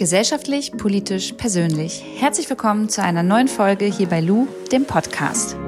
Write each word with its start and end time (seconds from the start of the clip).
Gesellschaftlich, 0.00 0.72
politisch, 0.72 1.32
persönlich. 1.32 2.02
Herzlich 2.16 2.48
willkommen 2.48 2.88
zu 2.88 3.02
einer 3.02 3.22
neuen 3.22 3.48
Folge 3.48 3.84
hier 3.84 4.08
bei 4.08 4.22
Lou, 4.22 4.48
dem 4.72 4.86
Podcast. 4.86 5.58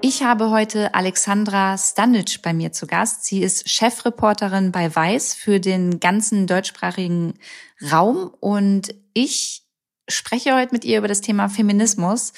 Ich 0.00 0.22
habe 0.22 0.50
heute 0.50 0.94
Alexandra 0.94 1.76
Stanic 1.76 2.42
bei 2.42 2.52
mir 2.52 2.70
zu 2.70 2.86
Gast. 2.86 3.24
Sie 3.24 3.42
ist 3.42 3.68
Chefreporterin 3.68 4.70
bei 4.70 4.94
Weiß 4.94 5.34
für 5.34 5.58
den 5.58 5.98
ganzen 5.98 6.46
deutschsprachigen 6.46 7.34
Raum 7.90 8.32
und 8.38 8.94
ich 9.14 9.61
spreche 10.14 10.54
heute 10.54 10.72
mit 10.72 10.84
ihr 10.84 10.98
über 10.98 11.08
das 11.08 11.20
Thema 11.20 11.48
Feminismus, 11.48 12.32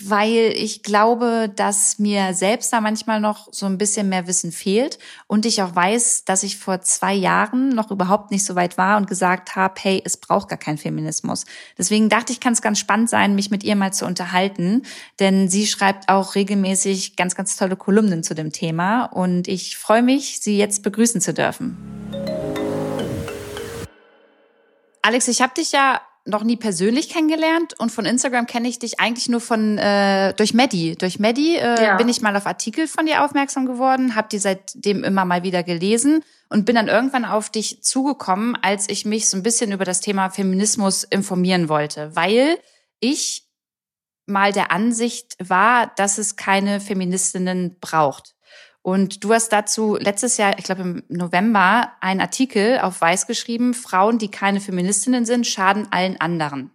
weil 0.00 0.52
ich 0.56 0.82
glaube, 0.82 1.52
dass 1.54 1.98
mir 1.98 2.34
selbst 2.34 2.72
da 2.72 2.80
manchmal 2.80 3.20
noch 3.20 3.48
so 3.52 3.66
ein 3.66 3.78
bisschen 3.78 4.08
mehr 4.08 4.26
Wissen 4.26 4.52
fehlt 4.52 4.98
und 5.26 5.44
ich 5.44 5.60
auch 5.62 5.74
weiß, 5.74 6.24
dass 6.24 6.42
ich 6.42 6.56
vor 6.56 6.80
zwei 6.80 7.12
Jahren 7.12 7.70
noch 7.70 7.90
überhaupt 7.90 8.30
nicht 8.30 8.44
so 8.44 8.54
weit 8.54 8.78
war 8.78 8.96
und 8.96 9.06
gesagt 9.06 9.54
habe, 9.54 9.74
hey, 9.80 10.02
es 10.04 10.16
braucht 10.16 10.48
gar 10.48 10.58
keinen 10.58 10.78
Feminismus. 10.78 11.44
Deswegen 11.76 12.08
dachte 12.08 12.32
ich, 12.32 12.40
kann 12.40 12.54
es 12.54 12.62
ganz 12.62 12.78
spannend 12.78 13.10
sein, 13.10 13.34
mich 13.34 13.50
mit 13.50 13.64
ihr 13.64 13.76
mal 13.76 13.92
zu 13.92 14.06
unterhalten, 14.06 14.82
denn 15.20 15.48
sie 15.50 15.66
schreibt 15.66 16.08
auch 16.08 16.34
regelmäßig 16.34 17.16
ganz, 17.16 17.34
ganz 17.34 17.56
tolle 17.56 17.76
Kolumnen 17.76 18.22
zu 18.22 18.34
dem 18.34 18.52
Thema 18.52 19.04
und 19.04 19.48
ich 19.48 19.76
freue 19.76 20.02
mich, 20.02 20.40
sie 20.40 20.56
jetzt 20.56 20.82
begrüßen 20.82 21.20
zu 21.20 21.34
dürfen. 21.34 22.61
Alex, 25.02 25.28
ich 25.28 25.42
habe 25.42 25.54
dich 25.54 25.72
ja 25.72 26.00
noch 26.24 26.44
nie 26.44 26.56
persönlich 26.56 27.08
kennengelernt 27.08 27.74
und 27.78 27.90
von 27.90 28.04
Instagram 28.04 28.46
kenne 28.46 28.68
ich 28.68 28.78
dich 28.78 29.00
eigentlich 29.00 29.28
nur 29.28 29.40
von 29.40 29.76
äh, 29.76 30.32
durch 30.34 30.54
Maddie. 30.54 30.94
Durch 30.94 31.18
Maddie 31.18 31.56
äh, 31.56 31.82
ja. 31.82 31.96
bin 31.96 32.08
ich 32.08 32.22
mal 32.22 32.36
auf 32.36 32.46
Artikel 32.46 32.86
von 32.86 33.06
dir 33.06 33.24
aufmerksam 33.24 33.66
geworden, 33.66 34.14
habe 34.14 34.28
die 34.30 34.38
seitdem 34.38 35.02
immer 35.02 35.24
mal 35.24 35.42
wieder 35.42 35.64
gelesen 35.64 36.22
und 36.48 36.64
bin 36.64 36.76
dann 36.76 36.86
irgendwann 36.86 37.24
auf 37.24 37.50
dich 37.50 37.82
zugekommen, 37.82 38.56
als 38.62 38.88
ich 38.88 39.04
mich 39.04 39.28
so 39.28 39.36
ein 39.36 39.42
bisschen 39.42 39.72
über 39.72 39.84
das 39.84 40.00
Thema 40.00 40.30
Feminismus 40.30 41.02
informieren 41.02 41.68
wollte, 41.68 42.14
weil 42.14 42.58
ich 43.00 43.48
mal 44.26 44.52
der 44.52 44.70
Ansicht 44.70 45.34
war, 45.40 45.92
dass 45.96 46.18
es 46.18 46.36
keine 46.36 46.80
Feministinnen 46.80 47.78
braucht. 47.80 48.36
Und 48.82 49.22
du 49.22 49.32
hast 49.32 49.50
dazu 49.50 49.96
letztes 49.96 50.36
Jahr, 50.36 50.58
ich 50.58 50.64
glaube 50.64 50.82
im 50.82 51.02
November, 51.08 51.92
einen 52.00 52.20
Artikel 52.20 52.80
auf 52.80 53.00
Weiß 53.00 53.28
geschrieben, 53.28 53.74
Frauen, 53.74 54.18
die 54.18 54.30
keine 54.30 54.60
Feministinnen 54.60 55.24
sind, 55.24 55.46
schaden 55.46 55.86
allen 55.92 56.20
anderen. 56.20 56.72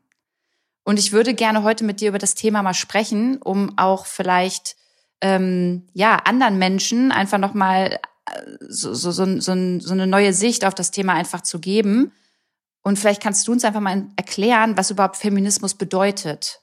Und 0.85 1.00
ich 1.00 1.11
würde 1.11 1.33
gerne 1.33 1.63
heute 1.63 1.83
mit 1.83 2.00
dir 2.00 2.09
über 2.09 2.17
das 2.17 2.33
Thema 2.33 2.63
mal 2.63 2.73
sprechen, 2.73 3.41
um 3.41 3.78
auch 3.78 4.05
vielleicht 4.05 4.78
ähm, 5.19 5.85
ja 5.94 6.16
anderen 6.16 6.58
Menschen 6.58 7.11
einfach 7.11 7.39
nochmal 7.39 8.00
äh, 8.25 8.41
so, 8.61 8.94
so, 8.94 9.11
so, 9.11 9.30
so 9.41 9.52
eine 9.91 10.08
neue 10.08 10.31
Sicht 10.31 10.63
auf 10.63 10.73
das 10.73 10.91
Thema 10.91 11.13
einfach 11.13 11.41
zu 11.41 11.59
geben. 11.59 12.13
Und 12.83 12.97
vielleicht 12.97 13.22
kannst 13.22 13.45
du 13.45 13.52
uns 13.52 13.66
einfach 13.66 13.81
mal 13.81 14.05
erklären, 14.16 14.78
was 14.78 14.89
überhaupt 14.89 15.17
Feminismus 15.17 15.73
bedeutet. 15.73 16.61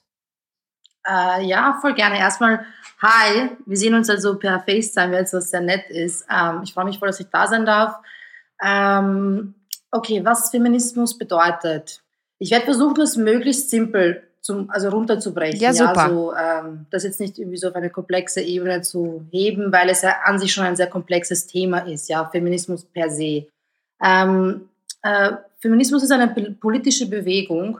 Äh, 1.07 1.45
ja, 1.45 1.77
voll 1.81 1.93
gerne. 1.93 2.17
Erstmal 2.17 2.65
Hi, 3.01 3.49
wir 3.65 3.77
sehen 3.77 3.93
uns 3.93 4.09
also 4.09 4.39
per 4.39 4.61
FaceTime, 4.61 5.11
weil 5.11 5.23
es 5.23 5.31
so 5.31 5.39
sehr 5.39 5.61
nett 5.61 5.89
ist. 5.89 6.25
Ähm, 6.31 6.61
ich 6.63 6.73
freue 6.73 6.85
mich 6.85 6.97
voll, 6.97 7.09
dass 7.09 7.19
ich 7.19 7.27
da 7.27 7.45
sein 7.47 7.65
darf. 7.65 7.97
Ähm, 8.63 9.53
okay, 9.91 10.23
was 10.23 10.49
Feminismus 10.49 11.17
bedeutet. 11.17 12.01
Ich 12.39 12.51
werde 12.51 12.65
versuchen, 12.65 12.95
das 12.95 13.17
möglichst 13.17 13.69
simpel 13.69 14.23
zum, 14.41 14.69
also 14.69 14.89
runterzubrechen. 14.89 15.59
Ja, 15.59 15.73
super. 15.73 15.93
Ja, 15.93 16.03
also, 16.03 16.33
ähm, 16.35 16.85
das 16.89 17.03
jetzt 17.03 17.19
nicht 17.19 17.37
irgendwie 17.37 17.57
so 17.57 17.67
auf 17.67 17.75
eine 17.75 17.89
komplexe 17.89 18.41
Ebene 18.41 18.81
zu 18.81 19.25
heben, 19.31 19.71
weil 19.71 19.89
es 19.89 20.01
ja 20.01 20.15
an 20.23 20.39
sich 20.39 20.53
schon 20.53 20.65
ein 20.65 20.75
sehr 20.75 20.87
komplexes 20.87 21.47
Thema 21.47 21.79
ist, 21.79 22.09
ja, 22.09 22.25
Feminismus 22.25 22.85
per 22.85 23.09
se. 23.09 23.47
Ähm, 24.03 24.69
äh, 25.01 25.33
Feminismus 25.59 26.03
ist 26.03 26.11
eine 26.11 26.27
politische 26.59 27.09
Bewegung, 27.09 27.79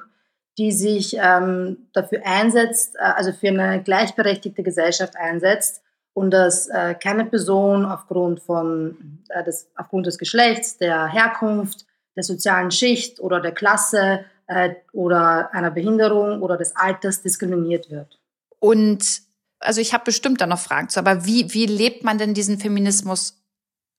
die 0.57 0.71
sich 0.71 1.17
ähm, 1.19 1.87
dafür 1.93 2.21
einsetzt, 2.25 2.95
äh, 2.95 3.03
also 3.03 3.31
für 3.31 3.49
eine 3.49 3.81
gleichberechtigte 3.83 4.63
Gesellschaft 4.63 5.15
einsetzt 5.15 5.81
und 6.13 6.31
dass 6.31 6.67
äh, 6.67 6.95
keine 6.95 7.25
Person 7.25 7.85
aufgrund 7.85 8.41
von 8.41 9.19
äh, 9.29 9.43
des, 9.43 9.69
aufgrund 9.75 10.05
des 10.05 10.17
Geschlechts, 10.17 10.77
der 10.77 11.07
Herkunft, 11.07 11.85
der 12.15 12.23
sozialen 12.23 12.71
Schicht 12.71 13.19
oder 13.19 13.41
der 13.41 13.51
Klasse 13.51 14.23
äh, 14.47 14.75
oder 14.93 15.53
einer 15.53 15.71
Behinderung 15.71 16.41
oder 16.41 16.57
des 16.57 16.75
Alters 16.75 17.21
diskriminiert 17.21 17.89
wird. 17.89 18.17
Und 18.59 19.21
also 19.59 19.81
ich 19.81 19.93
habe 19.93 20.05
bestimmt 20.05 20.39
da 20.39 20.47
noch 20.47 20.59
Fragen 20.59 20.89
zu, 20.89 20.99
aber 20.99 21.25
wie, 21.25 21.53
wie 21.53 21.65
lebt 21.65 22.03
man 22.03 22.17
denn 22.17 22.33
diesen 22.33 22.59
Feminismus 22.59 23.41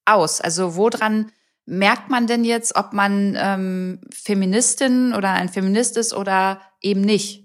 aus? 0.06 0.40
Also 0.40 0.76
woran 0.76 1.32
merkt 1.66 2.08
man 2.08 2.26
denn 2.26 2.44
jetzt, 2.44 2.76
ob 2.76 2.92
man 2.92 3.36
ähm, 3.38 4.00
Feministin 4.12 5.14
oder 5.14 5.30
ein 5.30 5.48
Feminist 5.48 5.96
ist 5.96 6.14
oder 6.14 6.60
eben 6.80 7.00
nicht? 7.02 7.44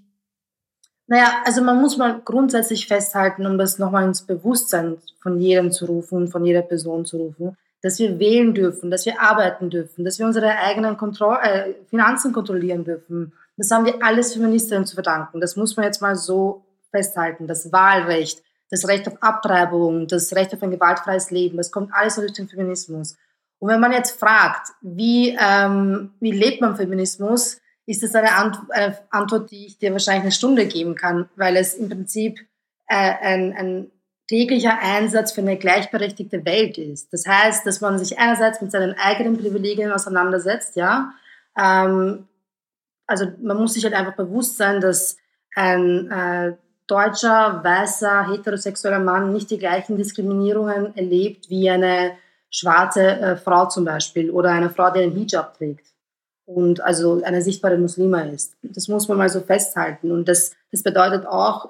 Naja, 1.07 1.41
also 1.43 1.61
man 1.61 1.81
muss 1.81 1.97
mal 1.97 2.21
grundsätzlich 2.23 2.87
festhalten, 2.87 3.45
um 3.45 3.57
das 3.57 3.79
nochmal 3.79 4.05
ins 4.05 4.21
Bewusstsein 4.21 4.97
von 5.21 5.41
jedem 5.41 5.71
zu 5.71 5.85
rufen, 5.85 6.29
von 6.29 6.45
jeder 6.45 6.61
Person 6.61 7.05
zu 7.05 7.17
rufen, 7.17 7.57
dass 7.81 7.99
wir 7.99 8.19
wählen 8.19 8.53
dürfen, 8.53 8.91
dass 8.91 9.05
wir 9.05 9.19
arbeiten 9.21 9.69
dürfen, 9.69 10.05
dass 10.05 10.19
wir 10.19 10.25
unsere 10.25 10.57
eigenen 10.57 10.95
Kontroll 10.95 11.37
äh, 11.41 11.73
Finanzen 11.89 12.31
kontrollieren 12.31 12.85
dürfen. 12.85 13.33
Das 13.57 13.71
haben 13.71 13.85
wir 13.85 14.01
alles 14.01 14.33
Feministinnen 14.33 14.85
zu 14.85 14.93
verdanken. 14.95 15.41
Das 15.41 15.55
muss 15.55 15.75
man 15.75 15.85
jetzt 15.85 16.01
mal 16.01 16.15
so 16.15 16.63
festhalten. 16.91 17.47
Das 17.47 17.71
Wahlrecht, 17.71 18.41
das 18.69 18.87
Recht 18.87 19.07
auf 19.07 19.21
Abtreibung, 19.21 20.07
das 20.07 20.33
Recht 20.33 20.53
auf 20.53 20.63
ein 20.63 20.71
gewaltfreies 20.71 21.31
Leben, 21.31 21.57
das 21.57 21.71
kommt 21.71 21.91
alles 21.93 22.15
durch 22.15 22.33
den 22.33 22.47
Feminismus. 22.47 23.17
Und 23.61 23.69
wenn 23.69 23.79
man 23.79 23.91
jetzt 23.91 24.19
fragt, 24.19 24.69
wie, 24.81 25.37
ähm, 25.39 26.15
wie 26.19 26.31
lebt 26.31 26.61
man 26.61 26.75
Feminismus, 26.75 27.61
ist 27.85 28.01
das 28.01 28.15
eine, 28.15 28.35
Ant 28.35 28.57
eine, 28.69 28.97
Antwort, 29.11 29.51
die 29.51 29.67
ich 29.67 29.77
dir 29.77 29.91
wahrscheinlich 29.91 30.23
eine 30.23 30.31
Stunde 30.31 30.65
geben 30.65 30.95
kann, 30.95 31.29
weil 31.35 31.55
es 31.55 31.75
im 31.75 31.87
Prinzip 31.87 32.39
äh, 32.87 32.95
ein, 32.95 33.53
ein 33.53 33.91
täglicher 34.25 34.79
Einsatz 34.81 35.33
für 35.33 35.41
eine 35.41 35.57
gleichberechtigte 35.57 36.43
Welt 36.43 36.79
ist. 36.79 37.13
Das 37.13 37.27
heißt, 37.27 37.67
dass 37.67 37.81
man 37.81 37.99
sich 37.99 38.17
einerseits 38.17 38.61
mit 38.61 38.71
seinen 38.71 38.95
eigenen 38.97 39.37
Privilegien 39.37 39.91
auseinandersetzt, 39.91 40.75
ja. 40.75 41.13
Ähm, 41.55 42.27
also 43.05 43.27
man 43.43 43.57
muss 43.57 43.75
sich 43.75 43.83
halt 43.83 43.93
einfach 43.93 44.15
bewusst 44.15 44.57
sein, 44.57 44.81
dass 44.81 45.17
ein 45.53 46.09
äh, 46.09 46.55
deutscher, 46.87 47.63
weißer, 47.63 48.31
heterosexueller 48.31 48.99
Mann 48.99 49.33
nicht 49.33 49.51
die 49.51 49.59
gleichen 49.59 49.97
Diskriminierungen 49.97 50.97
erlebt 50.97 51.47
wie 51.51 51.69
eine 51.69 52.13
schwarze 52.51 53.01
äh, 53.01 53.35
Frau 53.37 53.67
zum 53.67 53.85
Beispiel 53.85 54.29
oder 54.29 54.49
eine 54.49 54.69
Frau, 54.69 54.91
die 54.91 54.99
einen 54.99 55.15
Hijab 55.15 55.57
trägt 55.57 55.87
und 56.45 56.81
also 56.81 57.23
eine 57.23 57.41
sichtbare 57.41 57.77
Muslima 57.77 58.21
ist. 58.21 58.55
Das 58.61 58.87
muss 58.87 59.07
man 59.07 59.17
mal 59.17 59.29
so 59.29 59.39
festhalten. 59.39 60.11
Und 60.11 60.27
das, 60.27 60.51
das 60.71 60.83
bedeutet 60.83 61.25
auch, 61.25 61.69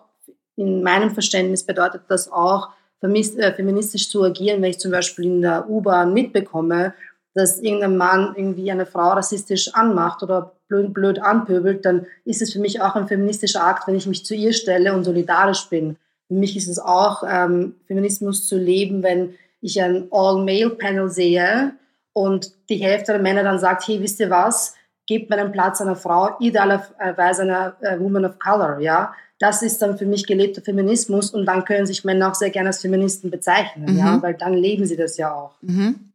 in 0.56 0.84
meinem 0.84 1.12
Verständnis 1.12 1.64
bedeutet 1.64 2.02
das 2.08 2.32
auch, 2.32 2.70
äh, 3.02 3.54
feministisch 3.54 4.10
zu 4.10 4.24
agieren, 4.24 4.62
wenn 4.62 4.72
ich 4.72 4.80
zum 4.80 4.92
Beispiel 4.92 5.26
in 5.26 5.42
der 5.42 5.70
U-Bahn 5.70 6.14
mitbekomme, 6.14 6.94
dass 7.34 7.60
irgendein 7.60 7.98
Mann 7.98 8.34
irgendwie 8.36 8.72
eine 8.72 8.86
Frau 8.86 9.10
rassistisch 9.10 9.74
anmacht 9.74 10.22
oder 10.22 10.54
blöd, 10.68 10.94
blöd 10.94 11.20
anpöbelt, 11.20 11.86
dann 11.86 12.06
ist 12.26 12.42
es 12.42 12.54
für 12.54 12.60
mich 12.60 12.82
auch 12.82 12.96
ein 12.96 13.08
feministischer 13.08 13.64
Akt, 13.64 13.88
wenn 13.88 13.96
ich 13.96 14.06
mich 14.06 14.26
zu 14.26 14.36
ihr 14.36 14.54
stelle 14.54 14.94
und 14.94 15.04
solidarisch 15.04 15.70
bin. 15.70 15.98
Für 16.28 16.34
mich 16.34 16.58
ist 16.58 16.68
es 16.68 16.80
auch 16.80 17.24
ähm, 17.28 17.76
Feminismus 17.88 18.48
zu 18.48 18.58
leben, 18.58 19.02
wenn 19.04 19.36
ich 19.62 19.82
ein 19.82 20.08
All-Male-Panel 20.12 21.10
sehe 21.10 21.74
und 22.14 22.52
die 22.70 22.78
Hälfte 22.78 23.14
der 23.14 23.22
Männer 23.22 23.44
dann 23.44 23.60
sagt, 23.60 23.88
hey, 23.88 24.02
wisst 24.02 24.20
ihr 24.20 24.30
was, 24.30 24.76
gebt 25.08 25.30
meinen 25.30 25.52
Platz 25.52 25.82
einer 25.82 25.96
Frau, 25.96 26.36
idealerweise 26.40 27.44
einer 27.44 27.76
äh, 27.82 28.00
Woman 28.00 28.26
of 28.26 28.40
Color, 28.40 28.80
ja. 28.80 29.14
Das 29.40 29.64
ist 29.64 29.82
dann 29.82 29.98
für 29.98 30.06
mich 30.06 30.28
gelebter 30.28 30.62
Feminismus 30.62 31.32
und 31.32 31.46
dann 31.46 31.66
können 31.66 31.88
sich 31.88 32.04
Männer 32.04 32.30
auch 32.30 32.36
sehr 32.36 32.52
gerne 32.52 32.70
als 32.70 32.82
Feministen 32.82 33.32
bezeichnen, 33.32 33.94
mhm. 33.94 33.98
ja, 33.98 34.22
weil 34.22 34.36
dann 34.36 34.54
leben 34.54 34.86
sie 34.86 34.98
das 34.98 35.18
ja 35.18 35.34
auch. 35.34 35.54
Mhm. 35.62 36.12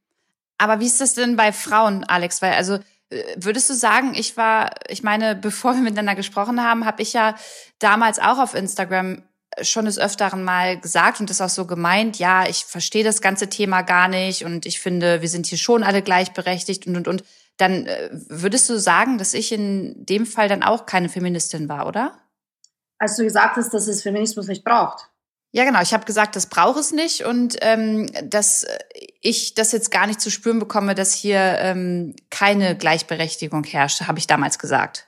Aber 0.59 0.81
wie 0.81 0.87
ist 0.87 1.01
das 1.01 1.15
denn 1.15 1.37
bei 1.37 1.53
Frauen, 1.53 2.05
Alex? 2.05 2.41
Weil 2.41 2.53
also 2.53 2.79
äh, 3.11 3.23
Würdest 3.37 3.71
du 3.71 3.75
sagen, 3.75 4.13
ich 4.15 4.37
war, 4.37 4.71
ich 4.89 5.03
meine, 5.03 5.35
bevor 5.35 5.75
wir 5.75 5.83
miteinander 5.83 6.15
gesprochen 6.15 6.63
haben, 6.63 6.87
habe 6.87 7.03
ich 7.03 7.13
ja 7.13 7.35
damals 7.79 8.19
auch 8.19 8.39
auf 8.39 8.55
Instagram 8.55 9.23
schon 9.63 9.85
des 9.87 9.99
Öfteren 9.99 10.45
mal 10.45 10.79
gesagt 10.79 11.21
und 11.21 11.31
das 11.31 11.41
auch 11.41 11.49
so 11.49 11.67
gemeint, 11.67 12.19
ja, 12.19 12.47
ich 12.47 12.65
verstehe 12.65 13.05
das 13.05 13.21
ganze 13.21 13.49
Thema 13.49 13.83
gar 13.83 14.09
nicht 14.09 14.45
und 14.45 14.67
ich 14.67 14.81
finde, 14.81 15.23
wir 15.23 15.29
sind 15.29 15.47
hier 15.47 15.59
schon 15.59 15.83
alle 15.83 16.03
gleichberechtigt 16.03 16.87
und 16.87 16.97
und 16.97 17.09
und. 17.09 17.25
Dann 17.57 17.87
äh, 17.87 18.11
würdest 18.13 18.69
du 18.69 18.79
sagen, 18.79 19.19
dass 19.19 19.33
ich 19.33 19.51
in 19.51 20.05
dem 20.05 20.27
Fall 20.27 20.49
dann 20.49 20.63
auch 20.63 20.85
keine 20.85 21.09
Feministin 21.09 21.69
war, 21.69 21.87
oder? 21.87 22.19
Als 22.99 23.17
du 23.17 23.25
gesagt 23.25 23.57
hast, 23.57 23.73
dass 23.73 23.87
es 23.89 24.03
Feminismus 24.03 24.47
nicht 24.47 24.65
braucht. 24.65 25.09
Ja, 25.53 25.65
genau. 25.65 25.81
Ich 25.81 25.95
habe 25.95 26.05
gesagt, 26.05 26.37
das 26.37 26.47
braucht 26.47 26.79
es 26.79 26.93
nicht 26.93 27.25
und 27.25 27.57
ähm, 27.63 28.11
dass 28.25 28.67
ich 29.23 29.55
das 29.55 29.73
jetzt 29.73 29.91
gar 29.91 30.07
nicht 30.07 30.21
zu 30.21 30.31
spüren 30.31 30.59
bekomme, 30.59 30.95
dass 30.95 31.15
hier 31.15 31.39
ähm, 31.59 32.15
keine 32.29 32.77
Gleichberechtigung 32.77 33.65
herrscht, 33.65 34.03
habe 34.03 34.19
ich 34.19 34.27
damals 34.27 34.59
gesagt. 34.59 35.06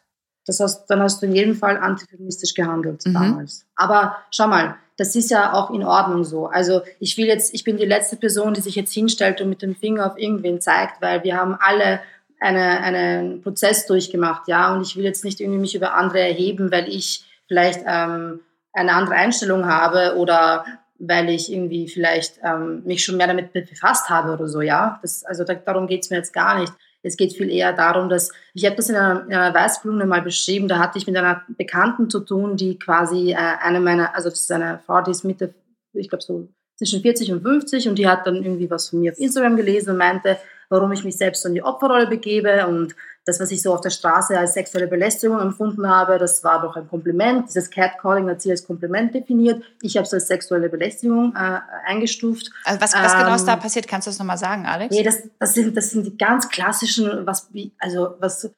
Das 0.48 0.60
heißt, 0.60 0.88
dann 0.88 1.02
hast 1.02 1.20
du 1.20 1.26
in 1.26 1.34
jedem 1.34 1.54
Fall 1.54 1.76
antifeministisch 1.76 2.54
gehandelt 2.54 3.04
mhm. 3.04 3.14
damals. 3.14 3.66
Aber 3.76 4.16
schau 4.30 4.48
mal, 4.48 4.76
das 4.96 5.14
ist 5.14 5.30
ja 5.30 5.52
auch 5.52 5.70
in 5.70 5.84
Ordnung 5.84 6.24
so. 6.24 6.46
Also 6.46 6.80
ich 6.98 7.16
will 7.18 7.26
jetzt, 7.26 7.54
ich 7.54 7.64
bin 7.64 7.76
die 7.76 7.84
letzte 7.84 8.16
Person, 8.16 8.54
die 8.54 8.62
sich 8.62 8.74
jetzt 8.74 8.92
hinstellt 8.92 9.40
und 9.40 9.50
mit 9.50 9.62
dem 9.62 9.76
Finger 9.76 10.06
auf 10.06 10.18
irgendwen 10.18 10.60
zeigt, 10.60 11.00
weil 11.02 11.22
wir 11.22 11.36
haben 11.36 11.54
alle 11.60 12.00
eine, 12.40 12.80
einen 12.80 13.42
Prozess 13.42 13.86
durchgemacht, 13.86 14.48
ja. 14.48 14.74
Und 14.74 14.82
ich 14.82 14.96
will 14.96 15.04
jetzt 15.04 15.24
nicht 15.24 15.40
irgendwie 15.40 15.60
mich 15.60 15.74
über 15.74 15.94
andere 15.94 16.20
erheben, 16.20 16.72
weil 16.72 16.88
ich 16.88 17.24
vielleicht 17.46 17.80
ähm, 17.86 18.40
eine 18.72 18.92
andere 18.92 19.16
Einstellung 19.16 19.66
habe 19.66 20.16
oder 20.16 20.64
weil 20.98 21.28
ich 21.28 21.52
irgendwie 21.52 21.88
vielleicht 21.88 22.40
ähm, 22.42 22.82
mich 22.84 23.04
schon 23.04 23.16
mehr 23.16 23.28
damit 23.28 23.52
befasst 23.52 24.08
habe 24.08 24.32
oder 24.32 24.48
so, 24.48 24.62
ja. 24.62 24.98
Das, 25.02 25.24
also 25.24 25.44
da, 25.44 25.54
darum 25.54 25.86
geht's 25.86 26.10
mir 26.10 26.16
jetzt 26.16 26.32
gar 26.32 26.58
nicht. 26.58 26.72
Es 27.02 27.16
geht 27.16 27.32
viel 27.32 27.50
eher 27.50 27.72
darum, 27.72 28.08
dass 28.08 28.32
ich 28.54 28.64
habe 28.66 28.76
das 28.76 28.88
in 28.88 28.96
einer, 28.96 29.24
in 29.26 29.34
einer 29.34 29.54
Weißblume 29.54 30.04
mal 30.04 30.22
beschrieben. 30.22 30.68
Da 30.68 30.78
hatte 30.78 30.98
ich 30.98 31.06
mit 31.06 31.16
einer 31.16 31.42
Bekannten 31.48 32.10
zu 32.10 32.20
tun, 32.20 32.56
die 32.56 32.78
quasi 32.78 33.32
äh, 33.32 33.36
eine 33.36 33.80
meiner, 33.80 34.14
also 34.14 34.30
das 34.30 34.40
ist 34.40 34.52
eine 34.52 34.80
Frau, 34.84 35.00
die 35.02 35.12
ist 35.12 35.24
Mitte, 35.24 35.54
ich 35.92 36.08
glaube 36.08 36.24
so 36.24 36.48
zwischen 36.76 37.02
40 37.02 37.32
und 37.32 37.42
50 37.42 37.88
und 37.88 37.98
die 37.98 38.08
hat 38.08 38.26
dann 38.26 38.36
irgendwie 38.36 38.70
was 38.70 38.88
von 38.88 39.00
mir 39.00 39.12
auf 39.12 39.18
Instagram 39.18 39.56
gelesen 39.56 39.90
und 39.90 39.96
meinte, 39.96 40.38
warum 40.68 40.92
ich 40.92 41.04
mich 41.04 41.16
selbst 41.16 41.44
in 41.44 41.54
die 41.54 41.62
Opferrolle 41.62 42.06
begebe 42.06 42.66
und 42.66 42.94
das, 43.28 43.40
was 43.40 43.50
ich 43.50 43.62
so 43.62 43.74
auf 43.74 43.82
der 43.82 43.90
Straße 43.90 44.36
als 44.38 44.54
sexuelle 44.54 44.86
Belästigung 44.86 45.38
empfunden 45.40 45.88
habe, 45.88 46.18
das 46.18 46.42
war 46.42 46.62
doch 46.62 46.76
ein 46.76 46.88
Kompliment. 46.88 47.48
Dieses 47.48 47.70
Catcalling 47.70 48.28
hat 48.28 48.40
sie 48.40 48.50
als 48.50 48.66
Kompliment 48.66 49.14
definiert. 49.14 49.62
Ich 49.82 49.96
habe 49.96 50.06
es 50.06 50.14
als 50.14 50.28
sexuelle 50.28 50.68
Belästigung 50.68 51.34
äh, 51.36 51.60
eingestuft. 51.86 52.50
Also 52.64 52.80
was, 52.80 52.94
was 52.94 53.16
genau 53.16 53.34
ist 53.34 53.44
da 53.44 53.54
ähm, 53.54 53.60
passiert? 53.60 53.86
Kannst 53.86 54.06
du 54.06 54.10
das 54.10 54.18
nochmal 54.18 54.38
sagen, 54.38 54.66
Alex? 54.66 54.94
Nee, 54.94 55.02
das, 55.02 55.22
das, 55.38 55.54
sind, 55.54 55.76
das 55.76 55.90
sind 55.90 56.06
die 56.06 56.16
ganz 56.16 56.48
klassischen, 56.48 57.26
was, 57.26 57.50
also 57.78 58.14
was 58.18 58.50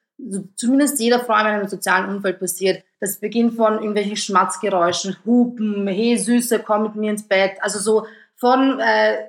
zumindest 0.57 1.01
jeder 1.01 1.21
Frau 1.21 1.39
in 1.41 1.47
einem 1.47 1.69
sozialen 1.69 2.15
Umfeld 2.15 2.39
passiert. 2.39 2.85
Das 3.01 3.19
beginnt 3.19 3.57
von 3.57 3.75
irgendwelchen 3.75 4.17
Schmatzgeräuschen, 4.17 5.17
Hupen, 5.25 5.87
hey 5.89 6.17
Süße, 6.17 6.61
komm 6.61 6.85
mit 6.85 6.95
mir 6.95 7.11
ins 7.11 7.27
Bett. 7.27 7.53
Also 7.61 7.79
so 7.79 8.07
von 8.37 8.79
äh, 8.81 9.25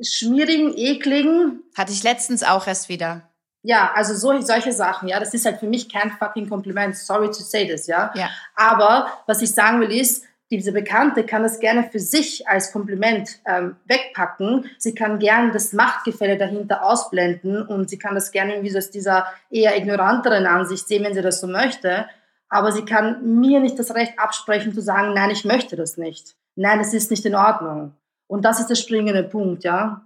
schmierigen, 0.00 0.76
ekligen. 0.76 1.62
Hatte 1.76 1.92
ich 1.92 2.02
letztens 2.02 2.42
auch 2.42 2.66
erst 2.66 2.88
wieder. 2.88 3.31
Ja, 3.62 3.92
also 3.94 4.14
so, 4.14 4.40
solche 4.40 4.72
Sachen, 4.72 5.08
ja, 5.08 5.20
das 5.20 5.34
ist 5.34 5.46
halt 5.46 5.58
für 5.58 5.66
mich 5.66 5.88
kein 5.88 6.10
fucking 6.10 6.48
Kompliment. 6.48 6.96
Sorry 6.96 7.28
to 7.28 7.42
say 7.42 7.66
this, 7.66 7.86
ja. 7.86 8.12
ja. 8.14 8.28
Aber 8.56 9.06
was 9.26 9.40
ich 9.40 9.52
sagen 9.52 9.80
will 9.80 9.92
ist, 9.92 10.24
diese 10.50 10.72
Bekannte 10.72 11.24
kann 11.24 11.42
das 11.42 11.60
gerne 11.60 11.84
für 11.84 11.98
sich 11.98 12.46
als 12.46 12.72
Kompliment 12.72 13.38
ähm, 13.46 13.76
wegpacken. 13.86 14.66
Sie 14.76 14.94
kann 14.94 15.18
gerne 15.18 15.50
das 15.50 15.72
Machtgefälle 15.72 16.36
dahinter 16.36 16.84
ausblenden 16.84 17.62
und 17.66 17.88
sie 17.88 17.98
kann 17.98 18.14
das 18.14 18.32
gerne 18.32 18.52
irgendwie 18.52 18.70
so 18.70 18.76
aus 18.76 18.90
dieser 18.90 19.26
eher 19.48 19.78
ignoranteren 19.78 20.44
Ansicht 20.44 20.86
sehen, 20.86 21.04
wenn 21.04 21.14
sie 21.14 21.22
das 21.22 21.40
so 21.40 21.46
möchte. 21.46 22.06
Aber 22.50 22.70
sie 22.70 22.84
kann 22.84 23.40
mir 23.40 23.60
nicht 23.60 23.78
das 23.78 23.94
Recht 23.94 24.18
absprechen 24.18 24.74
zu 24.74 24.82
sagen, 24.82 25.14
nein, 25.14 25.30
ich 25.30 25.46
möchte 25.46 25.74
das 25.74 25.96
nicht. 25.96 26.34
Nein, 26.54 26.80
es 26.80 26.92
ist 26.92 27.10
nicht 27.10 27.24
in 27.24 27.34
Ordnung. 27.34 27.94
Und 28.26 28.44
das 28.44 28.60
ist 28.60 28.68
der 28.68 28.74
springende 28.74 29.22
Punkt, 29.22 29.64
ja. 29.64 30.02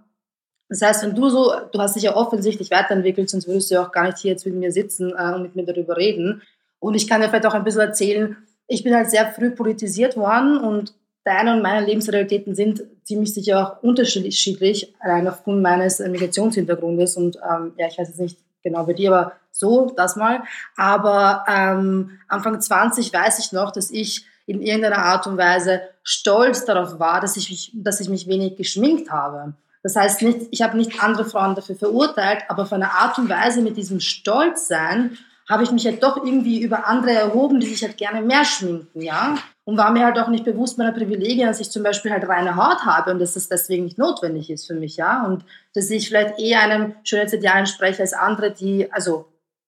Das 0.69 0.81
heißt, 0.81 1.03
wenn 1.03 1.15
du 1.15 1.29
so, 1.29 1.53
du 1.71 1.79
hast 1.79 1.95
dich 1.95 2.03
ja 2.03 2.15
offensichtlich 2.15 2.71
weiterentwickelt, 2.71 3.29
sonst 3.29 3.47
würdest 3.47 3.71
du 3.71 3.75
ja 3.75 3.85
auch 3.85 3.91
gar 3.91 4.05
nicht 4.05 4.17
hier 4.17 4.31
jetzt 4.31 4.45
mit 4.45 4.55
mir 4.55 4.71
sitzen 4.71 5.13
äh, 5.17 5.33
und 5.33 5.43
mit 5.43 5.55
mir 5.55 5.65
darüber 5.65 5.97
reden. 5.97 6.41
Und 6.79 6.95
ich 6.95 7.07
kann 7.07 7.21
dir 7.21 7.29
vielleicht 7.29 7.45
auch 7.45 7.53
ein 7.53 7.63
bisschen 7.63 7.81
erzählen, 7.81 8.37
ich 8.67 8.83
bin 8.83 8.93
halt 8.93 9.09
sehr 9.09 9.31
früh 9.31 9.51
politisiert 9.51 10.17
worden 10.17 10.57
und 10.57 10.93
deine 11.23 11.53
und 11.53 11.61
meine 11.61 11.85
Lebensrealitäten 11.85 12.55
sind 12.55 12.83
ziemlich 13.03 13.33
sicher 13.33 13.59
auch 13.61 13.83
unterschiedlich, 13.83 14.93
allein 14.99 15.27
aufgrund 15.27 15.61
meines 15.61 15.99
Migrationshintergrundes. 15.99 17.15
Und 17.15 17.37
ähm, 17.37 17.73
ja, 17.77 17.87
ich 17.87 17.97
weiß 17.97 18.09
jetzt 18.09 18.19
nicht 18.19 18.37
genau 18.63 18.85
bei 18.85 18.93
dir, 18.93 19.13
aber 19.13 19.31
so, 19.51 19.91
das 19.95 20.15
mal. 20.15 20.43
Aber 20.75 21.45
ähm, 21.47 22.19
Anfang 22.27 22.59
20 22.59 23.11
weiß 23.13 23.39
ich 23.39 23.51
noch, 23.51 23.71
dass 23.71 23.91
ich 23.91 24.25
in 24.45 24.61
irgendeiner 24.61 24.99
Art 24.99 25.27
und 25.27 25.37
Weise 25.37 25.81
stolz 26.03 26.65
darauf 26.65 26.99
war, 26.99 27.19
dass 27.19 27.35
ich 27.37 27.49
mich, 27.49 27.71
dass 27.73 27.99
ich 27.99 28.09
mich 28.09 28.27
wenig 28.27 28.55
geschminkt 28.55 29.11
habe. 29.11 29.53
Das 29.83 29.95
heißt 29.95 30.21
nicht, 30.21 30.47
ich 30.51 30.61
habe 30.61 30.77
nicht 30.77 31.01
andere 31.03 31.25
Frauen 31.25 31.55
dafür 31.55 31.75
verurteilt, 31.75 32.43
aber 32.49 32.65
von 32.65 32.81
einer 32.81 32.93
Art 32.93 33.17
und 33.17 33.29
Weise 33.29 33.61
mit 33.61 33.77
diesem 33.77 33.99
Stolzsein 33.99 35.17
habe 35.49 35.63
ich 35.63 35.71
mich 35.71 35.85
halt 35.85 36.03
doch 36.03 36.17
irgendwie 36.17 36.61
über 36.61 36.87
andere 36.87 37.13
erhoben, 37.13 37.59
die 37.59 37.67
sich 37.67 37.83
halt 37.83 37.97
gerne 37.97 38.21
mehr 38.21 38.43
schminken, 38.43 39.01
ja. 39.01 39.37
Und 39.63 39.77
war 39.77 39.91
mir 39.91 40.05
halt 40.05 40.19
auch 40.19 40.27
nicht 40.27 40.45
bewusst 40.45 40.77
meiner 40.77 40.91
Privilegien, 40.91 41.47
dass 41.47 41.59
ich 41.59 41.69
zum 41.71 41.83
Beispiel 41.83 42.11
halt 42.11 42.27
reine 42.27 42.55
Haut 42.55 42.85
habe 42.85 43.11
und 43.11 43.19
dass 43.19 43.33
das 43.33 43.47
deswegen 43.47 43.85
nicht 43.85 43.97
notwendig 43.97 44.49
ist 44.49 44.67
für 44.67 44.73
mich, 44.73 44.97
ja. 44.97 45.25
Und 45.25 45.45
dass 45.73 45.89
ich 45.89 46.09
vielleicht 46.09 46.39
eher 46.39 46.61
einem 46.61 46.95
Schönheitsideal 47.03 47.59
entspreche 47.59 48.01
als 48.01 48.13
andere, 48.13 48.51
die, 48.51 48.91
also 48.91 49.25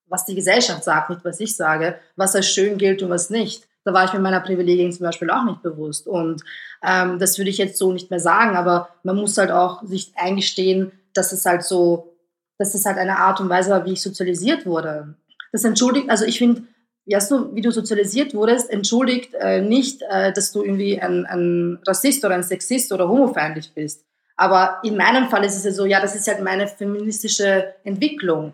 was 0.07 0.25
die 0.25 0.35
Gesellschaft 0.35 0.83
sagt, 0.83 1.09
nicht 1.11 1.23
was 1.23 1.39
ich 1.39 1.55
sage, 1.55 1.99
was 2.15 2.35
als 2.35 2.47
schön 2.47 2.77
gilt 2.77 3.01
und 3.01 3.09
was 3.09 3.29
nicht. 3.29 3.68
Da 3.89 3.93
war 3.95 4.05
ich 4.05 4.13
mir 4.13 4.19
meiner 4.19 4.39
Privilegien 4.39 4.91
zum 4.91 5.03
Beispiel 5.03 5.31
auch 5.31 5.43
nicht 5.45 5.63
bewusst. 5.63 6.05
Und 6.05 6.43
ähm, 6.83 7.17
das 7.17 7.39
würde 7.39 7.49
ich 7.49 7.57
jetzt 7.57 7.79
so 7.79 7.91
nicht 7.91 8.11
mehr 8.11 8.19
sagen, 8.19 8.55
aber 8.55 8.89
man 9.01 9.15
muss 9.15 9.35
halt 9.35 9.49
auch 9.49 9.81
sich 9.81 10.11
eingestehen, 10.15 10.91
dass 11.15 11.31
es 11.31 11.43
halt 11.43 11.63
so, 11.63 12.15
dass 12.59 12.75
es 12.75 12.85
halt 12.85 12.99
eine 12.99 13.17
Art 13.17 13.41
und 13.41 13.49
Weise 13.49 13.71
war, 13.71 13.85
wie 13.85 13.93
ich 13.93 14.01
sozialisiert 14.03 14.67
wurde. 14.67 15.15
Das 15.51 15.63
entschuldigt, 15.63 16.07
also 16.07 16.23
ich 16.23 16.37
finde, 16.37 16.61
ja, 17.05 17.19
so 17.19 17.55
wie 17.55 17.61
du 17.61 17.71
sozialisiert 17.71 18.35
wurdest, 18.35 18.69
entschuldigt 18.69 19.33
äh, 19.33 19.59
nicht, 19.59 20.03
äh, 20.07 20.33
dass 20.33 20.51
du 20.51 20.61
irgendwie 20.61 21.01
ein, 21.01 21.25
ein 21.25 21.79
Rassist 21.87 22.23
oder 22.23 22.35
ein 22.35 22.43
Sexist 22.43 22.91
oder 22.91 23.09
homofeindlich 23.09 23.73
bist. 23.73 24.05
Aber 24.37 24.81
in 24.83 24.97
meinem 24.97 25.29
Fall 25.29 25.43
ist 25.45 25.57
es 25.57 25.63
ja 25.63 25.71
so, 25.71 25.87
ja, 25.87 25.99
das 25.99 26.15
ist 26.15 26.27
halt 26.27 26.43
meine 26.43 26.67
feministische 26.67 27.73
Entwicklung. 27.83 28.53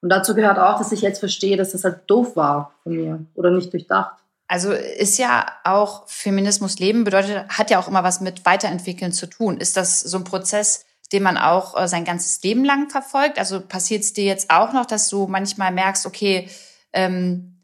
Und 0.00 0.08
dazu 0.08 0.34
gehört 0.34 0.58
auch, 0.58 0.78
dass 0.78 0.90
ich 0.90 1.02
jetzt 1.02 1.20
verstehe, 1.20 1.56
dass 1.56 1.70
das 1.70 1.84
halt 1.84 2.00
doof 2.08 2.34
war 2.34 2.74
von 2.82 2.96
mir 2.96 3.24
oder 3.36 3.52
nicht 3.52 3.72
durchdacht. 3.72 4.21
Also 4.52 4.72
ist 4.72 5.16
ja 5.16 5.50
auch 5.64 6.06
Feminismus 6.10 6.78
leben 6.78 7.04
bedeutet, 7.04 7.48
hat 7.48 7.70
ja 7.70 7.78
auch 7.78 7.88
immer 7.88 8.04
was 8.04 8.20
mit 8.20 8.44
Weiterentwickeln 8.44 9.10
zu 9.10 9.26
tun. 9.26 9.56
Ist 9.56 9.78
das 9.78 10.00
so 10.00 10.18
ein 10.18 10.24
Prozess, 10.24 10.84
den 11.10 11.22
man 11.22 11.38
auch 11.38 11.74
äh, 11.74 11.88
sein 11.88 12.04
ganzes 12.04 12.42
Leben 12.42 12.62
lang 12.62 12.90
verfolgt? 12.90 13.38
Also 13.38 13.62
passiert 13.62 14.02
es 14.02 14.12
dir 14.12 14.24
jetzt 14.24 14.50
auch 14.50 14.74
noch, 14.74 14.84
dass 14.84 15.08
du 15.08 15.26
manchmal 15.26 15.72
merkst, 15.72 16.04
okay, 16.04 16.50
ähm, 16.92 17.62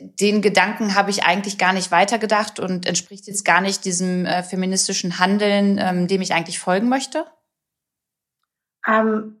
den 0.00 0.42
Gedanken 0.42 0.96
habe 0.96 1.10
ich 1.10 1.22
eigentlich 1.22 1.58
gar 1.58 1.72
nicht 1.72 1.92
weitergedacht 1.92 2.58
und 2.58 2.86
entspricht 2.86 3.28
jetzt 3.28 3.44
gar 3.44 3.60
nicht 3.60 3.84
diesem 3.84 4.26
äh, 4.26 4.42
feministischen 4.42 5.20
Handeln, 5.20 5.78
ähm, 5.78 6.08
dem 6.08 6.22
ich 6.22 6.34
eigentlich 6.34 6.58
folgen 6.58 6.88
möchte? 6.88 7.24
Ähm, 8.84 9.39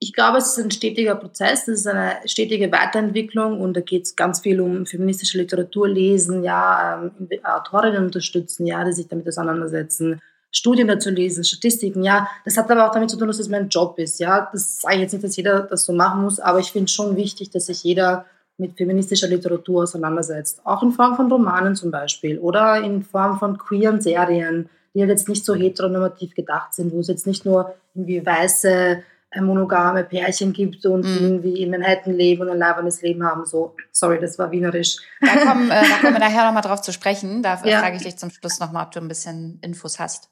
ich 0.00 0.12
glaube, 0.12 0.38
es 0.38 0.56
ist 0.56 0.64
ein 0.64 0.70
stetiger 0.70 1.16
Prozess, 1.16 1.66
es 1.66 1.80
ist 1.80 1.86
eine 1.86 2.16
stetige 2.24 2.70
Weiterentwicklung 2.70 3.60
und 3.60 3.76
da 3.76 3.80
geht 3.80 4.04
es 4.04 4.14
ganz 4.14 4.40
viel 4.40 4.60
um 4.60 4.86
feministische 4.86 5.38
Literatur 5.38 5.88
lesen, 5.88 6.44
ja, 6.44 7.02
ähm, 7.02 7.28
Autorinnen 7.42 8.04
unterstützen, 8.04 8.66
ja, 8.66 8.84
die 8.84 8.92
sich 8.92 9.08
damit 9.08 9.26
auseinandersetzen, 9.26 10.20
Studien 10.50 10.88
dazu 10.88 11.10
lesen, 11.10 11.44
Statistiken, 11.44 12.02
ja. 12.04 12.28
Das 12.44 12.56
hat 12.56 12.70
aber 12.70 12.86
auch 12.86 12.92
damit 12.92 13.10
zu 13.10 13.16
tun, 13.16 13.26
dass 13.26 13.40
es 13.40 13.48
mein 13.48 13.68
Job 13.68 13.98
ist, 13.98 14.20
ja. 14.20 14.48
Das 14.52 14.80
sage 14.80 14.94
ich 14.96 15.00
jetzt 15.02 15.12
nicht, 15.12 15.24
dass 15.24 15.36
jeder 15.36 15.62
das 15.62 15.84
so 15.84 15.92
machen 15.92 16.22
muss, 16.22 16.38
aber 16.38 16.60
ich 16.60 16.70
finde 16.70 16.88
schon 16.88 17.16
wichtig, 17.16 17.50
dass 17.50 17.66
sich 17.66 17.82
jeder 17.82 18.24
mit 18.56 18.76
feministischer 18.76 19.28
Literatur 19.28 19.82
auseinandersetzt. 19.82 20.60
Auch 20.64 20.82
in 20.82 20.92
Form 20.92 21.16
von 21.16 21.30
Romanen 21.30 21.74
zum 21.74 21.90
Beispiel 21.90 22.38
oder 22.38 22.82
in 22.82 23.02
Form 23.02 23.38
von 23.38 23.58
queeren 23.58 24.00
Serien, 24.00 24.68
die 24.94 25.00
halt 25.00 25.10
jetzt 25.10 25.28
nicht 25.28 25.44
so 25.44 25.54
heteronormativ 25.54 26.34
gedacht 26.34 26.74
sind, 26.74 26.92
wo 26.92 27.00
es 27.00 27.08
jetzt 27.08 27.26
nicht 27.26 27.44
nur 27.44 27.74
irgendwie 27.94 28.24
weiße 28.24 29.02
monogame 29.36 30.04
Pärchen 30.04 30.52
gibt 30.52 30.86
und 30.86 31.04
mhm. 31.04 31.18
irgendwie 31.20 31.62
in 31.62 31.70
Manhattan 31.70 32.14
leben 32.14 32.42
und 32.42 32.50
ein 32.50 32.58
leibendes 32.58 33.02
Leben 33.02 33.22
haben. 33.24 33.44
So, 33.44 33.76
sorry, 33.92 34.18
das 34.18 34.38
war 34.38 34.50
wienerisch. 34.50 34.96
Da 35.20 35.36
kommen, 35.44 35.70
äh, 35.70 35.82
da 35.82 35.98
kommen 36.00 36.14
wir 36.14 36.20
nachher 36.28 36.46
nochmal 36.46 36.62
drauf 36.62 36.80
zu 36.80 36.92
sprechen. 36.92 37.42
Da 37.42 37.62
ja. 37.64 37.80
frage 37.80 37.96
ich 37.96 38.02
dich 38.02 38.16
zum 38.16 38.30
Schluss 38.30 38.58
nochmal, 38.58 38.86
ob 38.86 38.92
du 38.92 39.00
ein 39.00 39.08
bisschen 39.08 39.58
Infos 39.62 39.98
hast. 39.98 40.30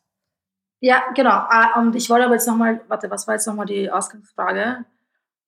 Ja, 0.81 1.03
genau. 1.15 1.31
Ah, 1.31 1.79
und 1.79 1.95
ich 1.95 2.09
wollte 2.11 2.25
aber 2.25 2.35
jetzt 2.35 2.47
nochmal, 2.47 2.81
warte, 2.89 3.11
was 3.11 3.27
war 3.27 3.35
jetzt 3.35 3.47
nochmal 3.47 3.67
die 3.67 3.91
Ausgangsfrage? 3.91 4.85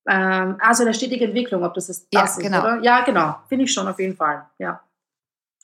Ähm, 0.08 0.56
also 0.60 0.84
der 0.84 0.94
stetige 0.94 1.26
Entwicklung, 1.26 1.64
ob 1.64 1.74
das 1.74 1.88
ist, 1.88 2.08
das 2.10 2.36
ja, 2.36 2.42
genau. 2.42 2.60
oder? 2.60 2.82
Ja, 2.82 3.04
genau. 3.04 3.36
Finde 3.48 3.64
ich 3.64 3.72
schon 3.72 3.88
auf 3.88 3.98
jeden 3.98 4.16
Fall. 4.16 4.46
Ja. 4.58 4.80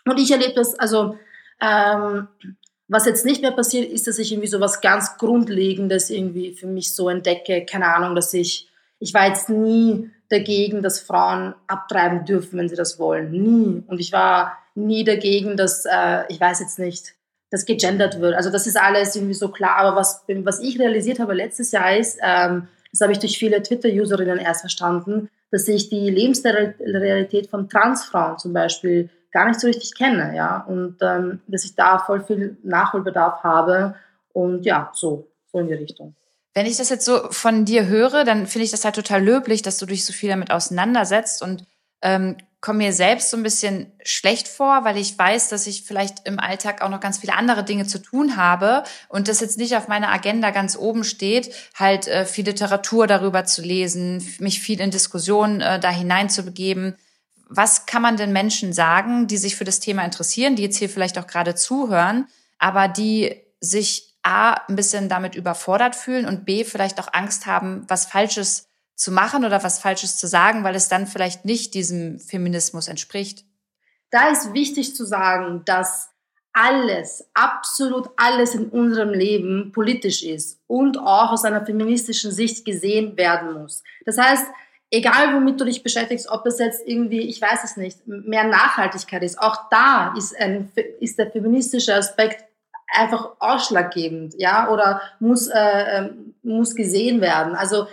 Und 0.06 0.18
ich 0.18 0.30
erlebe 0.30 0.54
das, 0.54 0.78
also 0.78 1.18
ähm, 1.60 2.28
was 2.94 3.06
jetzt 3.06 3.26
nicht 3.26 3.42
mehr 3.42 3.50
passiert, 3.50 3.90
ist, 3.90 4.06
dass 4.06 4.20
ich 4.20 4.30
irgendwie 4.30 4.48
so 4.48 4.60
was 4.60 4.80
ganz 4.80 5.18
Grundlegendes 5.18 6.10
irgendwie 6.10 6.52
für 6.52 6.68
mich 6.68 6.94
so 6.94 7.08
entdecke. 7.08 7.66
Keine 7.66 7.92
Ahnung, 7.92 8.14
dass 8.14 8.32
ich, 8.32 8.68
ich 9.00 9.12
war 9.12 9.26
jetzt 9.26 9.48
nie 9.48 10.10
dagegen, 10.28 10.80
dass 10.80 11.00
Frauen 11.00 11.54
abtreiben 11.66 12.24
dürfen, 12.24 12.58
wenn 12.58 12.68
sie 12.68 12.76
das 12.76 12.98
wollen. 13.00 13.32
Nie. 13.32 13.82
Und 13.88 14.00
ich 14.00 14.12
war 14.12 14.58
nie 14.76 15.02
dagegen, 15.02 15.56
dass, 15.56 15.84
äh, 15.84 16.22
ich 16.28 16.40
weiß 16.40 16.60
jetzt 16.60 16.78
nicht, 16.78 17.14
dass 17.50 17.66
gegendert 17.66 18.20
wird. 18.20 18.34
Also 18.34 18.50
das 18.50 18.66
ist 18.68 18.76
alles 18.76 19.16
irgendwie 19.16 19.34
so 19.34 19.48
klar. 19.48 19.76
Aber 19.78 19.96
was, 19.96 20.22
was 20.28 20.60
ich 20.60 20.78
realisiert 20.78 21.18
habe 21.18 21.34
letztes 21.34 21.72
Jahr 21.72 21.96
ist, 21.96 22.18
ähm, 22.22 22.68
das 22.92 23.00
habe 23.00 23.12
ich 23.12 23.18
durch 23.18 23.38
viele 23.38 23.60
Twitter-Userinnen 23.60 24.38
erst 24.38 24.60
verstanden, 24.60 25.28
dass 25.50 25.66
ich 25.66 25.88
die 25.88 26.10
Lebensrealität 26.10 27.48
von 27.48 27.68
Transfrauen 27.68 28.38
zum 28.38 28.52
Beispiel 28.52 29.10
gar 29.34 29.46
nicht 29.46 29.60
so 29.60 29.66
richtig 29.66 29.94
kenne, 29.94 30.34
ja, 30.34 30.64
und 30.66 30.96
ähm, 31.02 31.40
dass 31.48 31.64
ich 31.64 31.74
da 31.74 31.98
voll 31.98 32.24
viel 32.24 32.56
Nachholbedarf 32.62 33.42
habe 33.42 33.96
und 34.32 34.64
ja, 34.64 34.90
so, 34.94 35.28
so 35.52 35.58
in 35.58 35.66
die 35.66 35.74
Richtung. 35.74 36.14
Wenn 36.54 36.66
ich 36.66 36.76
das 36.76 36.88
jetzt 36.88 37.04
so 37.04 37.30
von 37.30 37.64
dir 37.64 37.86
höre, 37.86 38.24
dann 38.24 38.46
finde 38.46 38.64
ich 38.64 38.70
das 38.70 38.84
halt 38.84 38.94
total 38.94 39.22
löblich, 39.22 39.62
dass 39.62 39.78
du 39.78 39.86
dich 39.86 40.04
so 40.04 40.12
viel 40.12 40.30
damit 40.30 40.52
auseinandersetzt 40.52 41.42
und 41.42 41.66
ähm, 42.00 42.36
komme 42.60 42.78
mir 42.78 42.92
selbst 42.92 43.30
so 43.30 43.36
ein 43.36 43.42
bisschen 43.42 43.92
schlecht 44.04 44.46
vor, 44.46 44.84
weil 44.84 44.96
ich 44.96 45.18
weiß, 45.18 45.48
dass 45.48 45.66
ich 45.66 45.82
vielleicht 45.82 46.26
im 46.28 46.38
Alltag 46.38 46.80
auch 46.80 46.88
noch 46.88 47.00
ganz 47.00 47.18
viele 47.18 47.34
andere 47.34 47.64
Dinge 47.64 47.86
zu 47.86 47.98
tun 47.98 48.36
habe 48.36 48.84
und 49.08 49.26
das 49.26 49.40
jetzt 49.40 49.58
nicht 49.58 49.76
auf 49.76 49.88
meiner 49.88 50.12
Agenda 50.12 50.50
ganz 50.50 50.76
oben 50.76 51.02
steht, 51.02 51.52
halt 51.74 52.06
äh, 52.06 52.24
viel 52.24 52.44
Literatur 52.44 53.08
darüber 53.08 53.44
zu 53.44 53.62
lesen, 53.62 54.24
mich 54.38 54.60
viel 54.60 54.80
in 54.80 54.92
Diskussionen 54.92 55.60
äh, 55.60 55.80
da 55.80 55.90
hineinzubegeben. 55.90 56.96
Was 57.48 57.86
kann 57.86 58.02
man 58.02 58.16
denn 58.16 58.32
Menschen 58.32 58.72
sagen, 58.72 59.26
die 59.26 59.36
sich 59.36 59.56
für 59.56 59.64
das 59.64 59.80
Thema 59.80 60.04
interessieren, 60.04 60.56
die 60.56 60.62
jetzt 60.62 60.76
hier 60.76 60.88
vielleicht 60.88 61.18
auch 61.18 61.26
gerade 61.26 61.54
zuhören, 61.54 62.26
aber 62.58 62.88
die 62.88 63.42
sich 63.60 64.14
A, 64.22 64.54
ein 64.68 64.76
bisschen 64.76 65.08
damit 65.08 65.34
überfordert 65.34 65.94
fühlen 65.94 66.26
und 66.26 66.46
B, 66.46 66.64
vielleicht 66.64 66.98
auch 66.98 67.08
Angst 67.12 67.46
haben, 67.46 67.84
was 67.88 68.06
Falsches 68.06 68.68
zu 68.96 69.12
machen 69.12 69.44
oder 69.44 69.62
was 69.62 69.78
Falsches 69.78 70.16
zu 70.16 70.26
sagen, 70.26 70.64
weil 70.64 70.74
es 70.74 70.88
dann 70.88 71.06
vielleicht 71.06 71.44
nicht 71.44 71.74
diesem 71.74 72.18
Feminismus 72.18 72.88
entspricht? 72.88 73.44
Da 74.10 74.28
ist 74.28 74.54
wichtig 74.54 74.94
zu 74.94 75.04
sagen, 75.04 75.62
dass 75.66 76.08
alles, 76.54 77.28
absolut 77.34 78.08
alles 78.16 78.54
in 78.54 78.68
unserem 78.68 79.10
Leben 79.10 79.72
politisch 79.72 80.22
ist 80.22 80.60
und 80.68 80.96
auch 80.98 81.32
aus 81.32 81.44
einer 81.44 81.66
feministischen 81.66 82.30
Sicht 82.30 82.64
gesehen 82.64 83.16
werden 83.16 83.60
muss. 83.60 83.82
Das 84.06 84.16
heißt, 84.16 84.46
egal 84.94 85.34
womit 85.34 85.60
du 85.60 85.64
dich 85.64 85.82
beschäftigst, 85.82 86.28
ob 86.28 86.44
das 86.44 86.58
jetzt 86.58 86.86
irgendwie, 86.86 87.22
ich 87.22 87.40
weiß 87.40 87.64
es 87.64 87.76
nicht, 87.76 88.06
mehr 88.06 88.44
Nachhaltigkeit 88.44 89.22
ist, 89.22 89.40
auch 89.40 89.68
da 89.70 90.14
ist, 90.16 90.38
ein, 90.38 90.70
ist 91.00 91.18
der 91.18 91.30
feministische 91.30 91.94
Aspekt 91.94 92.44
einfach 92.94 93.32
ausschlaggebend, 93.40 94.34
ja, 94.38 94.70
oder 94.70 95.00
muss, 95.18 95.48
äh, 95.48 95.98
ähm, 95.98 96.34
muss 96.42 96.76
gesehen 96.76 97.20
werden. 97.20 97.56
Also 97.56 97.86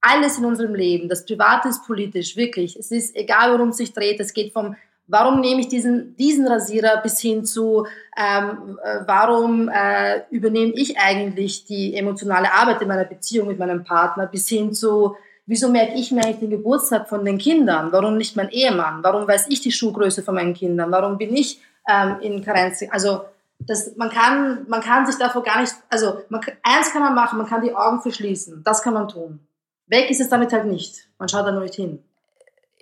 alles 0.00 0.38
in 0.38 0.46
unserem 0.46 0.74
Leben, 0.74 1.08
das 1.10 1.26
Private 1.26 1.68
ist 1.68 1.86
politisch, 1.86 2.36
wirklich. 2.36 2.76
Es 2.76 2.90
ist 2.90 3.14
egal, 3.14 3.52
worum 3.52 3.68
es 3.68 3.76
sich 3.76 3.92
dreht. 3.92 4.18
Es 4.18 4.32
geht 4.32 4.54
vom, 4.54 4.76
warum 5.06 5.40
nehme 5.40 5.60
ich 5.60 5.68
diesen, 5.68 6.16
diesen 6.16 6.48
Rasierer 6.48 7.02
bis 7.02 7.20
hin 7.20 7.44
zu, 7.44 7.86
ähm, 8.16 8.78
äh, 8.82 9.00
warum 9.06 9.68
äh, 9.68 10.22
übernehme 10.30 10.72
ich 10.72 10.98
eigentlich 10.98 11.66
die 11.66 11.94
emotionale 11.94 12.50
Arbeit 12.50 12.80
in 12.80 12.88
meiner 12.88 13.04
Beziehung 13.04 13.48
mit 13.48 13.58
meinem 13.58 13.84
Partner, 13.84 14.26
bis 14.26 14.48
hin 14.48 14.72
zu, 14.72 15.16
wieso 15.50 15.68
merke 15.68 15.94
ich 15.94 16.12
mir 16.12 16.22
eigentlich 16.22 16.38
den 16.38 16.50
Geburtstag 16.50 17.08
von 17.08 17.24
den 17.24 17.36
Kindern? 17.36 17.90
Warum 17.90 18.16
nicht 18.16 18.36
mein 18.36 18.50
Ehemann? 18.50 19.02
Warum 19.02 19.26
weiß 19.26 19.48
ich 19.48 19.60
die 19.60 19.72
Schuhgröße 19.72 20.22
von 20.22 20.36
meinen 20.36 20.54
Kindern? 20.54 20.92
Warum 20.92 21.18
bin 21.18 21.34
ich 21.34 21.60
ähm, 21.88 22.16
in 22.20 22.44
Karenz? 22.44 22.84
Also, 22.88 23.22
das, 23.58 23.96
man, 23.96 24.10
kann, 24.10 24.64
man 24.68 24.80
kann 24.80 25.04
sich 25.04 25.16
davor 25.16 25.42
gar 25.42 25.60
nicht, 25.60 25.74
also 25.90 26.22
man, 26.28 26.40
eins 26.62 26.92
kann 26.92 27.02
man 27.02 27.14
machen, 27.14 27.36
man 27.36 27.48
kann 27.48 27.62
die 27.62 27.74
Augen 27.74 28.00
verschließen. 28.00 28.62
Das 28.64 28.80
kann 28.80 28.94
man 28.94 29.08
tun. 29.08 29.40
Weg 29.86 30.08
ist 30.08 30.20
es 30.20 30.28
damit 30.28 30.52
halt 30.52 30.66
nicht. 30.66 31.08
Man 31.18 31.28
schaut 31.28 31.44
da 31.44 31.50
nur 31.50 31.62
nicht 31.62 31.74
hin. 31.74 32.02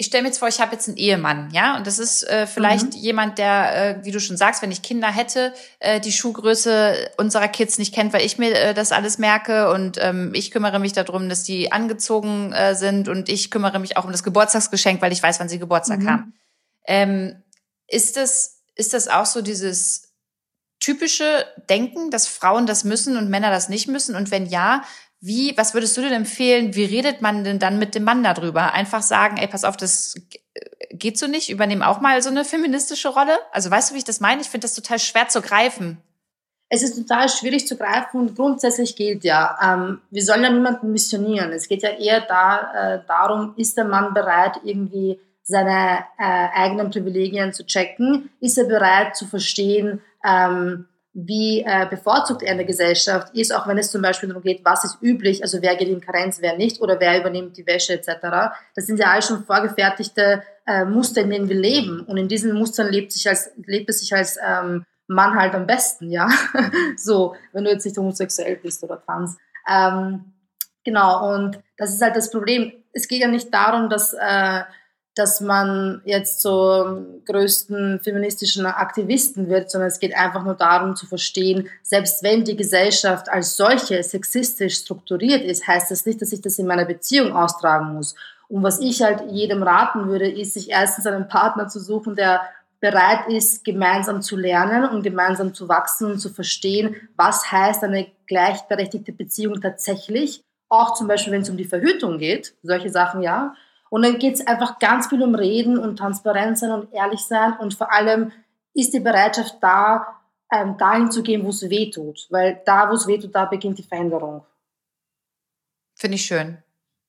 Ich 0.01 0.07
stelle 0.07 0.23
mir 0.23 0.29
jetzt 0.29 0.39
vor, 0.39 0.49
ich 0.49 0.61
habe 0.61 0.73
jetzt 0.73 0.89
einen 0.89 0.97
Ehemann, 0.97 1.51
ja, 1.53 1.77
und 1.77 1.87
das 1.87 1.99
ist 1.99 2.23
äh, 2.23 2.47
vielleicht 2.47 2.95
mhm. 2.95 3.01
jemand, 3.01 3.39
der, 3.39 3.99
äh, 3.99 4.05
wie 4.05 4.13
du 4.13 4.21
schon 4.21 4.37
sagst, 4.37 4.63
wenn 4.63 4.71
ich 4.71 4.83
Kinder 4.83 5.09
hätte, 5.09 5.53
äh, 5.81 6.01
die 6.01 6.13
Schuhgröße 6.13 7.11
unserer 7.17 7.49
Kids 7.49 7.79
nicht 7.79 7.93
kennt, 7.93 8.13
weil 8.13 8.25
ich 8.25 8.39
mir 8.39 8.55
äh, 8.55 8.75
das 8.75 8.93
alles 8.93 9.19
merke 9.19 9.73
und 9.73 9.99
ähm, 10.01 10.31
ich 10.35 10.53
kümmere 10.53 10.79
mich 10.79 10.93
darum, 10.93 11.29
dass 11.29 11.43
die 11.43 11.73
angezogen 11.73 12.53
äh, 12.53 12.77
sind 12.77 13.09
und 13.09 13.29
ich 13.29 13.51
kümmere 13.51 13.81
mich 13.81 13.97
auch 13.97 14.05
um 14.05 14.13
das 14.13 14.23
Geburtstagsgeschenk, 14.23 15.03
weil 15.03 15.13
ich 15.13 15.23
weiß, 15.23 15.41
wann 15.41 15.49
sie 15.49 15.59
Geburtstag 15.59 16.01
mhm. 16.01 16.09
haben. 16.09 16.35
Ähm, 16.87 17.43
ist 17.89 18.17
das 18.17 18.59
ist 18.79 18.95
das 18.95 19.09
auch 19.09 19.27
so 19.27 19.43
dieses 19.43 20.15
typische 20.81 21.45
Denken, 21.69 22.11
dass 22.11 22.29
Frauen 22.29 22.67
das 22.67 22.85
müssen 22.85 23.17
und 23.17 23.29
Männer 23.29 23.51
das 23.51 23.69
nicht 23.69 23.89
müssen? 23.89 24.15
Und 24.15 24.31
wenn 24.31 24.47
ja, 24.47 24.85
wie, 25.21 25.57
was 25.57 25.75
würdest 25.75 25.97
du 25.97 26.01
denn 26.01 26.13
empfehlen? 26.13 26.75
Wie 26.75 26.85
redet 26.85 27.23
man 27.23 27.43
denn 27.43 27.59
dann 27.59 27.79
mit 27.79 27.95
dem 27.95 28.05
Mann 28.05 28.23
darüber? 28.23 28.73
Einfach 28.73 29.03
sagen, 29.03 29.37
ey, 29.37 29.49
pass 29.49 29.65
auf, 29.65 29.77
das 29.77 30.15
geht 30.93 31.19
so 31.19 31.27
nicht. 31.27 31.51
Übernehmen 31.51 31.83
auch 31.83 32.01
mal 32.01 32.23
so 32.23 32.31
eine 32.31 32.45
feministische 32.45 33.09
Rolle. 33.09 33.37
Also 33.53 33.71
weißt 33.71 33.91
du, 33.91 33.95
wie 33.95 33.99
ich 33.99 34.05
das 34.05 34.21
meine? 34.21 34.41
Ich 34.41 34.49
finde 34.49 34.65
das 34.67 34.75
total 34.75 34.99
schwer 34.99 35.29
zu 35.29 35.43
greifen. 35.43 35.99
Es 36.71 36.83
ist 36.83 36.97
total 36.97 37.29
schwierig 37.31 37.67
zu 37.67 37.77
greifen 37.77 38.21
und 38.21 38.37
grundsätzlich 38.37 38.95
gilt 38.95 39.25
ja, 39.25 39.57
ähm, 39.63 40.03
wir 40.11 40.23
sollen 40.23 40.43
ja 40.43 40.51
niemanden 40.51 40.93
missionieren. 40.93 41.51
Es 41.53 41.67
geht 41.67 41.83
ja 41.83 41.91
eher 41.91 42.21
da, 42.21 42.73
äh, 42.75 43.01
darum, 43.09 43.55
ist 43.57 43.79
der 43.79 43.87
Mann 43.87 44.13
bereit, 44.13 44.61
irgendwie 44.65 45.19
seine 45.43 46.05
äh, 46.19 46.49
eigenen 46.55 46.91
Privilegien 46.91 47.55
zu 47.55 47.65
checken? 47.65 48.29
Ist 48.41 48.59
er 48.59 48.65
bereit 48.65 49.17
zu 49.17 49.27
verstehen, 49.27 50.03
ähm, 50.23 50.87
wie 51.21 51.65
äh, 51.67 51.85
bevorzugt 51.91 52.45
er 52.45 52.53
in 52.53 52.59
der 52.59 52.67
Gesellschaft 52.67 53.35
ist, 53.35 53.53
auch 53.53 53.67
wenn 53.67 53.77
es 53.77 53.91
zum 53.91 54.01
Beispiel 54.01 54.29
darum 54.29 54.43
geht, 54.45 54.65
was 54.65 54.85
ist 54.85 55.03
üblich, 55.03 55.43
also 55.43 55.61
wer 55.63 55.75
geht 55.75 55.89
in 55.89 56.01
Karenz, 56.01 56.41
wer 56.41 56.57
nicht 56.57 56.81
oder 56.81 57.01
wer 57.01 57.19
übernimmt 57.19 57.57
die 57.57 57.67
Wäsche 57.67 57.95
etc. 57.95 58.55
Das 58.77 58.87
sind 58.87 59.01
ja 59.01 59.07
alles 59.07 59.27
schon 59.27 59.45
vorgefertigte 59.45 60.45
äh, 60.65 60.85
Muster, 60.85 61.23
in 61.23 61.31
denen 61.31 61.49
wir 61.49 61.57
leben 61.57 62.03
und 62.03 62.19
in 62.19 62.29
diesen 62.29 62.57
Mustern 62.57 62.93
lebt, 62.93 63.11
sich 63.11 63.29
als, 63.29 63.51
lebt 63.67 63.91
es 63.91 63.99
sich 63.99 64.15
als 64.15 64.39
ähm, 64.47 64.85
Mann 65.09 65.35
halt 65.35 65.57
am 65.57 65.67
besten, 65.67 66.13
ja. 66.13 66.29
so, 66.97 67.35
wenn 67.53 67.65
du 67.65 67.71
jetzt 67.71 67.85
nicht 67.85 67.97
homosexuell 67.97 68.55
bist 68.55 68.85
oder 68.85 69.03
trans. 69.03 69.37
Ähm, 69.69 70.35
genau, 70.85 71.35
und 71.35 71.59
das 71.79 71.93
ist 71.93 72.01
halt 72.01 72.15
das 72.15 72.31
Problem. 72.31 72.73
Es 72.93 73.09
geht 73.09 73.23
ja 73.23 73.29
nicht 73.29 73.53
darum, 73.53 73.91
dass 73.91 74.13
äh, 74.13 74.63
dass 75.19 75.41
man 75.41 76.01
jetzt 76.05 76.41
zum 76.41 77.25
größten 77.27 78.01
feministischen 78.01 78.67
Aktivisten 78.67 79.49
wird, 79.49 79.71
sondern 79.71 79.89
es 79.89 79.99
geht 79.99 80.17
einfach 80.17 80.45
nur 80.45 80.55
darum 80.55 80.95
zu 80.95 81.07
verstehen, 81.07 81.69
selbst 81.83 82.23
wenn 82.23 82.45
die 82.45 82.57
Gesellschaft 82.57 83.29
als 83.29 83.57
solche 83.57 84.03
sexistisch 84.03 84.77
strukturiert 84.77 85.43
ist, 85.43 85.67
heißt 85.67 85.91
das 85.91 86.07
nicht, 86.07 86.23
dass 86.23 86.33
ich 86.33 86.41
das 86.41 86.59
in 86.59 86.67
meiner 86.67 86.85
Beziehung 86.85 87.33
austragen 87.33 87.95
muss. 87.95 88.15
Und 88.49 88.63
was 88.63 88.81
ich 88.81 89.03
halt 89.03 89.31
jedem 89.31 89.63
raten 89.63 90.09
würde, 90.09 90.29
ist, 90.29 90.55
sich 90.55 90.71
erstens 90.71 91.07
einen 91.07 91.29
Partner 91.29 91.69
zu 91.69 91.81
suchen, 91.81 92.17
der 92.17 92.41
bereit 92.81 93.29
ist, 93.29 93.65
gemeinsam 93.65 94.23
zu 94.23 94.37
lernen 94.37 94.89
und 94.89 95.03
gemeinsam 95.03 95.53
zu 95.53 95.69
wachsen 95.69 96.13
und 96.13 96.19
zu 96.21 96.31
verstehen, 96.31 96.97
was 97.17 97.51
heißt 97.51 97.83
eine 97.83 98.07
gleichberechtigte 98.27 99.13
Beziehung 99.13 99.61
tatsächlich. 99.61 100.43
Auch 100.69 100.95
zum 100.95 101.09
Beispiel, 101.09 101.33
wenn 101.33 101.43
es 101.43 101.51
um 101.51 101.57
die 101.57 101.65
Verhütung 101.65 102.19
geht, 102.19 102.55
solche 102.63 102.91
Sachen 102.91 103.23
ja 103.23 103.55
und 103.91 104.03
dann 104.03 104.19
geht 104.19 104.35
es 104.35 104.47
einfach 104.47 104.79
ganz 104.79 105.09
viel 105.09 105.23
um 105.23 105.35
Reden 105.35 105.79
und 105.79 105.97
Transparenz 105.97 106.61
sein 106.61 106.73
und 106.73 106.93
ehrlich 106.93 107.21
sein 107.21 107.55
und 107.59 107.75
vor 107.75 107.93
allem 107.93 108.33
ist 108.75 108.95
die 108.95 109.01
Bereitschaft 109.01 109.57
da, 109.61 110.19
ähm, 110.53 110.77
dahin 110.79 111.11
zu 111.11 111.23
gehen, 111.23 111.45
wo 111.45 111.49
es 111.51 111.69
weh 111.69 111.91
tut. 111.91 112.27
Weil 112.31 112.61
da, 112.65 112.89
wo 112.91 112.95
es 112.95 113.07
weh 113.07 113.19
tut, 113.19 113.35
da 113.35 113.45
beginnt 113.45 113.79
die 113.79 113.83
Veränderung. 113.83 114.45
Finde 115.95 116.17
ich 116.17 116.25
schön. 116.25 116.59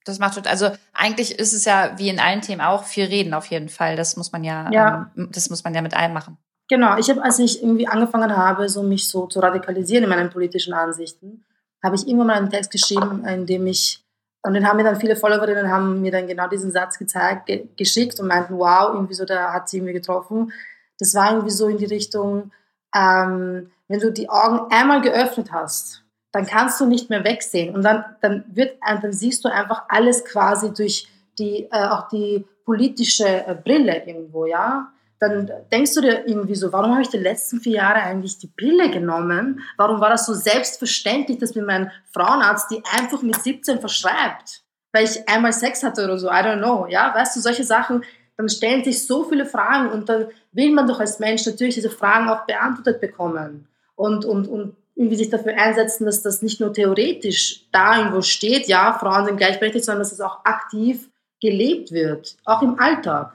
Das 0.05 0.17
macht 0.17 0.47
also 0.47 0.71
eigentlich 0.93 1.37
ist 1.37 1.53
es 1.53 1.65
ja 1.65 1.93
wie 1.97 2.09
in 2.09 2.19
allen 2.19 2.41
Themen 2.41 2.61
auch 2.61 2.85
viel 2.85 3.05
reden 3.05 3.33
auf 3.33 3.45
jeden 3.45 3.69
Fall. 3.69 3.95
Das 3.95 4.17
muss 4.17 4.31
man 4.31 4.43
ja, 4.43 4.69
ja. 4.71 5.11
Ähm, 5.15 5.29
das 5.31 5.49
muss 5.49 5.63
man 5.63 5.75
ja 5.75 5.81
mit 5.81 5.93
allem 5.93 6.13
machen. 6.13 6.37
Genau. 6.69 6.97
Ich 6.97 7.09
habe, 7.09 7.23
als 7.23 7.39
ich 7.39 7.61
irgendwie 7.61 7.87
angefangen 7.87 8.35
habe, 8.35 8.69
so 8.69 8.81
mich 8.81 9.07
so 9.07 9.27
zu 9.27 9.39
radikalisieren 9.39 10.05
in 10.05 10.09
meinen 10.09 10.29
politischen 10.29 10.73
Ansichten, 10.73 11.45
habe 11.83 11.95
ich 11.95 12.07
irgendwann 12.07 12.27
mal 12.27 12.37
einen 12.37 12.49
Text 12.49 12.71
geschrieben, 12.71 13.25
in 13.25 13.45
dem 13.45 13.67
ich 13.67 14.03
und 14.43 14.53
den 14.53 14.67
haben 14.67 14.77
mir 14.77 14.83
dann 14.83 14.99
viele 14.99 15.15
Followerinnen 15.15 15.69
haben 15.69 16.01
mir 16.01 16.11
dann 16.11 16.27
genau 16.27 16.47
diesen 16.47 16.71
Satz 16.71 16.97
gezeigt, 16.97 17.47
ge 17.47 17.67
geschickt 17.75 18.19
und 18.19 18.27
meinten, 18.27 18.57
wow, 18.57 18.93
irgendwie 18.93 19.13
so, 19.13 19.25
da 19.25 19.53
hat 19.53 19.69
sie 19.69 19.77
irgendwie 19.77 19.93
getroffen. 19.93 20.53
Das 20.97 21.13
war 21.15 21.31
irgendwie 21.31 21.51
so 21.51 21.67
in 21.67 21.77
die 21.77 21.85
Richtung, 21.85 22.51
ähm, 22.95 23.71
wenn 23.87 23.99
du 23.99 24.11
die 24.11 24.29
Augen 24.29 24.71
einmal 24.71 25.01
geöffnet 25.01 25.51
hast, 25.51 26.03
dann 26.31 26.45
kannst 26.45 26.79
du 26.79 26.85
nicht 26.85 27.09
mehr 27.09 27.23
wegsehen 27.23 27.75
und 27.75 27.83
dann, 27.83 28.05
dann 28.21 28.45
wird, 28.53 28.77
dann 28.81 29.11
siehst 29.11 29.43
du 29.43 29.49
einfach 29.49 29.83
alles 29.89 30.23
quasi 30.25 30.73
durch 30.73 31.07
die, 31.37 31.67
äh, 31.71 31.87
auch 31.87 32.07
die 32.07 32.45
politische 32.65 33.27
äh, 33.27 33.55
Brille 33.55 34.05
irgendwo, 34.05 34.45
ja 34.45 34.91
dann 35.19 35.51
denkst 35.71 35.93
du 35.95 36.01
dir 36.01 36.27
irgendwie 36.27 36.55
so, 36.55 36.71
warum 36.71 36.91
habe 36.91 37.01
ich 37.01 37.09
die 37.09 37.17
letzten 37.17 37.59
vier 37.59 37.73
Jahre 37.73 38.01
eigentlich 38.01 38.37
die 38.37 38.47
Pille 38.47 38.89
genommen? 38.89 39.61
Warum 39.77 39.99
war 39.99 40.09
das 40.09 40.25
so 40.25 40.33
selbstverständlich, 40.33 41.37
dass 41.39 41.55
mir 41.55 41.63
mein 41.63 41.91
Frauenarzt 42.13 42.71
die 42.71 42.81
einfach 42.97 43.21
mit 43.21 43.35
17 43.35 43.79
verschreibt? 43.79 44.63
Weil 44.93 45.03
ich 45.03 45.27
einmal 45.27 45.53
Sex 45.53 45.83
hatte 45.83 46.05
oder 46.05 46.17
so, 46.17 46.27
I 46.27 46.41
don't 46.41 46.59
know, 46.59 46.87
ja, 46.87 47.13
weißt 47.13 47.35
du, 47.35 47.41
solche 47.41 47.63
Sachen, 47.63 48.03
dann 48.37 48.47
stellen 48.47 48.83
sich 48.85 49.05
so 49.05 49.25
viele 49.25 49.45
Fragen 49.45 49.89
und 49.91 50.07
dann 50.07 50.27
will 50.53 50.71
man 50.71 50.87
doch 50.87 51.01
als 51.01 51.19
Mensch 51.19 51.45
natürlich 51.45 51.75
diese 51.75 51.89
Fragen 51.89 52.29
auch 52.29 52.45
beantwortet 52.45 53.01
bekommen 53.01 53.67
und, 53.95 54.23
und, 54.23 54.47
und 54.47 54.77
irgendwie 54.95 55.17
sich 55.17 55.29
dafür 55.29 55.57
einsetzen, 55.57 56.05
dass 56.05 56.21
das 56.21 56.41
nicht 56.41 56.61
nur 56.61 56.73
theoretisch 56.73 57.65
da 57.71 57.97
irgendwo 57.97 58.21
steht, 58.21 58.67
ja, 58.67 58.93
Frauen 58.93 59.25
sind 59.25 59.37
gleichberechtigt, 59.37 59.83
sondern 59.83 60.01
dass 60.01 60.13
es 60.13 60.21
auch 60.21 60.45
aktiv 60.45 61.09
gelebt 61.41 61.91
wird, 61.91 62.37
auch 62.45 62.61
im 62.61 62.79
Alltag. 62.79 63.33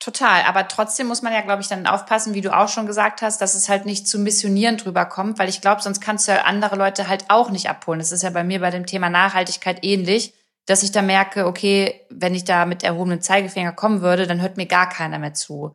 Total, 0.00 0.42
aber 0.44 0.68
trotzdem 0.68 1.08
muss 1.08 1.22
man 1.22 1.32
ja, 1.32 1.40
glaube 1.40 1.60
ich, 1.60 1.68
dann 1.68 1.86
aufpassen, 1.88 2.32
wie 2.34 2.40
du 2.40 2.56
auch 2.56 2.68
schon 2.68 2.86
gesagt 2.86 3.20
hast, 3.20 3.40
dass 3.40 3.56
es 3.56 3.68
halt 3.68 3.84
nicht 3.84 4.06
zu 4.06 4.20
missionieren 4.20 4.76
drüber 4.76 5.04
kommt, 5.04 5.40
weil 5.40 5.48
ich 5.48 5.60
glaube, 5.60 5.82
sonst 5.82 6.00
kannst 6.00 6.28
du 6.28 6.32
ja 6.32 6.42
andere 6.42 6.76
Leute 6.76 7.08
halt 7.08 7.24
auch 7.28 7.50
nicht 7.50 7.68
abholen. 7.68 7.98
Das 7.98 8.12
ist 8.12 8.22
ja 8.22 8.30
bei 8.30 8.44
mir 8.44 8.60
bei 8.60 8.70
dem 8.70 8.86
Thema 8.86 9.10
Nachhaltigkeit 9.10 9.84
ähnlich, 9.84 10.34
dass 10.66 10.84
ich 10.84 10.92
da 10.92 11.02
merke, 11.02 11.46
okay, 11.46 12.06
wenn 12.10 12.34
ich 12.34 12.44
da 12.44 12.64
mit 12.64 12.84
erhobenem 12.84 13.20
Zeigefinger 13.20 13.72
kommen 13.72 14.00
würde, 14.00 14.28
dann 14.28 14.40
hört 14.40 14.56
mir 14.56 14.66
gar 14.66 14.88
keiner 14.88 15.18
mehr 15.18 15.34
zu. 15.34 15.74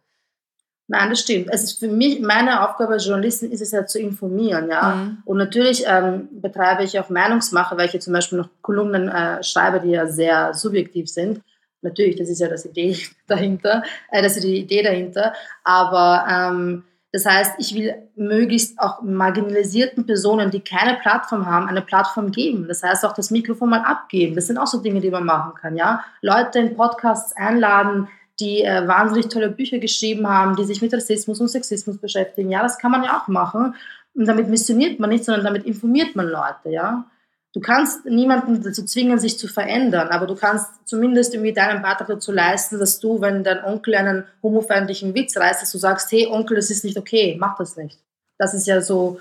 Nein, 0.87 1.09
das 1.09 1.21
stimmt. 1.21 1.47
Es 1.51 1.63
ist 1.63 1.79
für 1.79 1.87
mich, 1.87 2.21
meine 2.21 2.67
Aufgabe 2.67 2.93
als 2.93 3.05
Journalistin 3.05 3.51
ist 3.51 3.61
es 3.61 3.71
ja 3.71 3.85
zu 3.85 3.99
informieren, 3.99 4.69
ja. 4.69 4.95
Mhm. 4.95 5.17
Und 5.25 5.37
natürlich 5.37 5.83
ähm, 5.87 6.29
betreibe 6.31 6.83
ich 6.83 6.99
auch 6.99 7.09
Meinungsmache, 7.09 7.77
weil 7.77 7.89
ich 7.89 8.01
zum 8.01 8.13
Beispiel 8.13 8.37
noch 8.37 8.49
Kolumnen 8.61 9.09
äh, 9.09 9.43
schreibe, 9.43 9.79
die 9.79 9.91
ja 9.91 10.07
sehr 10.07 10.53
subjektiv 10.53 11.09
sind. 11.09 11.41
Natürlich, 11.83 12.15
das 12.15 12.29
ist 12.29 12.39
ja 12.39 12.47
das 12.47 12.65
Idee 12.65 12.97
dahinter, 13.27 13.83
äh, 14.11 14.21
das 14.21 14.37
ist 14.37 14.43
die 14.43 14.59
Idee 14.59 14.83
dahinter. 14.83 15.33
Aber 15.63 16.25
ähm, 16.29 16.83
das 17.13 17.27
heißt, 17.27 17.53
ich 17.59 17.75
will 17.75 17.93
möglichst 18.15 18.79
auch 18.79 19.03
marginalisierten 19.03 20.05
Personen, 20.05 20.49
die 20.49 20.61
keine 20.61 20.95
Plattform 20.95 21.45
haben, 21.45 21.67
eine 21.67 21.83
Plattform 21.83 22.31
geben. 22.31 22.67
Das 22.67 22.81
heißt 22.81 23.05
auch 23.05 23.13
das 23.13 23.29
Mikrofon 23.29 23.69
mal 23.69 23.81
abgeben. 23.81 24.33
Das 24.33 24.47
sind 24.47 24.57
auch 24.57 24.65
so 24.65 24.81
Dinge, 24.81 24.99
die 24.99 25.11
man 25.11 25.23
machen 25.23 25.53
kann. 25.53 25.77
Ja, 25.77 26.03
Leute 26.21 26.57
in 26.57 26.75
Podcasts 26.75 27.35
einladen, 27.37 28.07
die 28.39 28.63
äh, 28.63 28.87
wahnsinnig 28.87 29.27
tolle 29.27 29.49
Bücher 29.49 29.77
geschrieben 29.77 30.27
haben, 30.27 30.55
die 30.55 30.63
sich 30.63 30.81
mit 30.81 30.91
Rassismus 30.91 31.39
und 31.39 31.49
Sexismus 31.49 31.99
beschäftigen. 31.99 32.49
Ja, 32.49 32.63
das 32.63 32.79
kann 32.79 32.89
man 32.89 33.03
ja 33.03 33.21
auch 33.21 33.27
machen. 33.27 33.75
Und 34.15 34.27
damit 34.27 34.49
missioniert 34.49 34.99
man 34.99 35.11
nicht, 35.11 35.23
sondern 35.23 35.45
damit 35.45 35.65
informiert 35.65 36.15
man 36.15 36.27
Leute. 36.27 36.69
Ja, 36.69 37.05
du 37.53 37.59
kannst 37.59 38.05
niemanden 38.05 38.63
dazu 38.63 38.83
zwingen, 38.83 39.19
sich 39.19 39.37
zu 39.37 39.47
verändern, 39.47 40.09
aber 40.09 40.27
du 40.27 40.35
kannst 40.35 40.67
zumindest 40.85 41.33
irgendwie 41.33 41.53
deinen 41.53 41.81
Beitrag 41.81 42.07
dazu 42.07 42.31
leisten, 42.31 42.79
dass 42.79 42.99
du, 42.99 43.21
wenn 43.21 43.43
dein 43.43 43.63
Onkel 43.63 43.95
einen 43.95 44.25
homofeindlichen 44.41 45.13
Witz 45.13 45.37
reißt, 45.37 45.61
dass 45.61 45.71
du 45.71 45.77
sagst, 45.77 46.11
hey 46.11 46.27
Onkel, 46.27 46.55
das 46.55 46.71
ist 46.71 46.83
nicht 46.83 46.97
okay, 46.97 47.37
mach 47.39 47.57
das 47.57 47.77
nicht. 47.77 47.99
Das 48.37 48.53
ist 48.53 48.67
ja 48.67 48.81
so 48.81 49.19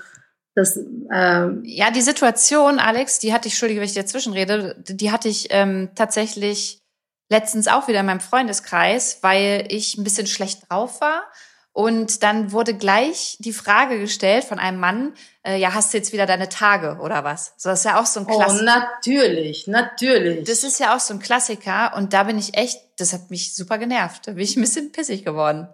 das, 0.55 0.77
ähm 1.11 1.63
ja, 1.63 1.89
die 1.91 2.01
Situation, 2.01 2.79
Alex, 2.79 3.19
die 3.19 3.33
hatte 3.33 3.47
ich, 3.47 3.53
entschuldige, 3.53 3.79
wenn 3.79 3.87
ich 3.87 3.95
dazwischen 3.95 4.33
rede, 4.33 4.75
die 4.77 5.11
hatte 5.11 5.27
ich 5.27 5.47
ähm, 5.49 5.89
tatsächlich 5.95 6.79
letztens 7.29 7.67
auch 7.67 7.87
wieder 7.87 8.01
in 8.01 8.05
meinem 8.05 8.19
Freundeskreis, 8.19 9.19
weil 9.21 9.65
ich 9.69 9.97
ein 9.97 10.03
bisschen 10.03 10.27
schlecht 10.27 10.69
drauf 10.69 11.01
war 11.01 11.23
und 11.71 12.21
dann 12.21 12.51
wurde 12.51 12.75
gleich 12.75 13.37
die 13.39 13.53
Frage 13.53 13.99
gestellt 13.99 14.43
von 14.43 14.59
einem 14.59 14.79
Mann, 14.79 15.13
äh, 15.45 15.57
ja, 15.57 15.73
hast 15.73 15.93
du 15.93 15.97
jetzt 15.97 16.13
wieder 16.13 16.25
deine 16.25 16.49
Tage 16.49 16.97
oder 17.01 17.23
was? 17.23 17.53
So, 17.57 17.69
das 17.69 17.79
ist 17.79 17.85
ja 17.85 17.99
auch 17.99 18.05
so 18.05 18.21
ein 18.21 18.27
Klassiker. 18.27 18.61
Oh, 18.61 18.63
natürlich, 18.63 19.67
natürlich. 19.67 20.47
Das 20.47 20.63
ist 20.63 20.79
ja 20.79 20.95
auch 20.95 20.99
so 20.99 21.13
ein 21.13 21.19
Klassiker 21.19 21.93
und 21.97 22.13
da 22.13 22.23
bin 22.23 22.37
ich 22.37 22.57
echt, 22.57 22.79
das 22.97 23.13
hat 23.13 23.29
mich 23.29 23.55
super 23.55 23.77
genervt. 23.77 24.27
Da 24.27 24.33
bin 24.33 24.43
ich 24.43 24.55
ein 24.55 24.61
bisschen 24.61 24.91
pissig 24.91 25.25
geworden. 25.25 25.67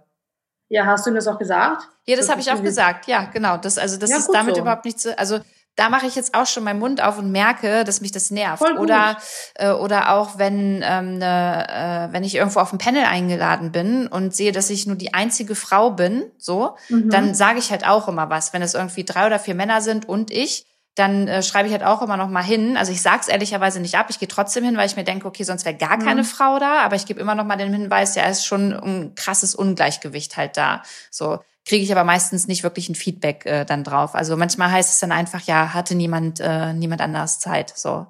Ja, 0.69 0.85
hast 0.85 1.05
du 1.05 1.11
ihm 1.11 1.15
das 1.15 1.27
auch 1.27 1.37
gesagt? 1.37 1.87
Ja, 2.05 2.15
das, 2.15 2.25
das 2.25 2.31
habe 2.31 2.41
ich 2.41 2.51
auch 2.51 2.61
gesagt. 2.61 3.07
Ja, 3.07 3.25
genau. 3.25 3.57
Das, 3.57 3.77
also 3.77 3.97
das 3.97 4.09
ja, 4.09 4.17
ist 4.17 4.29
damit 4.31 4.55
so. 4.55 4.61
überhaupt 4.61 4.85
nicht 4.85 4.99
so. 4.99 5.11
Also 5.15 5.39
da 5.75 5.89
mache 5.89 6.07
ich 6.07 6.15
jetzt 6.15 6.33
auch 6.33 6.45
schon 6.45 6.65
meinen 6.65 6.79
Mund 6.79 7.01
auf 7.01 7.17
und 7.17 7.31
merke, 7.31 7.83
dass 7.85 8.01
mich 8.01 8.11
das 8.11 8.31
nervt. 8.31 8.61
Oder 8.79 9.17
äh, 9.55 9.71
oder 9.71 10.13
auch 10.13 10.37
wenn 10.37 10.83
ähm, 10.83 11.17
ne, 11.17 12.09
äh, 12.09 12.13
wenn 12.13 12.23
ich 12.23 12.35
irgendwo 12.35 12.59
auf 12.59 12.73
ein 12.73 12.79
Panel 12.79 13.05
eingeladen 13.05 13.71
bin 13.71 14.07
und 14.07 14.35
sehe, 14.35 14.51
dass 14.51 14.69
ich 14.69 14.87
nur 14.87 14.97
die 14.97 15.13
einzige 15.13 15.55
Frau 15.55 15.91
bin, 15.91 16.31
so, 16.37 16.75
mhm. 16.89 17.09
dann 17.09 17.33
sage 17.33 17.59
ich 17.59 17.71
halt 17.71 17.87
auch 17.87 18.07
immer 18.07 18.29
was. 18.29 18.51
Wenn 18.51 18.61
es 18.61 18.73
irgendwie 18.73 19.05
drei 19.05 19.25
oder 19.25 19.39
vier 19.39 19.55
Männer 19.55 19.81
sind 19.81 20.07
und 20.07 20.31
ich, 20.31 20.65
dann 20.99 21.27
äh, 21.27 21.41
schreibe 21.41 21.67
ich 21.67 21.73
halt 21.73 21.83
auch 21.83 22.01
immer 22.01 22.17
noch 22.17 22.29
mal 22.29 22.43
hin. 22.43 22.75
Also 22.75 22.91
ich 22.91 23.01
sage 23.01 23.21
es 23.21 23.27
ehrlicherweise 23.29 23.79
nicht 23.79 23.97
ab. 23.97 24.07
Ich 24.09 24.19
gehe 24.19 24.27
trotzdem 24.27 24.63
hin, 24.63 24.77
weil 24.77 24.85
ich 24.85 24.95
mir 24.95 25.05
denke, 25.05 25.27
okay, 25.27 25.43
sonst 25.43 25.65
wäre 25.65 25.75
gar 25.75 25.97
keine 25.97 26.21
mhm. 26.21 26.25
Frau 26.25 26.59
da. 26.59 26.81
Aber 26.81 26.95
ich 26.95 27.05
gebe 27.05 27.19
immer 27.19 27.35
noch 27.35 27.45
mal 27.45 27.55
den 27.55 27.73
Hinweis, 27.73 28.15
ja, 28.15 28.25
ist 28.25 28.45
schon 28.45 28.73
ein 28.73 29.15
krasses 29.15 29.55
Ungleichgewicht 29.55 30.35
halt 30.37 30.57
da. 30.57 30.83
So 31.09 31.39
kriege 31.65 31.83
ich 31.83 31.91
aber 31.91 32.03
meistens 32.03 32.47
nicht 32.47 32.63
wirklich 32.63 32.89
ein 32.89 32.95
Feedback 32.95 33.45
äh, 33.45 33.63
dann 33.63 33.83
drauf. 33.83 34.15
Also 34.15 34.35
manchmal 34.35 34.71
heißt 34.71 34.91
es 34.91 34.99
dann 34.99 35.11
einfach, 35.11 35.41
ja, 35.41 35.73
hatte 35.73 35.95
niemand, 35.95 36.39
äh, 36.39 36.73
niemand 36.73 37.01
anders 37.01 37.39
Zeit. 37.39 37.71
So. 37.75 38.07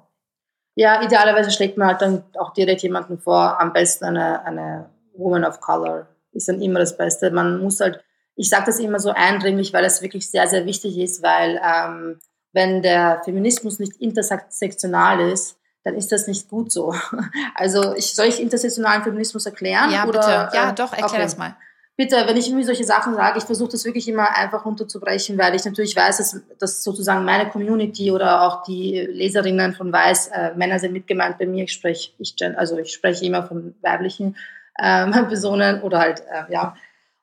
Ja, 0.74 1.02
idealerweise 1.02 1.50
schlägt 1.50 1.76
man 1.76 1.88
halt 1.88 2.00
dann 2.00 2.24
auch 2.38 2.52
direkt 2.54 2.82
jemanden 2.82 3.18
vor, 3.18 3.60
am 3.60 3.72
besten 3.72 4.06
eine, 4.06 4.44
eine 4.44 4.90
Woman 5.14 5.44
of 5.44 5.60
Color. 5.60 6.06
Ist 6.32 6.48
dann 6.48 6.62
immer 6.62 6.80
das 6.80 6.96
Beste. 6.96 7.30
Man 7.30 7.60
muss 7.60 7.80
halt, 7.80 8.02
ich 8.34 8.48
sage 8.48 8.64
das 8.66 8.78
immer 8.78 8.98
so 8.98 9.10
eindringlich, 9.10 9.72
weil 9.72 9.84
es 9.84 10.00
wirklich 10.00 10.30
sehr, 10.30 10.46
sehr 10.48 10.64
wichtig 10.64 10.96
ist, 10.96 11.22
weil 11.22 11.60
ähm, 11.62 12.18
wenn 12.52 12.82
der 12.82 13.22
Feminismus 13.24 13.78
nicht 13.78 13.96
intersektional 13.96 15.20
ist, 15.30 15.56
dann 15.82 15.94
ist 15.94 16.12
das 16.12 16.26
nicht 16.26 16.48
gut 16.48 16.72
so. 16.72 16.94
Also 17.54 17.94
ich, 17.94 18.14
soll 18.14 18.26
ich 18.26 18.40
intersektionalen 18.40 19.02
Feminismus 19.02 19.46
erklären? 19.46 19.90
Ja, 19.90 20.06
oder, 20.06 20.20
bitte. 20.20 20.56
Ja, 20.56 20.72
doch, 20.72 20.92
erklär 20.92 21.06
okay. 21.06 21.22
das 21.22 21.38
mal 21.38 21.56
bitte, 22.00 22.16
wenn 22.26 22.36
ich 22.38 22.46
irgendwie 22.46 22.64
solche 22.64 22.84
Sachen 22.84 23.14
sage, 23.14 23.36
ich 23.36 23.44
versuche 23.44 23.72
das 23.72 23.84
wirklich 23.84 24.08
immer 24.08 24.34
einfach 24.34 24.64
runterzubrechen, 24.64 25.36
weil 25.36 25.54
ich 25.54 25.66
natürlich 25.66 25.94
weiß, 25.94 26.16
dass, 26.16 26.40
dass 26.58 26.82
sozusagen 26.82 27.26
meine 27.26 27.50
Community 27.50 28.10
oder 28.10 28.40
auch 28.40 28.62
die 28.62 29.00
Leserinnen 29.00 29.74
von 29.74 29.92
Weiß, 29.92 30.28
äh, 30.28 30.54
Männer 30.54 30.78
sind 30.78 30.94
mitgemeint 30.94 31.36
bei 31.36 31.44
mir, 31.44 31.64
ich 31.64 31.74
spreche, 31.74 32.12
ich, 32.16 32.34
also 32.56 32.78
ich 32.78 32.94
spreche 32.94 33.26
immer 33.26 33.42
von 33.42 33.74
weiblichen 33.82 34.34
ähm, 34.82 35.10
Personen 35.28 35.82
oder 35.82 35.98
halt, 35.98 36.20
äh, 36.20 36.50
ja. 36.50 36.74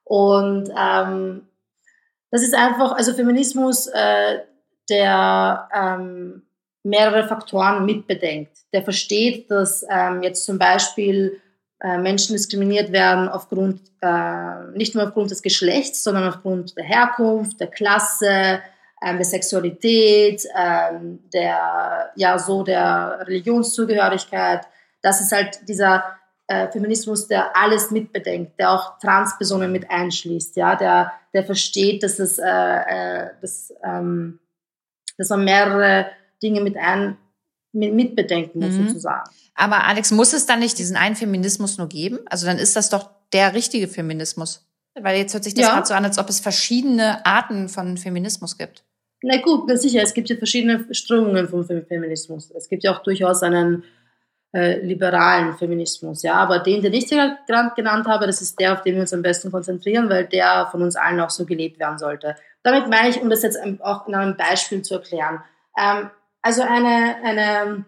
Und 0.04 0.70
ähm, 0.78 1.48
das 2.30 2.44
ist 2.44 2.54
einfach, 2.54 2.92
also 2.92 3.16
Feminismus, 3.16 3.88
äh, 3.88 4.42
der 4.90 5.70
ähm, 5.74 6.44
mehrere 6.84 7.28
Faktoren 7.28 7.86
mitbedenkt. 7.86 8.58
Der 8.74 8.84
versteht, 8.84 9.52
dass 9.52 9.86
ähm, 9.90 10.24
jetzt 10.24 10.46
zum 10.46 10.58
Beispiel 10.58 11.42
äh, 11.82 11.98
Menschen 11.98 12.34
diskriminiert 12.34 12.92
werden 12.92 13.30
aufgrund, 13.30 13.82
äh, 14.02 14.72
nicht 14.76 14.96
nur 14.96 15.06
aufgrund 15.06 15.32
des 15.32 15.42
Geschlechts, 15.42 16.04
sondern 16.04 16.28
aufgrund 16.28 16.76
der 16.78 16.86
Herkunft, 16.86 17.60
der 17.60 17.68
Klasse, 17.68 18.62
äh, 19.02 19.16
der 19.16 19.26
Sexualität, 19.26 20.44
ähm, 20.58 21.20
der, 21.32 22.12
ja, 22.16 22.40
so 22.40 22.64
der 22.64 23.20
Religionszugehörigkeit. 23.28 24.66
Das 25.02 25.22
ist 25.22 25.32
halt 25.32 25.60
dieser 25.68 26.04
äh, 26.48 26.68
Feminismus, 26.70 27.28
der 27.28 27.56
alles 27.56 27.92
mitbedenkt, 27.92 28.58
der 28.60 28.72
auch 28.72 28.98
Transpersonen 29.00 29.72
mit 29.72 29.92
einschließt, 29.92 30.56
ja, 30.56 30.76
der, 30.76 31.12
der 31.34 31.44
versteht, 31.44 32.02
dass 32.02 32.20
es, 32.20 32.40
äh, 32.40 32.46
äh, 32.46 33.30
dass, 33.42 33.74
ähm, 33.84 34.40
dass 35.18 35.30
man 35.30 35.44
mehrere 35.44 36.08
Dinge 36.42 36.62
mit 36.62 36.78
ein, 36.78 37.18
mit, 37.72 37.94
mitbedenken 37.94 38.62
muss, 38.62 38.74
mhm. 38.76 38.88
sozusagen. 38.88 39.30
Aber 39.56 39.86
Alex, 39.86 40.12
muss 40.12 40.34
es 40.34 40.46
dann 40.46 40.60
nicht 40.60 40.78
diesen 40.78 40.96
einen 40.96 41.16
Feminismus 41.16 41.78
nur 41.78 41.90
geben? 41.90 42.20
Also 42.28 42.46
dann 42.46 42.58
ist 42.58 42.76
das 42.76 42.90
doch 42.90 43.10
der 43.34 43.54
richtige 43.54 43.88
Feminismus. 43.88 44.64
Weil 45.00 45.18
jetzt 45.18 45.34
hört 45.34 45.44
sich 45.44 45.54
das 45.54 45.64
ja. 45.64 45.74
gerade 45.74 45.88
so 45.88 45.94
an, 45.94 46.06
als 46.06 46.18
ob 46.18 46.30
es 46.30 46.40
verschiedene 46.40 47.26
Arten 47.26 47.70
von 47.70 47.98
Feminismus 47.98 48.58
gibt. 48.58 48.84
Na 49.22 49.42
gut, 49.42 49.70
sicher, 49.80 50.02
es 50.02 50.14
gibt 50.14 50.30
ja 50.30 50.36
verschiedene 50.36 50.86
Strömungen 50.94 51.48
vom 51.48 51.66
Feminismus. 51.66 52.52
Es 52.52 52.70
gibt 52.70 52.84
ja 52.84 52.96
auch 52.96 53.04
durchaus 53.04 53.42
einen 53.42 53.84
äh, 54.54 54.80
liberalen 54.80 55.58
Feminismus, 55.58 56.24
ja. 56.24 56.36
Aber 56.36 56.60
den, 56.60 56.82
den 56.82 56.94
ich 56.94 57.10
gerade 57.10 57.72
genannt 57.76 58.08
habe, 58.08 58.28
das 58.28 58.42
ist 58.42 58.60
der, 58.60 58.74
auf 58.74 58.82
den 58.82 58.96
wir 58.96 59.02
uns 59.02 59.14
am 59.14 59.22
besten 59.22 59.52
konzentrieren, 59.52 60.10
weil 60.10 60.26
der 60.26 60.68
von 60.72 60.82
uns 60.82 60.96
allen 60.96 61.20
auch 61.20 61.32
so 61.32 61.46
gelebt 61.46 61.80
werden 61.80 61.98
sollte. 61.98 62.36
Damit 62.64 62.90
meine 62.90 63.10
ich, 63.10 63.22
um 63.22 63.30
das 63.30 63.44
jetzt 63.44 63.58
auch 63.82 64.08
in 64.08 64.16
einem 64.16 64.36
Beispiel 64.38 64.82
zu 64.82 64.96
erklären. 64.96 65.44
Ähm, 65.78 66.10
also 66.42 66.62
eine, 66.62 67.16
eine 67.24 67.86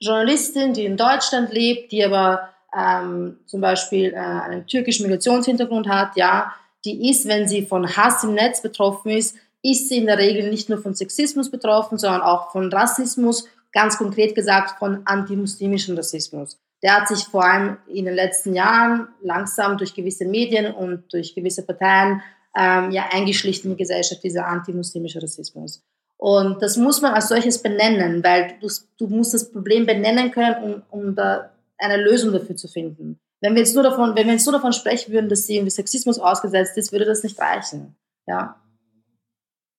Journalistin, 0.00 0.74
die 0.74 0.84
in 0.84 0.96
Deutschland 0.96 1.52
lebt, 1.52 1.92
die 1.92 2.04
aber 2.04 2.50
ähm, 2.76 3.38
zum 3.46 3.60
Beispiel 3.60 4.12
äh, 4.12 4.16
einen 4.16 4.66
türkischen 4.66 5.06
Migrationshintergrund 5.06 5.88
hat, 5.88 6.16
ja, 6.16 6.52
die 6.84 7.10
ist, 7.10 7.28
wenn 7.28 7.46
sie 7.46 7.66
von 7.66 7.96
Hass 7.96 8.24
im 8.24 8.34
Netz 8.34 8.62
betroffen 8.62 9.10
ist, 9.10 9.36
ist 9.62 9.88
sie 9.88 9.98
in 9.98 10.06
der 10.06 10.18
Regel 10.18 10.50
nicht 10.50 10.68
nur 10.68 10.78
von 10.78 10.94
Sexismus 10.94 11.50
betroffen, 11.50 11.98
sondern 11.98 12.22
auch 12.22 12.50
von 12.50 12.72
Rassismus, 12.72 13.46
ganz 13.72 13.96
konkret 13.96 14.34
gesagt 14.34 14.78
von 14.78 15.02
antimuslimischen 15.04 15.96
Rassismus. 15.96 16.58
Der 16.82 16.96
hat 16.96 17.08
sich 17.08 17.24
vor 17.24 17.44
allem 17.44 17.76
in 17.86 18.06
den 18.06 18.14
letzten 18.14 18.54
Jahren 18.54 19.08
langsam 19.22 19.78
durch 19.78 19.94
gewisse 19.94 20.24
Medien 20.24 20.74
und 20.74 21.12
durch 21.12 21.34
gewisse 21.34 21.64
Parteien 21.64 22.22
ähm, 22.56 22.90
ja 22.90 23.08
eingeschlichen 23.10 23.70
in 23.70 23.76
die 23.76 23.82
Gesellschaft, 23.82 24.22
dieser 24.22 24.46
antimuslimische 24.46 25.22
Rassismus. 25.22 25.82
Und 26.16 26.62
das 26.62 26.76
muss 26.76 27.00
man 27.00 27.14
als 27.14 27.28
solches 27.28 27.60
benennen, 27.60 28.22
weil 28.22 28.54
du, 28.60 28.68
du 28.98 29.08
musst 29.08 29.34
das 29.34 29.50
Problem 29.50 29.86
benennen 29.86 30.30
können, 30.30 30.82
um, 30.90 31.00
um 31.06 31.14
da 31.14 31.50
eine 31.78 31.96
Lösung 31.96 32.32
dafür 32.32 32.54
zu 32.54 32.68
finden. 32.68 33.18
Wenn 33.40 33.54
wir 33.54 33.62
jetzt 33.62 33.74
nur 33.74 33.82
davon, 33.82 34.14
wenn 34.14 34.26
wir 34.26 34.34
jetzt 34.34 34.46
nur 34.46 34.52
davon 34.52 34.72
sprechen 34.72 35.12
würden, 35.12 35.28
dass 35.28 35.46
sie 35.46 35.56
irgendwie 35.56 35.70
Sexismus 35.70 36.20
ausgesetzt 36.20 36.78
ist, 36.78 36.92
würde 36.92 37.06
das 37.06 37.24
nicht 37.24 37.40
reichen. 37.40 37.96
Ja. 38.28 38.62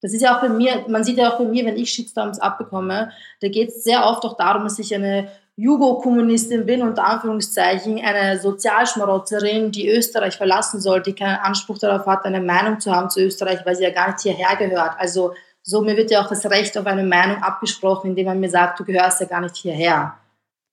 Das 0.02 0.12
ist 0.12 0.22
ja 0.22 0.36
auch 0.36 0.42
bei 0.42 0.50
mir, 0.50 0.84
man 0.90 1.06
sieht 1.06 1.18
ja 1.18 1.32
auch 1.32 1.38
bei 1.38 1.46
mir, 1.46 1.66
wenn 1.66 1.78
ich 1.78 1.92
Shitstorms 1.92 2.40
abbekomme, 2.40 3.14
da 3.40 3.48
geht 3.48 3.70
es 3.70 3.86
sehr 3.86 4.06
oft 4.06 4.26
auch 4.26 4.36
darum, 4.36 4.64
dass 4.66 4.80
ich 4.80 4.94
eine 4.94 5.32
Jugo-Kommunistin 5.56 6.66
bin, 6.66 6.82
unter 6.82 7.06
Anführungszeichen, 7.06 8.00
eine 8.04 8.40
Sozialschmarotzerin, 8.40 9.72
die 9.72 9.88
Österreich 9.88 10.36
verlassen 10.36 10.82
soll, 10.82 11.04
die 11.04 11.14
keinen 11.14 11.38
Anspruch 11.38 11.78
darauf 11.78 12.08
hat, 12.08 12.26
eine 12.26 12.42
Meinung 12.42 12.80
zu 12.80 12.92
haben 12.92 13.10
zu 13.10 13.22
Österreich, 13.22 13.60
weil 13.64 13.76
sie 13.76 13.84
ja 13.84 13.92
gar 13.92 14.12
nicht 14.12 14.22
hierher 14.22 14.56
gehört. 14.56 14.96
Also 14.98 15.34
so, 15.62 15.82
mir 15.82 15.96
wird 15.96 16.12
ja 16.12 16.24
auch 16.24 16.28
das 16.28 16.46
Recht 16.48 16.78
auf 16.78 16.88
eine 16.88 17.04
Meinung 17.04 17.42
abgesprochen, 17.44 18.10
indem 18.10 18.26
man 18.26 18.40
mir 18.40 18.50
sagt, 18.50 18.80
du 18.80 18.84
gehörst 18.84 19.22
ja 19.22 19.28
gar 19.28 19.42
nicht 19.42 19.56
hierher. 19.56 20.18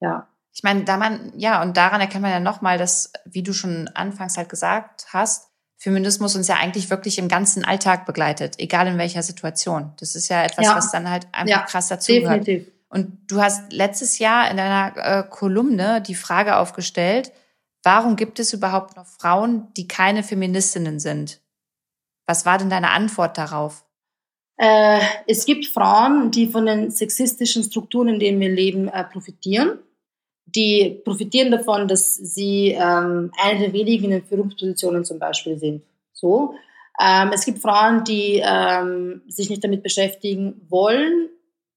Ja. 0.01 0.27
Ich 0.53 0.63
meine, 0.63 0.85
da 0.85 0.97
man, 0.97 1.33
ja, 1.37 1.63
und 1.63 1.77
daran 1.77 2.01
erkennt 2.01 2.23
man 2.23 2.33
ja 2.33 2.41
nochmal, 2.41 2.79
dass, 2.79 3.13
wie 3.25 3.43
du 3.43 3.53
schon 3.53 3.89
anfangs 3.95 4.37
halt 4.37 4.49
gesagt 4.49 5.07
hast, 5.13 5.51
Feminismus 5.77 6.37
uns 6.37 6.49
ja 6.49 6.57
eigentlich 6.57 6.91
wirklich 6.91 7.19
im 7.19 7.29
ganzen 7.29 7.65
Alltag 7.65 8.05
begleitet, 8.05 8.57
egal 8.59 8.87
in 8.87 8.99
welcher 8.99 9.23
Situation. 9.23 9.93
Das 9.99 10.15
ist 10.15 10.29
ja 10.29 10.43
etwas, 10.43 10.67
ja. 10.67 10.77
was 10.77 10.91
dann 10.91 11.09
halt 11.09 11.27
einfach 11.33 11.49
ja, 11.49 11.63
krass 11.63 11.89
dazu 11.89 12.13
gehört. 12.13 12.47
Und 12.91 13.19
du 13.29 13.41
hast 13.41 13.73
letztes 13.73 14.19
Jahr 14.19 14.51
in 14.51 14.57
deiner 14.57 14.93
äh, 14.97 15.25
Kolumne 15.29 16.03
die 16.03 16.17
Frage 16.17 16.57
aufgestellt, 16.57 17.33
warum 17.85 18.17
gibt 18.17 18.41
es 18.41 18.53
überhaupt 18.53 18.97
noch 18.97 19.07
Frauen, 19.07 19.69
die 19.77 19.89
keine 19.89 20.23
Feministinnen 20.23 20.99
sind? 20.99 21.41
Was 22.27 22.45
war 22.45 22.59
denn 22.59 22.69
deine 22.69 22.91
Antwort 22.91 23.39
darauf? 23.39 23.85
Äh, 24.57 25.01
es 25.27 25.47
gibt 25.47 25.67
Frauen, 25.67 26.31
die 26.33 26.49
von 26.49 26.67
den 26.67 26.91
sexistischen 26.91 27.63
Strukturen, 27.63 28.09
in 28.09 28.19
denen 28.19 28.41
wir 28.41 28.51
leben, 28.51 28.89
äh, 28.89 29.05
profitieren, 29.05 29.79
die 30.45 31.01
profitieren 31.05 31.51
davon, 31.51 31.87
dass 31.87 32.17
sie 32.17 32.77
ähm, 32.79 33.31
eine 33.41 33.61
der 33.61 33.73
wenigen 33.73 34.11
in 34.11 34.25
Führungspositionen 34.25 35.05
zum 35.05 35.19
Beispiel 35.19 35.59
sind. 35.59 35.83
So. 36.13 36.55
Ähm, 37.01 37.31
es 37.33 37.45
gibt 37.45 37.61
Frauen, 37.61 38.05
die 38.05 38.43
ähm, 38.45 39.23
sich 39.29 39.49
nicht 39.49 39.63
damit 39.63 39.83
beschäftigen 39.83 40.61
wollen, 40.69 41.31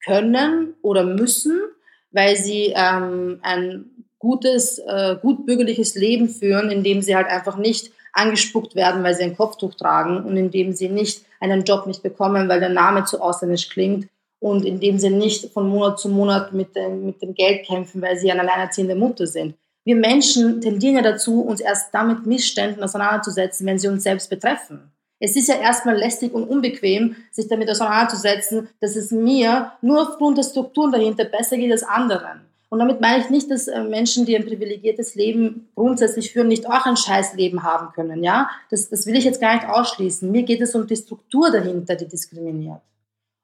können 0.06 0.76
oder 0.82 1.04
müssen, 1.04 1.60
weil 2.12 2.36
sie 2.36 2.74
ähm, 2.76 3.40
ein 3.42 3.86
gutes, 4.20 4.80
äh, 4.80 5.18
gut 5.22 5.46
bürgerliches 5.46 5.96
Leben 5.96 6.30
führen, 6.30 6.72
in 6.72 6.84
dem 6.84 7.02
sie 7.02 7.16
halt 7.16 7.28
einfach 7.28 7.58
nicht 7.58 7.92
angespuckt 8.14 8.76
werden, 8.76 9.04
weil 9.04 9.16
sie 9.16 9.24
ein 9.24 9.36
Kopftuch 9.36 9.74
tragen 9.74 10.24
und 10.24 10.38
in 10.38 10.52
dem 10.52 10.74
sie 10.74 10.88
nicht 10.88 11.26
einen 11.40 11.64
Job 11.64 11.88
nicht 11.88 12.04
bekommen, 12.04 12.48
weil 12.48 12.60
der 12.60 12.70
Name 12.70 13.04
zu 13.06 13.20
ausländisch 13.20 13.70
klingt 13.70 14.08
und 14.40 14.66
in 14.66 14.80
dem 14.80 15.00
sie 15.00 15.10
nicht 15.10 15.52
von 15.52 15.68
Monat 15.68 16.00
zu 16.00 16.10
Monat 16.10 16.54
mit 16.54 16.76
dem, 16.76 17.06
mit 17.06 17.22
dem 17.22 17.34
Geld 17.34 17.66
kämpfen, 17.66 18.02
weil 18.02 18.18
sie 18.18 18.32
eine 18.32 18.42
alleinerziehende 18.42 18.96
Mutter 18.96 19.28
sind. 19.28 19.56
Wir 19.84 19.96
Menschen 19.96 20.62
tendieren 20.62 20.96
ja 20.96 21.02
dazu, 21.02 21.42
uns 21.42 21.60
erst 21.60 21.94
damit 21.94 22.26
Missständen 22.26 22.84
auseinanderzusetzen, 22.84 23.66
wenn 23.68 23.80
sie 23.80 23.90
uns 23.90 24.04
selbst 24.04 24.30
betreffen. 24.30 24.92
Es 25.20 25.36
ist 25.36 25.48
ja 25.48 25.56
erstmal 25.56 25.98
lästig 25.98 26.34
und 26.34 26.44
unbequem, 26.44 27.16
sich 27.32 27.48
damit 27.48 27.70
auseinanderzusetzen, 27.70 28.68
dass 28.82 28.96
es 28.96 29.12
mir 29.12 29.72
nur 29.82 30.02
aufgrund 30.02 30.38
der 30.38 30.44
Strukturen 30.44 30.92
dahinter 30.92 31.26
besser 31.26 31.58
geht 31.58 31.72
als 31.72 31.84
anderen. 31.84 32.42
Und 32.74 32.80
damit 32.80 33.02
meine 33.02 33.24
ich 33.24 33.30
nicht, 33.30 33.52
dass 33.52 33.68
äh, 33.68 33.84
Menschen, 33.84 34.26
die 34.26 34.36
ein 34.36 34.46
privilegiertes 34.46 35.14
Leben 35.14 35.70
grundsätzlich 35.76 36.34
führen, 36.34 36.48
nicht 36.48 36.66
auch 36.66 36.88
ein 36.88 36.98
Scheißleben 36.98 37.62
haben 37.62 37.94
können. 37.94 38.24
Ja, 38.24 38.50
das, 38.72 38.90
das 38.90 39.06
will 39.06 39.16
ich 39.16 39.26
jetzt 39.26 39.40
gar 39.40 39.54
nicht 39.54 39.68
ausschließen. 39.68 40.32
Mir 40.32 40.42
geht 40.42 40.60
es 40.60 40.74
um 40.74 40.88
die 40.88 40.96
Struktur 40.96 41.52
dahinter, 41.52 41.96
die 41.96 42.08
diskriminiert. 42.08 42.82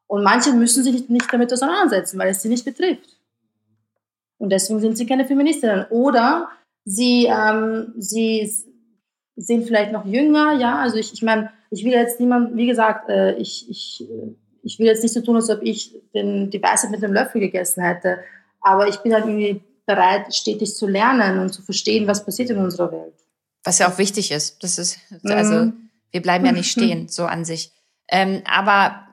Und 0.08 0.24
manche 0.24 0.52
müssen 0.52 0.84
sich 0.84 1.08
nicht 1.10 1.32
damit 1.32 1.54
auseinandersetzen, 1.54 2.18
weil 2.18 2.32
es 2.32 2.42
sie 2.42 2.50
nicht 2.50 2.66
betrifft. 2.66 3.20
Und 4.40 4.50
deswegen 4.50 4.80
sind 4.80 4.98
sie 4.98 5.06
keine 5.06 5.26
Feministinnen. 5.26 5.86
Oder 5.92 6.50
sie, 6.84 7.28
ähm, 7.28 7.94
sie 8.00 8.52
sind 9.40 9.66
vielleicht 9.66 9.92
noch 9.92 10.06
jünger, 10.06 10.54
ja. 10.54 10.80
Also 10.80 10.98
ich, 10.98 11.14
ich 11.14 11.22
meine, 11.22 11.52
ich 11.72 11.84
will 11.84 11.94
jetzt 11.94 12.20
niemand, 12.20 12.56
wie 12.56 12.68
gesagt, 12.68 13.10
äh, 13.10 13.36
ich, 13.36 13.70
ich, 13.70 14.02
äh, 14.10 14.36
ich 14.64 14.80
will 14.80 14.88
jetzt 14.88 15.02
nicht 15.02 15.14
so 15.14 15.22
tun, 15.22 15.38
als 15.38 15.50
ob 15.50 15.62
ich 15.64 15.96
den, 16.14 16.50
die 16.50 16.62
Weisheit 16.62 16.92
mit 16.92 17.02
dem 17.02 17.14
Löffel 17.14 17.40
gegessen 17.40 17.84
hätte. 17.84 18.20
Aber 18.62 18.88
ich 18.88 18.98
bin 18.98 19.14
halt 19.14 19.26
irgendwie 19.26 19.62
bereit, 19.86 20.36
stetig 20.36 20.76
zu 20.76 20.88
lernen 20.88 21.40
und 21.40 21.54
zu 21.54 21.62
verstehen, 21.62 22.08
was 22.08 22.26
passiert 22.26 22.50
in 22.50 22.58
unserer 22.58 22.92
Welt. 22.92 23.14
Was 23.64 23.80
ja 23.80 23.90
auch 23.90 23.98
wichtig 23.98 24.32
ist. 24.32 24.62
Das 24.64 24.78
ist, 24.78 25.00
also, 25.24 25.66
mhm. 25.66 25.90
wir 26.12 26.22
bleiben 26.22 26.46
ja 26.46 26.52
nicht 26.52 26.72
stehen, 26.72 27.08
so 27.08 27.26
an 27.26 27.46
sich. 27.46 27.72
Ähm, 28.10 28.42
aber 28.46 29.08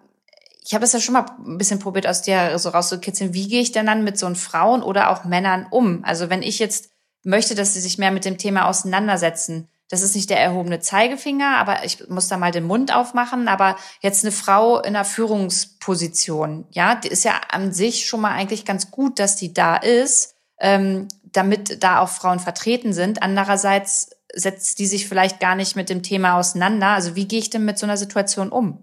ich 0.65 0.75
habe 0.75 0.85
es 0.85 0.93
ja 0.93 1.01
schon 1.01 1.13
mal 1.13 1.27
ein 1.47 1.59
bisschen 1.59 1.79
probiert, 1.79 2.09
aus 2.09 2.23
dir 2.23 2.59
so 2.59 2.71
rauszukitzeln. 2.71 3.33
Wie 3.33 3.47
gehe 3.47 3.63
ich 3.63 3.71
denn 3.71 3.87
dann 3.87 4.03
mit 4.03 4.19
so 4.19 4.33
Frauen 4.35 4.83
oder 4.83 5.11
auch 5.11 5.25
Männern 5.25 5.67
um? 5.71 6.05
Also 6.05 6.29
wenn 6.29 6.43
ich 6.43 6.59
jetzt 6.59 6.91
möchte, 7.23 7.55
dass 7.55 7.75
sie 7.75 7.81
sich 7.81 7.99
mehr 7.99 8.11
mit 8.11 8.25
dem 8.25 8.39
Thema 8.39 8.69
auseinandersetzen, 8.69 9.69
das 9.89 10.03
ist 10.03 10.17
nicht 10.17 10.31
der 10.31 10.41
erhobene 10.41 10.81
Zeigefinger, 10.81 11.59
aber 11.59 11.85
ich 11.85 12.09
muss 12.09 12.29
da 12.29 12.37
mal 12.37 12.51
den 12.51 12.65
Mund 12.65 12.95
aufmachen. 12.95 13.47
Aber 13.47 13.77
jetzt 14.01 14.25
eine 14.25 14.33
Frau 14.33 14.79
in 14.79 14.97
einer 14.97 15.05
Führungsposition, 15.05 16.67
ja, 16.71 16.97
die 16.97 17.09
ist 17.09 17.25
ja 17.25 17.41
an 17.51 17.73
sich 17.73 18.07
schon 18.07 18.21
mal 18.21 18.33
eigentlich 18.33 18.65
ganz 18.65 18.91
gut, 18.91 19.19
dass 19.19 19.37
die 19.37 19.55
da 19.55 19.77
ist, 19.77 20.35
ähm, 20.61 21.07
damit 21.25 21.83
da 21.85 22.01
auch 22.01 22.09
Frauen 22.09 22.41
vertreten 22.41 22.93
sind. 22.93 23.23
Andererseits 23.23 24.11
setzt 24.35 24.81
die 24.81 24.87
sich 24.87 25.09
vielleicht 25.09 25.39
gar 25.39 25.55
nicht 25.55 25.77
mit 25.77 25.89
dem 25.89 26.03
Thema 26.03 26.37
auseinander. 26.37 26.89
Also 26.89 27.15
wie 27.15 27.29
gehe 27.29 27.39
ich 27.39 27.51
denn 27.51 27.65
mit 27.65 27.79
so 27.79 27.87
einer 27.87 27.97
Situation 27.97 28.51
um? 28.51 28.83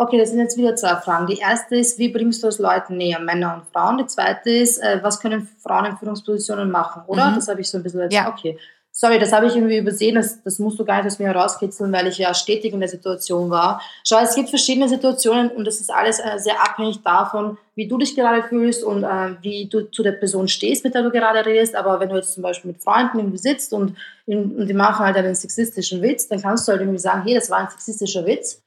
Okay, 0.00 0.18
das 0.18 0.30
sind 0.30 0.38
jetzt 0.38 0.56
wieder 0.56 0.76
zwei 0.76 0.94
Fragen. 0.96 1.26
Die 1.26 1.38
erste 1.38 1.74
ist, 1.74 1.98
wie 1.98 2.10
bringst 2.10 2.42
du 2.44 2.46
es 2.46 2.58
Leuten 2.58 2.96
näher, 2.98 3.18
Männer 3.18 3.54
und 3.54 3.72
Frauen? 3.72 3.98
Die 3.98 4.06
zweite 4.06 4.50
ist, 4.50 4.78
äh, 4.78 5.00
was 5.02 5.18
können 5.18 5.48
Frauen 5.60 5.86
in 5.86 5.96
Führungspositionen 5.96 6.70
machen, 6.70 7.02
oder? 7.06 7.30
Mhm. 7.30 7.34
Das 7.34 7.48
habe 7.48 7.60
ich 7.60 7.68
so 7.68 7.78
ein 7.78 7.82
bisschen 7.82 8.02
jetzt, 8.02 8.12
ja. 8.12 8.28
okay. 8.28 8.56
Sorry, 9.00 9.20
das 9.20 9.32
habe 9.32 9.46
ich 9.46 9.54
irgendwie 9.54 9.78
übersehen, 9.78 10.16
das, 10.16 10.42
das 10.42 10.58
musst 10.58 10.76
du 10.80 10.84
gar 10.84 10.96
nicht 10.96 11.06
aus 11.06 11.20
mir 11.20 11.28
herauskitzeln, 11.28 11.92
weil 11.92 12.08
ich 12.08 12.18
ja 12.18 12.34
stetig 12.34 12.72
in 12.72 12.80
der 12.80 12.88
Situation 12.88 13.48
war. 13.48 13.80
Schau, 14.02 14.18
es 14.18 14.34
gibt 14.34 14.48
verschiedene 14.48 14.88
Situationen 14.88 15.52
und 15.52 15.64
das 15.68 15.80
ist 15.80 15.88
alles 15.88 16.18
äh, 16.18 16.36
sehr 16.38 16.60
abhängig 16.60 17.00
davon, 17.04 17.58
wie 17.76 17.86
du 17.86 17.96
dich 17.96 18.16
gerade 18.16 18.42
fühlst 18.42 18.82
und 18.82 19.04
äh, 19.04 19.36
wie 19.40 19.66
du 19.66 19.88
zu 19.88 20.02
der 20.02 20.10
Person 20.10 20.48
stehst, 20.48 20.82
mit 20.82 20.96
der 20.96 21.04
du 21.04 21.12
gerade 21.12 21.46
redest. 21.46 21.76
Aber 21.76 22.00
wenn 22.00 22.08
du 22.08 22.16
jetzt 22.16 22.32
zum 22.32 22.42
Beispiel 22.42 22.72
mit 22.72 22.82
Freunden 22.82 23.20
irgendwie 23.20 23.38
sitzt 23.38 23.72
und, 23.72 23.94
und 24.26 24.66
die 24.66 24.74
machen 24.74 25.06
halt 25.06 25.16
einen 25.16 25.36
sexistischen 25.36 26.02
Witz, 26.02 26.26
dann 26.26 26.42
kannst 26.42 26.66
du 26.66 26.72
halt 26.72 26.80
irgendwie 26.80 26.98
sagen, 26.98 27.22
hey, 27.22 27.34
das 27.36 27.50
war 27.50 27.58
ein 27.58 27.70
sexistischer 27.70 28.26
Witz 28.26 28.62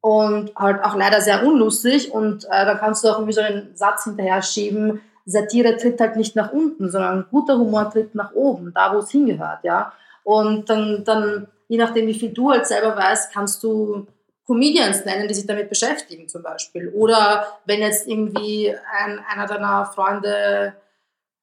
und 0.00 0.56
halt 0.56 0.82
auch 0.82 0.96
leider 0.96 1.20
sehr 1.20 1.46
unlustig 1.46 2.10
und 2.10 2.46
äh, 2.46 2.64
dann 2.64 2.78
kannst 2.78 3.04
du 3.04 3.08
auch 3.08 3.18
irgendwie 3.18 3.34
so 3.34 3.42
einen 3.42 3.76
Satz 3.76 4.04
hinterher 4.04 4.40
schieben, 4.40 5.02
Satire 5.26 5.76
tritt 5.76 6.00
halt 6.00 6.16
nicht 6.16 6.36
nach 6.36 6.52
unten, 6.52 6.90
sondern 6.90 7.26
guter 7.30 7.58
Humor 7.58 7.90
tritt 7.90 8.14
nach 8.14 8.32
oben, 8.32 8.72
da 8.74 8.94
wo 8.94 8.98
es 8.98 9.10
hingehört, 9.10 9.64
ja. 9.64 9.92
Und 10.22 10.68
dann, 10.68 11.04
dann, 11.04 11.48
je 11.68 11.78
nachdem, 11.78 12.06
wie 12.06 12.14
viel 12.14 12.30
du 12.30 12.50
halt 12.50 12.66
selber 12.66 12.96
weißt, 12.96 13.32
kannst 13.32 13.62
du 13.62 14.06
Comedians 14.46 15.04
nennen, 15.04 15.26
die 15.28 15.34
sich 15.34 15.46
damit 15.46 15.68
beschäftigen 15.68 16.28
zum 16.28 16.42
Beispiel. 16.42 16.88
Oder 16.88 17.46
wenn 17.64 17.80
jetzt 17.80 18.06
irgendwie 18.06 18.74
ein, 18.98 19.18
einer 19.30 19.46
deiner 19.46 19.86
Freunde 19.86 20.74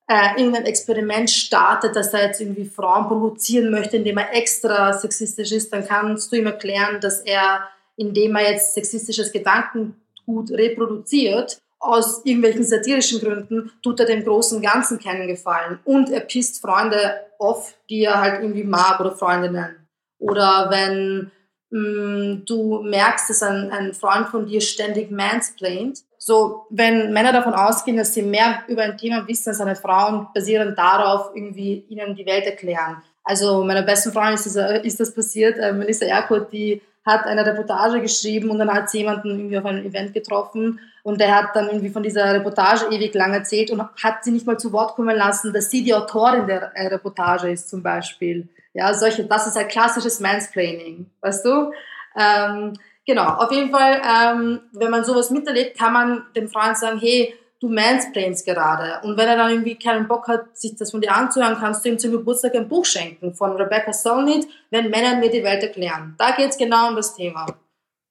äh, 0.08 0.40
irgendein 0.40 0.66
Experiment 0.66 1.30
startet, 1.30 1.96
dass 1.96 2.14
er 2.14 2.28
jetzt 2.28 2.42
irgendwie 2.42 2.66
Frauen 2.66 3.08
provozieren 3.08 3.72
möchte, 3.72 3.98
indem 3.98 4.18
er 4.18 4.36
extra 4.36 4.94
sexistisch 4.94 5.52
ist, 5.52 5.72
dann 5.74 5.88
kannst 5.88 6.32
du 6.32 6.36
ihm 6.36 6.46
erklären, 6.46 7.00
dass 7.00 7.22
er, 7.22 7.68
indem 7.96 8.36
er 8.36 8.52
jetzt 8.52 8.74
sexistisches 8.74 9.32
Gedankengut 9.32 10.52
reproduziert, 10.52 11.61
aus 11.82 12.24
irgendwelchen 12.24 12.64
satirischen 12.64 13.20
Gründen 13.20 13.72
tut 13.82 14.00
er 14.00 14.06
dem 14.06 14.24
großen 14.24 14.62
Ganzen 14.62 15.00
keinen 15.00 15.28
Gefallen. 15.28 15.80
Und 15.84 16.12
er 16.12 16.22
pisst 16.22 16.62
Freunde 16.62 17.16
off, 17.40 17.74
die 17.90 18.04
er 18.04 18.22
halt 18.22 18.44
irgendwie 18.44 18.64
mag 18.64 19.00
oder 19.00 19.16
Freundinnen. 19.16 19.88
Oder 20.20 20.68
wenn 20.70 21.32
mh, 21.72 21.80
mm, 21.80 22.46
du 22.46 22.84
merkst, 22.84 23.32
dass 23.32 23.42
ein, 23.42 23.72
ein 23.72 23.94
Freund 23.94 24.28
von 24.28 24.46
dir 24.46 24.62
ständig 24.62 25.10
mansplaint. 25.10 26.00
So, 26.20 26.68
wenn 26.70 27.12
Männer 27.12 27.34
davon 27.34 27.56
ausgehen, 27.56 27.98
dass 27.98 28.14
sie 28.14 28.22
mehr 28.22 28.64
über 28.68 28.84
ein 28.84 28.98
Thema 28.98 29.28
wissen 29.28 29.50
als 29.50 29.60
eine 29.60 29.76
Frau 29.76 30.10
und 30.10 30.34
basierend 30.36 30.78
darauf 30.78 31.32
irgendwie 31.34 31.84
ihnen 31.90 32.16
die 32.16 32.28
Welt 32.28 32.46
erklären. 32.46 33.02
Also 33.24 33.64
meiner 33.64 33.82
besten 33.82 34.12
Freundin 34.12 34.36
ist 34.36 34.56
das, 34.56 34.84
ist 34.84 35.00
das 35.00 35.16
passiert, 35.16 35.58
äh, 35.58 35.74
Melissa 35.74 36.06
Erkurt, 36.06 36.54
die 36.54 36.82
hat 37.06 37.26
eine 37.26 37.46
Reportage 37.46 38.02
geschrieben 38.02 38.50
und 38.50 38.60
dann 38.60 38.72
hat 38.72 38.90
sie 38.90 39.00
jemanden 39.00 39.30
irgendwie 39.32 39.58
auf 39.58 39.66
einem 39.66 39.86
Event 39.86 40.14
getroffen 40.14 40.80
und 41.04 41.20
der 41.20 41.36
hat 41.36 41.56
dann 41.56 41.68
irgendwie 41.68 41.90
von 41.90 42.04
dieser 42.04 42.34
Reportage 42.34 42.86
ewig 42.92 43.14
lang 43.16 43.34
erzählt 43.34 43.72
und 43.72 43.82
hat 43.82 44.24
sie 44.24 44.32
nicht 44.32 44.46
mal 44.46 44.60
zu 44.60 44.72
Wort 44.72 44.96
kommen 44.96 45.16
lassen, 45.16 45.52
dass 45.52 45.70
sie 45.70 45.84
die 45.84 45.94
Autorin 45.94 46.46
der 46.46 46.76
äh, 46.76 46.88
Reportage 46.88 47.50
ist 47.52 47.70
zum 47.70 47.82
Beispiel. 47.82 48.48
Ja, 48.74 48.94
solche, 48.94 49.26
das 49.26 49.48
ist 49.48 49.58
ein 49.58 49.68
klassisches 49.68 50.20
Mansplaining, 50.20 51.10
weißt 51.22 51.46
du? 51.46 51.72
Ähm, 52.16 52.74
genau, 53.06 53.26
auf 53.26 53.52
jeden 53.52 53.72
Fall, 53.72 54.02
ähm, 54.06 54.62
wenn 54.74 54.92
man 54.92 55.04
sowas 55.04 55.32
miterlebt, 55.32 55.78
kann 55.78 55.94
man 55.94 56.26
dem 56.36 56.50
Freund 56.50 56.78
sagen, 56.78 57.00
hey, 57.00 57.34
du 57.62 57.70
mansplainst 57.70 58.46
gerade. 58.46 59.00
Und 59.04 59.18
wenn 59.18 59.28
er 59.28 59.38
dann 59.38 59.52
irgendwie 59.52 59.76
keinen 59.76 60.08
Bock 60.08 60.28
hat, 60.28 60.58
sich 60.58 60.76
das 60.76 60.92
von 60.92 61.00
dir 61.00 61.16
anzuhören, 61.16 61.56
kannst 61.58 61.86
du 61.86 61.90
ihm 61.90 62.00
zum 62.00 62.12
Geburtstag 62.12 62.56
ein 62.56 62.68
Buch 62.68 62.86
schenken 62.86 63.34
von 63.34 63.52
Rebecca 63.52 63.94
Solnit, 63.94 64.48
wenn 64.72 64.90
Männer 64.90 65.16
mir 65.18 65.30
die 65.30 65.44
Welt 65.44 65.64
erklären. 65.64 66.16
Da 66.18 66.32
geht's 66.32 66.58
genau 66.58 66.90
um 66.90 66.96
das 66.96 67.16
Thema. 67.16 67.46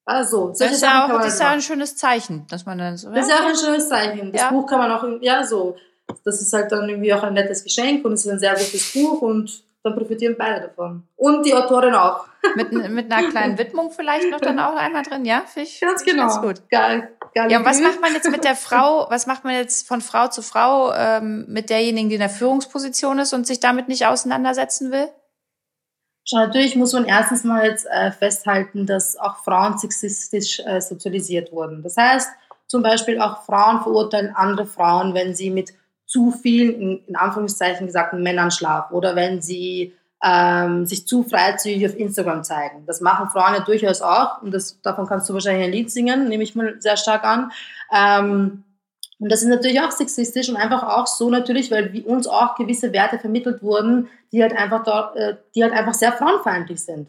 Also, 0.05 0.49
das 0.49 0.73
ist, 0.73 0.83
ja 0.83 1.05
auch, 1.05 1.09
das 1.19 1.35
ist 1.35 1.41
ja 1.41 1.51
ein 1.51 1.61
schönes 1.61 1.97
Zeichen, 1.97 2.47
dass 2.49 2.65
man 2.65 2.79
dann 2.79 2.97
so. 2.97 3.11
Das 3.11 3.27
ist 3.27 3.31
ja 3.31 3.37
auch 3.45 3.49
ein 3.49 3.57
schönes 3.57 3.89
Zeichen. 3.89 4.33
Das 4.33 4.43
ja. 4.43 4.51
Buch 4.51 4.67
kann 4.67 4.79
man 4.79 4.91
auch, 4.91 5.05
ja, 5.21 5.45
so. 5.45 5.77
Das 6.25 6.41
ist 6.41 6.53
halt 6.53 6.73
dann 6.73 6.89
irgendwie 6.89 7.13
auch 7.13 7.23
ein 7.23 7.35
nettes 7.35 7.63
Geschenk 7.63 8.05
und 8.05 8.15
es 8.15 8.25
ist 8.25 8.33
ein 8.33 8.39
sehr 8.41 8.55
gutes 8.55 8.93
Buch 8.93 9.23
und 9.23 9.63
dann 9.83 9.95
profitieren 9.95 10.35
beide 10.37 10.63
davon. 10.67 11.05
Und 11.17 11.47
die 11.47 11.55
Autorin 11.55 11.95
auch. 11.95 12.27
Mit, 12.57 12.73
mit 12.73 13.13
einer 13.13 13.29
kleinen 13.29 13.59
Widmung 13.59 13.91
vielleicht 13.91 14.29
noch 14.31 14.41
dann 14.41 14.59
auch 14.59 14.75
einmal 14.75 15.03
drin, 15.03 15.25
ja? 15.25 15.43
Fisch, 15.47 15.81
ganz 15.81 16.05
genau. 16.05 16.25
Ganz 16.25 16.41
gut. 16.41 16.69
Geil. 16.71 17.11
Geil 17.35 17.51
ja, 17.51 17.59
und 17.59 17.65
was 17.65 17.81
macht 17.81 18.01
man 18.01 18.13
jetzt 18.13 18.31
mit 18.31 18.45
der 18.45 18.57
Frau, 18.57 19.07
was 19.09 19.27
macht 19.27 19.45
man 19.45 19.55
jetzt 19.55 19.87
von 19.87 20.01
Frau 20.01 20.29
zu 20.29 20.43
Frau 20.43 20.93
ähm, 20.93 21.45
mit 21.49 21.71
derjenigen, 21.71 22.09
die 22.09 22.17
in 22.17 22.21
der 22.21 22.31
Führungsposition 22.31 23.19
ist 23.19 23.33
und 23.33 23.47
sich 23.47 23.61
damit 23.61 23.89
nicht 23.89 24.07
auseinandersetzen 24.07 24.91
will? 24.91 25.09
Schau, 26.25 26.39
natürlich 26.39 26.77
muss 26.77 26.93
man 26.93 27.05
erstens 27.05 27.45
mal 27.45 27.65
jetzt 27.65 27.87
äh, 27.87 28.11
festhalten, 28.11 28.87
dass 28.87 29.17
auch 29.17 29.45
Frauen 29.45 29.79
sexistisch 29.79 30.61
äh, 30.61 30.81
sozialisiert 30.81 31.53
wurden. 31.53 31.83
Das 31.83 31.97
heißt, 31.97 32.29
zum 32.67 32.83
Beispiel 32.83 33.21
auch 33.21 33.45
Frauen 33.45 33.83
verurteilen 33.83 34.35
andere 34.35 34.67
Frauen, 34.67 35.15
wenn 35.15 35.35
sie 35.35 35.51
mit 35.51 35.73
zu 36.07 36.33
vielen, 36.33 36.75
in, 36.75 37.05
in 37.07 37.17
Anführungszeichen 37.17 37.87
gesagt, 37.87 38.13
Männern 38.15 38.51
schlafen 38.51 38.95
oder 38.95 39.15
wenn 39.15 39.41
sie 39.41 39.95
ähm, 40.23 40.87
sich 40.87 41.07
zu 41.07 41.23
freizügig 41.23 41.87
auf 41.87 41.97
Instagram 41.97 42.45
zeigen. 42.45 42.85
Das 42.87 43.01
machen 43.01 43.31
Frauen 43.31 43.55
ja 43.55 43.61
durchaus 43.61 44.03
auch 44.03 44.43
und 44.43 44.53
das, 44.53 44.81
davon 44.83 45.07
kannst 45.07 45.29
du 45.29 45.35
wahrscheinlich 45.35 45.65
ein 45.65 45.73
Lied 45.73 45.91
singen, 45.91 46.29
nehme 46.29 46.43
ich 46.43 46.55
mal 46.55 46.77
sehr 46.81 46.97
stark 46.97 47.25
an. 47.25 47.53
Ähm, 47.93 48.65
und 49.19 49.31
das 49.31 49.43
ist 49.43 49.49
natürlich 49.49 49.81
auch 49.81 49.91
sexistisch 49.91 50.49
und 50.49 50.57
einfach 50.57 50.83
auch 50.83 51.07
so 51.07 51.29
natürlich, 51.31 51.71
weil 51.71 52.03
uns 52.07 52.27
auch 52.27 52.55
gewisse 52.55 52.93
Werte 52.93 53.19
vermittelt 53.19 53.63
wurden, 53.63 54.09
die 54.33 54.43
halt 54.43 54.57
einfach 54.57 54.83
dort, 54.83 55.17
äh, 55.17 55.37
die 55.55 55.63
halt 55.63 55.73
einfach 55.73 55.95
sehr 55.95 56.13
frauenfeindlich 56.13 56.81
sind. 56.81 57.09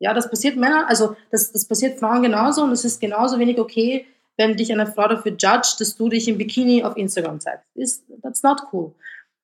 Ja, 0.00 0.12
das 0.12 0.28
passiert 0.28 0.56
Männern, 0.56 0.84
also 0.86 1.14
das, 1.30 1.52
das 1.52 1.64
passiert 1.64 2.00
Frauen 2.00 2.22
genauso 2.22 2.64
und 2.64 2.72
es 2.72 2.84
ist 2.84 3.00
genauso 3.00 3.38
wenig 3.38 3.60
okay, 3.60 4.06
wenn 4.36 4.56
dich 4.56 4.72
eine 4.72 4.86
Frau 4.86 5.06
dafür 5.06 5.32
judgt, 5.32 5.80
dass 5.80 5.96
du 5.96 6.08
dich 6.08 6.26
im 6.26 6.38
Bikini 6.38 6.82
auf 6.82 6.96
Instagram 6.96 7.38
zeigst. 7.38 7.66
Ist, 7.74 8.04
that's 8.22 8.42
not 8.42 8.62
cool. 8.72 8.92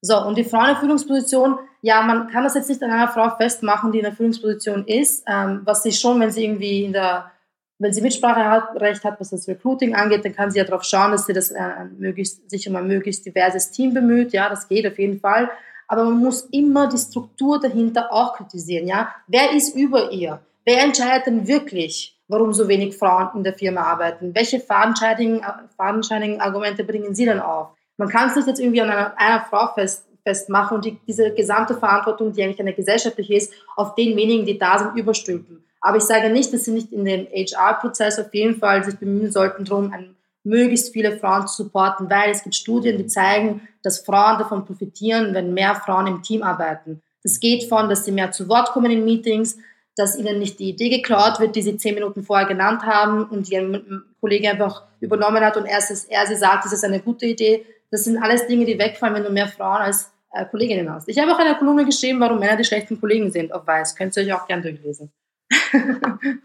So, 0.01 0.17
und 0.25 0.39
die 0.39 0.45
Frau 0.45 0.61
in 0.61 0.67
der 0.67 0.77
Führungsposition, 0.77 1.59
ja, 1.83 2.03
man 2.03 2.29
kann 2.29 2.45
das 2.45 2.55
jetzt 2.55 2.69
nicht 2.69 2.83
an 2.83 2.91
einer 2.91 3.09
Frau 3.09 3.31
festmachen, 3.37 3.91
die 3.93 3.99
in 3.99 4.05
der 4.05 4.13
Führungsposition 4.13 4.87
ist, 4.87 5.25
ähm, 5.27 5.63
was 5.65 5.83
sie 5.83 5.93
schon, 5.93 6.21
wenn 6.21 6.31
sie 6.31 6.45
irgendwie 6.45 6.85
in 6.85 6.93
der, 6.93 7.31
wenn 7.79 7.93
sie 7.93 8.03
Mitspracherecht 8.03 9.05
hat, 9.05 9.21
was 9.21 9.31
das 9.31 9.49
Recruiting 9.49 9.95
angeht, 9.95 10.25
dann 10.25 10.35
kann 10.35 10.51
sie 10.51 10.59
ja 10.59 10.65
darauf 10.65 10.85
schauen, 10.85 11.13
dass 11.13 11.27
sie 11.27 11.33
das 11.33 11.51
äh, 11.51 11.85
möglichst, 11.97 12.49
sich 12.49 12.69
um 12.69 12.77
ein 12.77 12.87
möglichst 12.87 13.27
diverses 13.27 13.71
Team 13.71 13.95
bemüht, 13.95 14.33
ja, 14.33 14.49
das 14.49 14.69
geht 14.69 14.87
auf 14.87 14.99
jeden 14.99 15.21
Fall. 15.21 15.51
Aber 15.89 16.05
man 16.05 16.19
muss 16.19 16.43
immer 16.53 16.89
die 16.89 16.99
Struktur 16.99 17.59
dahinter 17.61 18.13
auch 18.13 18.37
kritisieren, 18.37 18.87
ja. 18.87 19.15
Wer 19.27 19.53
ist 19.53 19.75
über 19.75 20.13
ihr? 20.13 20.41
Wer 20.65 20.85
entscheidet 20.85 21.27
denn 21.27 21.49
wirklich, 21.49 22.17
warum 22.29 22.53
so 22.53 22.69
wenig 22.69 22.97
Frauen 22.97 23.31
in 23.35 23.43
der 23.43 23.55
Firma 23.55 23.83
arbeiten? 23.83 24.35
Welche 24.35 24.61
fadenscheinigen, 24.61 25.43
fadenscheinigen 25.77 26.41
Argumente 26.41 26.85
bringen 26.85 27.15
sie 27.15 27.25
denn 27.25 27.41
auf? 27.41 27.78
Man 27.99 28.09
kann 28.09 28.31
es 28.31 28.37
nicht 28.37 28.49
jetzt 28.49 28.61
irgendwie 28.61 28.81
an 28.81 28.91
einer, 28.91 29.13
einer 29.19 29.45
Frau 29.45 29.75
fest, 29.75 30.07
festmachen 30.23 30.77
und 30.77 30.85
die, 30.85 30.99
diese 31.07 31.33
gesamte 31.35 31.75
Verantwortung, 31.75 32.33
die 32.33 32.43
eigentlich 32.43 32.61
eine 32.61 32.73
gesellschaftliche 32.73 33.35
ist, 33.35 33.53
auf 33.77 33.95
den 33.95 34.17
wenigen, 34.17 34.47
die 34.47 34.59
da 34.59 34.79
sind, 34.79 34.97
überstülpen. 34.97 35.65
Aber 35.81 35.97
ich 35.97 36.05
sage 36.05 36.31
nicht, 36.31 36.53
dass 36.53 36.65
sie 36.65 36.73
nicht 36.73 36.93
in 36.93 37.05
dem 37.05 37.27
HR-Prozess 37.27 38.19
auf 38.19 38.33
jeden 38.33 38.59
Fall 38.59 38.85
sich 38.85 38.97
bemühen 38.97 39.31
sollten, 39.31 39.65
darum 39.65 39.93
ein, 39.93 40.17
möglichst 40.45 40.93
viele 40.93 41.19
Frauen 41.19 41.47
zu 41.47 41.65
supporten, 41.65 42.09
weil 42.09 42.31
es 42.31 42.43
gibt 42.43 42.55
Studien, 42.55 42.97
die 42.97 43.07
zeigen, 43.07 43.69
dass 43.83 44.01
Frauen 44.01 44.39
davon 44.39 44.65
profitieren, 44.65 45.35
wenn 45.35 45.53
mehr 45.53 45.75
Frauen 45.75 46.07
im 46.07 46.23
Team 46.23 46.43
arbeiten. 46.43 47.03
Das 47.23 47.41
geht 47.41 47.65
von, 47.65 47.89
dass 47.89 48.05
sie 48.05 48.13
mehr 48.13 48.33
zu 48.33 48.49
Wort 48.49 48.71
kommen 48.71 48.91
in 48.91 49.05
Meetings, 49.05 49.59
dass 49.97 50.17
ihnen 50.17 50.39
nicht 50.39 50.59
die 50.61 50.71
Idee 50.71 50.89
geklaut 50.89 51.41
wird, 51.41 51.57
die 51.57 51.63
sie 51.63 51.77
zehn 51.77 51.95
Minuten 51.95 52.23
vorher 52.23 52.47
genannt 52.47 52.85
haben 52.85 53.25
und 53.25 53.51
ihr 53.51 53.83
Kollege 54.21 54.49
einfach 54.49 54.85
übernommen 55.01 55.45
hat 55.45 55.57
und 55.57 55.67
erst 55.67 56.09
er 56.09 56.27
sie 56.27 56.37
sagt, 56.37 56.65
das 56.65 56.73
ist 56.73 56.85
eine 56.85 57.01
gute 57.01 57.27
Idee, 57.27 57.67
das 57.91 58.05
sind 58.05 58.19
alles 58.19 58.47
Dinge, 58.47 58.65
die 58.65 58.79
wegfallen, 58.79 59.15
wenn 59.15 59.25
du 59.25 59.31
mehr 59.31 59.49
Frauen 59.49 59.83
als 59.83 60.11
äh, 60.33 60.45
Kolleginnen 60.45 60.91
hast. 60.93 61.09
Ich 61.09 61.19
habe 61.19 61.33
auch 61.33 61.39
eine 61.39 61.57
Kolumne 61.57 61.85
geschrieben, 61.85 62.21
warum 62.21 62.39
Männer 62.39 62.57
die 62.57 62.65
schlechten 62.65 63.01
Kollegen 63.01 63.31
sind, 63.31 63.53
auf 63.53 63.67
Weiß. 63.67 63.97
Könnt 63.97 64.17
ihr 64.17 64.25
euch 64.25 64.33
auch 64.33 64.47
gern 64.47 64.63
durchlesen. 64.63 65.11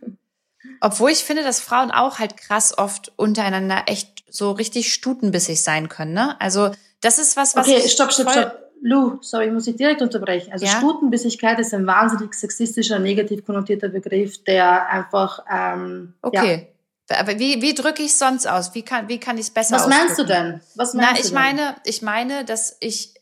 Obwohl 0.80 1.12
ich 1.12 1.24
finde, 1.24 1.44
dass 1.44 1.60
Frauen 1.60 1.92
auch 1.92 2.20
halt 2.20 2.38
krass 2.38 2.78
oft 2.78 3.12
untereinander 3.18 3.84
echt 3.88 4.24
so 4.30 4.52
richtig 4.52 4.94
stutenbissig 4.94 5.62
sein 5.62 5.90
können. 5.90 6.14
Ne? 6.14 6.40
Also 6.40 6.72
das 7.02 7.20
ist 7.20 7.38
was, 7.38 7.56
was. 7.56 7.68
Okay, 7.68 7.88
stopp, 7.88 8.12
stopp, 8.14 8.32
stopp. 8.32 8.60
Lou, 8.82 9.18
sorry, 9.22 9.48
ich 9.48 9.54
muss 9.54 9.64
dich 9.64 9.78
direkt 9.78 10.02
unterbrechen. 10.02 10.52
Also 10.52 10.66
ja? 10.66 10.72
Stutenbissigkeit 10.72 11.58
ist 11.60 11.74
ein 11.74 11.88
wahnsinnig 11.88 12.34
sexistischer, 12.34 13.00
negativ 13.00 13.46
konnotierter 13.46 13.90
Begriff, 13.90 14.44
der 14.44 14.90
einfach. 14.90 15.46
Ähm, 15.50 16.14
okay. 16.22 16.54
Ja, 16.54 16.73
aber 17.10 17.38
wie, 17.40 17.62
wie 17.62 17.74
drücke 17.74 18.02
ich 18.02 18.12
es 18.12 18.20
sonst 18.20 18.48
aus? 18.48 18.74
Wie 18.74 18.84
kann, 18.84 19.10
wie 19.10 19.20
kann 19.20 19.38
ich 19.38 19.48
es 19.48 19.52
besser 19.52 19.76
Was 19.76 19.88
meinst 19.88 20.18
du 20.18 20.24
denn? 20.24 20.62
Was 20.76 20.94
meinst 20.94 21.12
Na, 21.12 21.18
ich 21.18 21.24
du 21.24 21.28
denn? 21.30 21.36
meine, 21.36 21.76
ich 21.86 22.02
meine, 22.02 22.46
dass 22.46 22.78
ich 22.80 23.14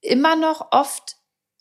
immer 0.00 0.36
noch 0.36 0.72
oft 0.72 1.16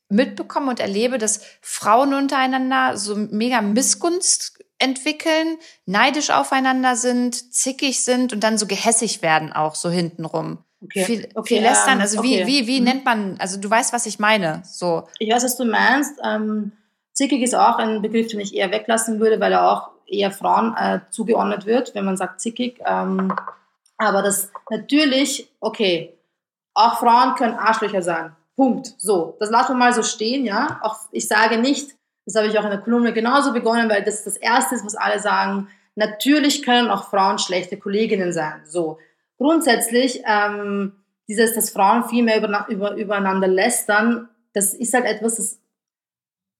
mitbekomme 0.10 0.70
und 0.70 0.80
erlebe, 0.80 1.18
dass 1.18 1.42
Frauen 1.62 2.14
untereinander 2.14 2.98
so 2.98 3.16
mega 3.16 3.62
Missgunst 3.62 4.60
entwickeln, 4.78 5.58
neidisch 5.86 6.32
aufeinander 6.32 6.96
sind, 6.96 7.54
zickig 7.54 8.04
sind 8.04 8.34
und 8.34 8.44
dann 8.44 8.58
so 8.58 8.66
gehässig 8.66 9.22
werden 9.22 9.54
auch 9.54 9.76
so 9.76 9.90
hintenrum. 9.90 10.66
Okay. 10.84 11.06
Viel, 11.06 11.30
okay, 11.36 11.56
viel 11.56 11.62
lästern, 11.64 11.98
ähm, 11.98 12.02
also 12.02 12.20
okay. 12.20 12.46
wie, 12.46 12.48
wie, 12.48 12.68
wie 12.68 12.80
mhm. 12.80 12.86
nennt 12.86 13.06
man, 13.06 13.38
also 13.40 13.60
du 13.60 13.70
weißt, 13.70 13.94
was 13.94 14.08
ich 14.08 14.18
meine, 14.18 14.64
so. 14.66 15.08
Ich 15.20 15.32
weiß, 15.32 15.44
was 15.44 15.56
du 15.56 15.66
meinst. 15.66 16.20
Ähm, 16.26 16.72
zickig 17.14 17.44
ist 17.44 17.54
auch 17.54 17.78
ein 17.78 18.02
Begriff, 18.02 18.28
den 18.28 18.40
ich 18.40 18.56
eher 18.56 18.72
weglassen 18.72 19.20
würde, 19.20 19.40
weil 19.40 19.52
er 19.52 19.72
auch 19.72 19.91
eher 20.12 20.32
Frauen 20.32 20.76
äh, 20.78 21.00
zugeordnet 21.10 21.66
wird, 21.66 21.96
wenn 21.96 22.06
man 22.06 22.18
sagt 22.18 22.42
zickig. 22.42 22.80
Ähm, 22.86 23.34
aber 23.98 24.22
das 24.22 24.52
natürlich, 24.70 25.52
okay, 25.60 26.18
auch 26.74 27.00
Frauen 27.00 27.36
können 27.36 27.54
Arschlöcher 27.54 28.02
sein. 28.02 28.36
Punkt. 28.56 28.94
So, 28.98 29.36
das 29.40 29.50
lassen 29.50 29.74
wir 29.74 29.78
mal 29.78 29.94
so 29.94 30.04
stehen, 30.04 30.46
ja. 30.46 30.80
Auch 30.84 30.98
ich 31.12 31.28
sage 31.28 31.58
nicht, 31.58 31.92
das 32.26 32.36
habe 32.36 32.48
ich 32.48 32.58
auch 32.58 32.64
in 32.64 32.70
der 32.70 32.82
Kolumne 32.82 33.14
genauso 33.14 33.54
begonnen, 33.54 33.90
weil 33.90 34.04
das 34.04 34.24
das 34.24 34.38
Erste 34.38 34.76
ist, 34.76 34.86
was 34.86 34.96
alle 34.96 35.20
sagen. 35.20 35.68
Natürlich 35.96 36.64
können 36.64 36.90
auch 36.90 37.10
Frauen 37.10 37.40
schlechte 37.40 37.78
Kolleginnen 37.78 38.32
sein. 38.32 38.62
So, 38.66 39.00
grundsätzlich 39.38 40.22
ähm, 40.26 40.94
dieses, 41.28 41.56
dass 41.56 41.70
Frauen 41.72 42.06
viel 42.06 42.24
mehr 42.24 42.38
über, 42.38 42.68
über, 42.70 42.96
übereinander 42.96 43.48
lästern, 43.48 44.30
das 44.54 44.74
ist 44.74 44.94
halt 44.94 45.06
etwas, 45.06 45.38
das 45.38 45.60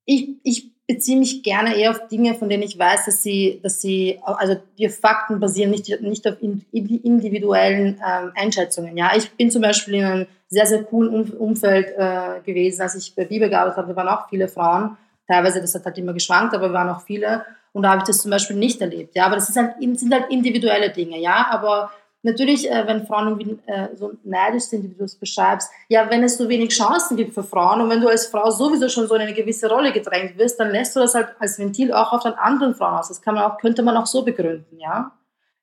ich, 0.06 0.38
ich 0.44 0.71
beziehe 0.94 1.18
mich 1.18 1.42
gerne 1.42 1.76
eher 1.76 1.92
auf 1.92 2.08
Dinge, 2.08 2.36
von 2.36 2.50
denen 2.50 2.64
ich 2.64 2.78
weiß, 2.78 3.06
dass 3.06 3.24
sie, 3.24 3.60
dass 3.64 3.80
sie, 3.80 4.20
also 4.24 4.58
die 4.78 4.90
Fakten 4.90 5.40
basieren 5.40 5.72
nicht, 5.72 6.02
nicht 6.02 6.28
auf 6.28 6.36
individuellen 6.42 8.02
ähm, 8.06 8.32
Einschätzungen. 8.36 8.98
Ja, 8.98 9.12
ich 9.16 9.32
bin 9.32 9.50
zum 9.50 9.62
Beispiel 9.62 9.96
in 9.96 10.04
einem 10.04 10.28
sehr, 10.50 10.66
sehr 10.66 10.84
coolen 10.84 11.32
Umfeld 11.32 11.94
äh, 11.98 12.42
gewesen, 12.46 12.82
als 12.82 12.96
ich 12.96 13.16
bei 13.16 13.24
Biber 13.24 13.48
gearbeitet 13.48 13.78
habe. 13.78 13.88
Da 13.90 13.96
waren 13.96 14.08
auch 14.10 14.30
viele 14.30 14.50
Frauen. 14.50 14.98
Teilweise, 15.28 15.62
das 15.62 15.74
hat 15.76 15.86
halt 15.86 15.98
immer 15.98 16.14
geschwankt, 16.14 16.54
aber 16.54 16.74
waren 16.74 16.90
auch 16.90 17.02
viele. 17.02 17.46
Und 17.72 17.84
da 17.84 17.92
habe 17.92 18.00
ich 18.00 18.08
das 18.08 18.22
zum 18.22 18.32
Beispiel 18.32 18.58
nicht 18.58 18.82
erlebt. 18.82 19.16
Ja, 19.16 19.28
aber 19.28 19.36
das 19.36 19.56
halt, 19.56 19.76
sind 19.80 20.14
halt 20.14 20.30
individuelle 20.30 20.90
Dinge. 20.90 21.18
Ja, 21.20 21.48
aber 21.52 21.92
Natürlich, 22.24 22.70
äh, 22.70 22.86
wenn 22.86 23.08
Frauen 23.08 23.30
irgendwie 23.30 23.58
äh, 23.66 23.96
so 23.96 24.14
neidisch 24.24 24.66
sind, 24.66 24.84
wie 24.84 24.94
du 24.94 25.04
es 25.04 25.16
beschreibst, 25.16 25.72
ja, 25.90 26.10
wenn 26.12 26.24
es 26.24 26.38
so 26.38 26.48
wenig 26.50 26.70
Chancen 26.70 27.18
gibt 27.18 27.34
für 27.34 27.44
Frauen 27.44 27.82
und 27.82 27.90
wenn 27.90 28.02
du 28.02 28.08
als 28.08 28.28
Frau 28.28 28.52
sowieso 28.52 28.90
schon 28.90 29.08
so 29.08 29.16
in 29.16 29.22
eine 29.22 29.34
gewisse 29.34 29.68
Rolle 29.68 29.92
gedrängt 29.92 30.38
wirst, 30.38 30.60
dann 30.60 30.72
lässt 30.72 30.96
du 30.96 31.00
das 31.00 31.16
halt 31.16 31.30
als 31.40 31.58
Ventil 31.58 31.92
auch 31.92 32.14
auf 32.14 32.22
den 32.22 32.34
anderen 32.34 32.76
Frauen 32.76 33.00
aus. 33.00 33.08
Das 33.08 33.22
kann 33.22 33.34
man 33.34 33.44
auch, 33.44 33.58
könnte 33.58 33.82
man 33.82 33.98
auch 33.98 34.06
so 34.06 34.24
begründen, 34.24 34.80
ja. 34.80 35.12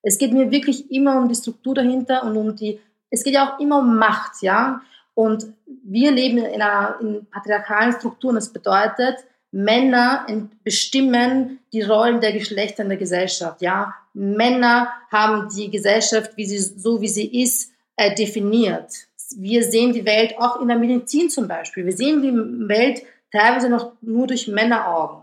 Es 0.03 0.19
geht 0.19 0.33
mir 0.33 0.51
wirklich 0.51 0.91
immer 0.91 1.19
um 1.19 1.29
die 1.29 1.35
Struktur 1.35 1.75
dahinter 1.75 2.25
und 2.25 2.37
um 2.37 2.57
die, 2.57 2.81
es 3.11 3.23
geht 3.23 3.35
ja 3.35 3.55
auch 3.55 3.61
immer 3.61 3.79
um 3.79 3.97
Macht, 3.97 4.43
ja. 4.43 4.81
Und 5.15 5.47
wir 5.85 6.11
leben 6.11 6.39
in 6.39 6.63
einer 6.63 6.97
in 7.01 7.27
patriarchalen 7.31 7.93
Struktur 7.93 8.31
und 8.31 8.37
das 8.37 8.53
bedeutet, 8.53 9.17
Männer 9.51 10.27
bestimmen 10.63 11.61
die 11.73 11.83
Rollen 11.83 12.21
der 12.21 12.33
Geschlechter 12.33 12.83
in 12.83 12.91
der 12.91 12.99
Gesellschaft. 12.99 13.63
Ja, 13.63 13.95
Männer 14.19 14.89
haben 15.13 15.49
die 15.55 15.71
Gesellschaft, 15.71 16.37
wie 16.37 16.45
sie 16.45 16.59
so 16.59 17.01
wie 17.01 17.09
sie 17.09 17.43
ist, 17.43 17.71
äh, 17.97 18.15
definiert. 18.15 18.93
Wir 19.37 19.63
sehen 19.63 19.93
die 19.93 20.05
Welt 20.05 20.35
auch 20.39 20.61
in 20.61 20.69
der 20.69 20.77
Medizin 20.77 21.31
zum 21.31 21.47
Beispiel. 21.47 21.85
Wir 21.85 21.97
sehen 21.97 22.23
die 22.23 22.69
Welt 22.69 23.03
teilweise 23.31 23.69
noch 23.69 23.93
nur 24.01 24.27
durch 24.27 24.49
Männeraugen. 24.49 25.23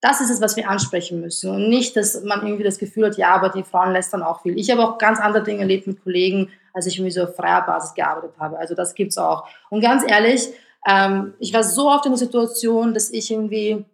Das 0.00 0.20
ist 0.20 0.30
es, 0.30 0.40
was 0.40 0.56
wir 0.56 0.70
ansprechen 0.70 1.20
müssen 1.20 1.50
und 1.50 1.68
nicht, 1.68 1.96
dass 1.96 2.22
man 2.22 2.46
irgendwie 2.46 2.62
das 2.62 2.78
Gefühl 2.78 3.06
hat, 3.06 3.16
ja, 3.16 3.34
aber 3.34 3.48
die 3.48 3.64
Frauen 3.64 3.92
lästern 3.92 4.22
auch 4.22 4.42
viel. 4.42 4.56
Ich 4.56 4.70
habe 4.70 4.84
auch 4.84 4.98
ganz 4.98 5.18
andere 5.18 5.42
Dinge 5.42 5.62
erlebt 5.62 5.88
mit 5.88 6.04
Kollegen, 6.04 6.50
als 6.72 6.86
ich 6.86 6.96
irgendwie 6.96 7.10
so 7.10 7.24
auf 7.24 7.34
freier 7.34 7.62
Basis 7.62 7.94
gearbeitet 7.94 8.36
habe. 8.38 8.56
Also 8.58 8.76
das 8.76 8.94
gibt's 8.94 9.18
auch. 9.18 9.48
Und 9.70 9.80
ganz 9.80 10.08
ehrlich, 10.08 10.48
ähm, 10.88 11.34
ich 11.40 11.52
war 11.52 11.64
so 11.64 11.90
oft 11.90 12.06
in 12.06 12.12
der 12.12 12.18
Situation, 12.18 12.94
dass 12.94 13.10
ich 13.10 13.32
irgendwie 13.32 13.84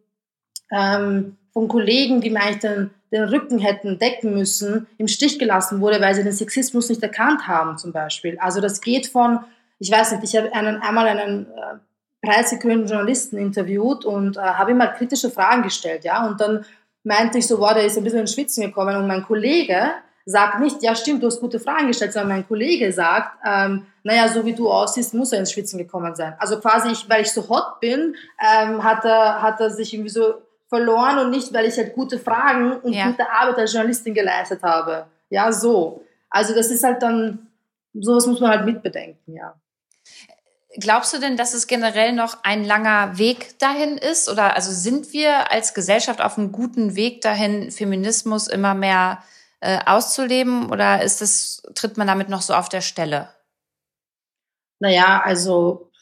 ähm, 0.71 1.39
von 1.55 1.69
Kollegen, 1.69 2.21
die 2.21 2.29
mir 2.29 2.43
eigentlich 2.43 2.59
den, 2.59 2.91
den 3.15 3.29
Rücken 3.29 3.61
hätten 3.61 3.99
decken 3.99 4.35
müssen, 4.35 4.89
im 4.99 5.07
Stich 5.07 5.39
gelassen 5.39 5.81
wurde, 5.81 6.01
weil 6.01 6.17
sie 6.17 6.25
den 6.25 6.33
Sexismus 6.33 6.89
nicht 6.89 7.03
erkannt 7.03 7.47
haben, 7.47 7.79
zum 7.79 7.93
Beispiel. 7.93 8.37
Also 8.41 8.61
das 8.61 8.81
geht 8.81 9.07
von, 9.07 9.39
ich 9.79 9.91
weiß 9.91 10.13
nicht, 10.13 10.25
ich 10.25 10.37
habe 10.37 10.53
einen, 10.53 10.83
einmal 10.83 11.07
einen 11.07 11.47
äh, 11.47 12.27
preisgekrönten 12.27 12.89
Journalisten 12.89 13.39
interviewt 13.39 14.05
und 14.05 14.37
äh, 14.37 14.41
habe 14.41 14.73
ihm 14.73 14.79
mal 14.79 14.93
kritische 14.93 15.31
Fragen 15.31 15.63
gestellt, 15.63 16.05
ja, 16.05 16.27
und 16.27 16.41
dann 16.41 16.65
meinte 17.05 17.39
ich 17.39 17.47
so, 17.47 17.61
wow, 17.61 17.73
der 17.73 17.85
ist 17.85 17.97
ein 17.97 18.03
bisschen 18.03 18.21
in 18.21 18.27
Schwitzen 18.27 18.65
gekommen 18.65 18.97
und 18.97 19.07
mein 19.07 19.25
Kollege 19.25 19.93
sagt 20.27 20.59
nicht, 20.59 20.83
ja 20.83 20.97
stimmt, 20.97 21.23
du 21.23 21.29
hast 21.29 21.41
gute 21.41 21.61
Fragen 21.61 21.87
gestellt, 21.87 22.15
sondern 22.15 22.31
mein 22.31 22.49
Kollege 22.49 22.93
sagt, 22.93 23.39
ähm, 23.47 23.87
naja, 24.03 24.27
so 24.27 24.45
wie 24.45 24.55
du 24.55 24.71
aussiehst, 24.71 25.15
muss 25.15 25.33
er 25.33 25.39
ins 25.39 25.53
Schwitzen 25.53 25.79
gekommen 25.79 26.15
sein. 26.17 26.35
Also 26.39 26.59
quasi, 26.59 26.91
ich, 26.91 27.09
weil 27.09 27.23
ich 27.23 27.31
so 27.31 27.49
hot 27.49 27.79
bin, 27.81 28.17
ähm, 28.41 28.83
hat, 28.83 29.05
er, 29.05 29.43
hat 29.43 29.61
er 29.61 29.71
sich 29.71 29.93
irgendwie 29.93 30.11
so 30.11 30.35
verloren 30.75 31.19
und 31.21 31.31
nicht, 31.31 31.53
weil 31.55 31.67
ich 31.67 31.77
halt 31.77 31.95
gute 31.95 32.19
Fragen 32.19 32.73
und 32.81 32.93
ja. 32.93 33.07
gute 33.07 33.31
Arbeit 33.31 33.59
als 33.59 33.73
Journalistin 33.73 34.13
geleistet 34.13 34.61
habe. 34.63 35.07
Ja, 35.31 35.53
so. 35.53 36.05
Also 36.31 36.53
das 36.53 36.67
ist 36.67 36.83
halt 36.83 37.01
dann, 37.01 37.47
sowas 37.93 38.27
muss 38.27 38.41
man 38.41 38.51
halt 38.51 38.65
mitbedenken, 38.65 39.35
ja. 39.35 39.55
Glaubst 40.81 41.15
du 41.15 41.21
denn, 41.21 41.37
dass 41.37 41.55
es 41.55 41.69
generell 41.69 42.13
noch 42.13 42.39
ein 42.43 42.65
langer 42.65 43.17
Weg 43.19 43.57
dahin 43.61 43.97
ist? 43.97 44.29
Oder 44.29 44.57
also 44.57 44.73
sind 44.73 45.13
wir 45.13 45.53
als 45.53 45.75
Gesellschaft 45.75 46.21
auf 46.21 46.37
einem 46.37 46.51
guten 46.51 46.97
Weg 46.97 47.21
dahin, 47.21 47.71
Feminismus 47.71 48.49
immer 48.49 48.75
mehr 48.75 49.23
äh, 49.61 49.79
auszuleben 49.87 50.71
oder 50.71 51.03
ist 51.03 51.23
es, 51.23 51.63
tritt 51.77 51.97
man 51.97 52.09
damit 52.09 52.29
noch 52.29 52.43
so 52.43 52.55
auf 52.55 52.69
der 52.69 52.81
Stelle? 52.81 53.29
Naja, 54.81 55.23
also 55.25 55.93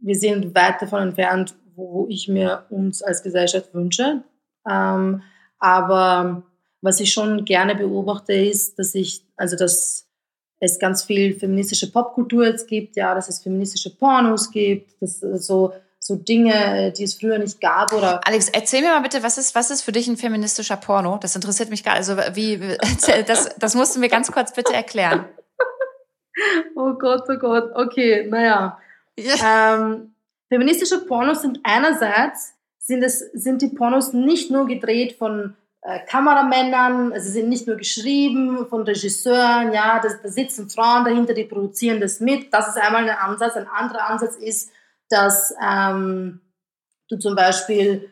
wir 0.00 0.16
sind 0.16 0.52
weit 0.56 0.82
davon 0.82 1.02
entfernt, 1.02 1.54
wo 1.78 2.06
ich 2.08 2.28
mir 2.28 2.66
uns 2.70 3.02
als 3.02 3.22
Gesellschaft 3.22 3.72
wünsche. 3.72 4.22
Ähm, 4.68 5.22
aber 5.58 6.42
was 6.82 7.00
ich 7.00 7.12
schon 7.12 7.44
gerne 7.44 7.74
beobachte, 7.74 8.32
ist, 8.32 8.78
dass 8.78 8.94
ich, 8.94 9.24
also 9.36 9.56
dass 9.56 10.06
es 10.60 10.78
ganz 10.78 11.04
viel 11.04 11.38
feministische 11.38 11.90
Popkultur 11.90 12.46
jetzt 12.46 12.68
gibt, 12.68 12.96
ja, 12.96 13.14
dass 13.14 13.28
es 13.28 13.40
feministische 13.40 13.96
Pornos 13.96 14.50
gibt, 14.50 15.00
dass 15.00 15.20
so 15.20 15.72
so 16.00 16.16
Dinge, 16.16 16.92
die 16.96 17.02
es 17.02 17.14
früher 17.14 17.38
nicht 17.38 17.60
gab 17.60 17.92
oder. 17.92 18.26
Alex, 18.26 18.48
erzähl 18.48 18.80
mir 18.80 18.88
mal 18.88 19.00
bitte, 19.00 19.22
was 19.22 19.36
ist, 19.36 19.54
was 19.54 19.70
ist 19.70 19.82
für 19.82 19.92
dich 19.92 20.08
ein 20.08 20.16
feministischer 20.16 20.76
Porno? 20.76 21.18
Das 21.20 21.34
interessiert 21.34 21.70
mich 21.70 21.84
gar, 21.84 21.94
also 21.94 22.16
wie, 22.34 22.58
das, 23.26 23.54
das 23.58 23.74
musst 23.74 23.94
du 23.94 24.00
mir 24.00 24.08
ganz 24.08 24.32
kurz 24.32 24.54
bitte 24.54 24.72
erklären. 24.72 25.26
oh 26.76 26.94
Gott, 26.94 27.24
oh 27.28 27.36
Gott, 27.36 27.72
okay, 27.74 28.26
naja. 28.28 28.78
Ja. 29.18 29.74
Ähm, 29.74 30.14
feministische 30.48 31.04
Pornos 31.04 31.42
sind 31.42 31.60
einerseits, 31.62 32.54
sind, 32.78 33.02
es, 33.02 33.18
sind 33.18 33.62
die 33.62 33.68
Pornos 33.68 34.12
nicht 34.12 34.50
nur 34.50 34.66
gedreht 34.66 35.16
von 35.18 35.54
äh, 35.82 36.00
Kameramännern, 36.06 37.12
sie 37.20 37.30
sind 37.30 37.48
nicht 37.48 37.66
nur 37.66 37.76
geschrieben 37.76 38.66
von 38.68 38.82
Regisseuren, 38.82 39.72
ja, 39.72 40.00
da, 40.00 40.08
da 40.22 40.28
sitzen 40.28 40.68
Frauen 40.68 41.04
dahinter, 41.04 41.34
die 41.34 41.44
produzieren 41.44 42.00
das 42.00 42.20
mit. 42.20 42.52
Das 42.52 42.68
ist 42.68 42.78
einmal 42.78 43.08
ein 43.08 43.16
Ansatz. 43.16 43.56
Ein 43.56 43.68
anderer 43.68 44.08
Ansatz 44.08 44.36
ist, 44.36 44.70
dass 45.08 45.54
ähm, 45.62 46.40
du 47.08 47.16
zum 47.18 47.34
Beispiel, 47.34 48.10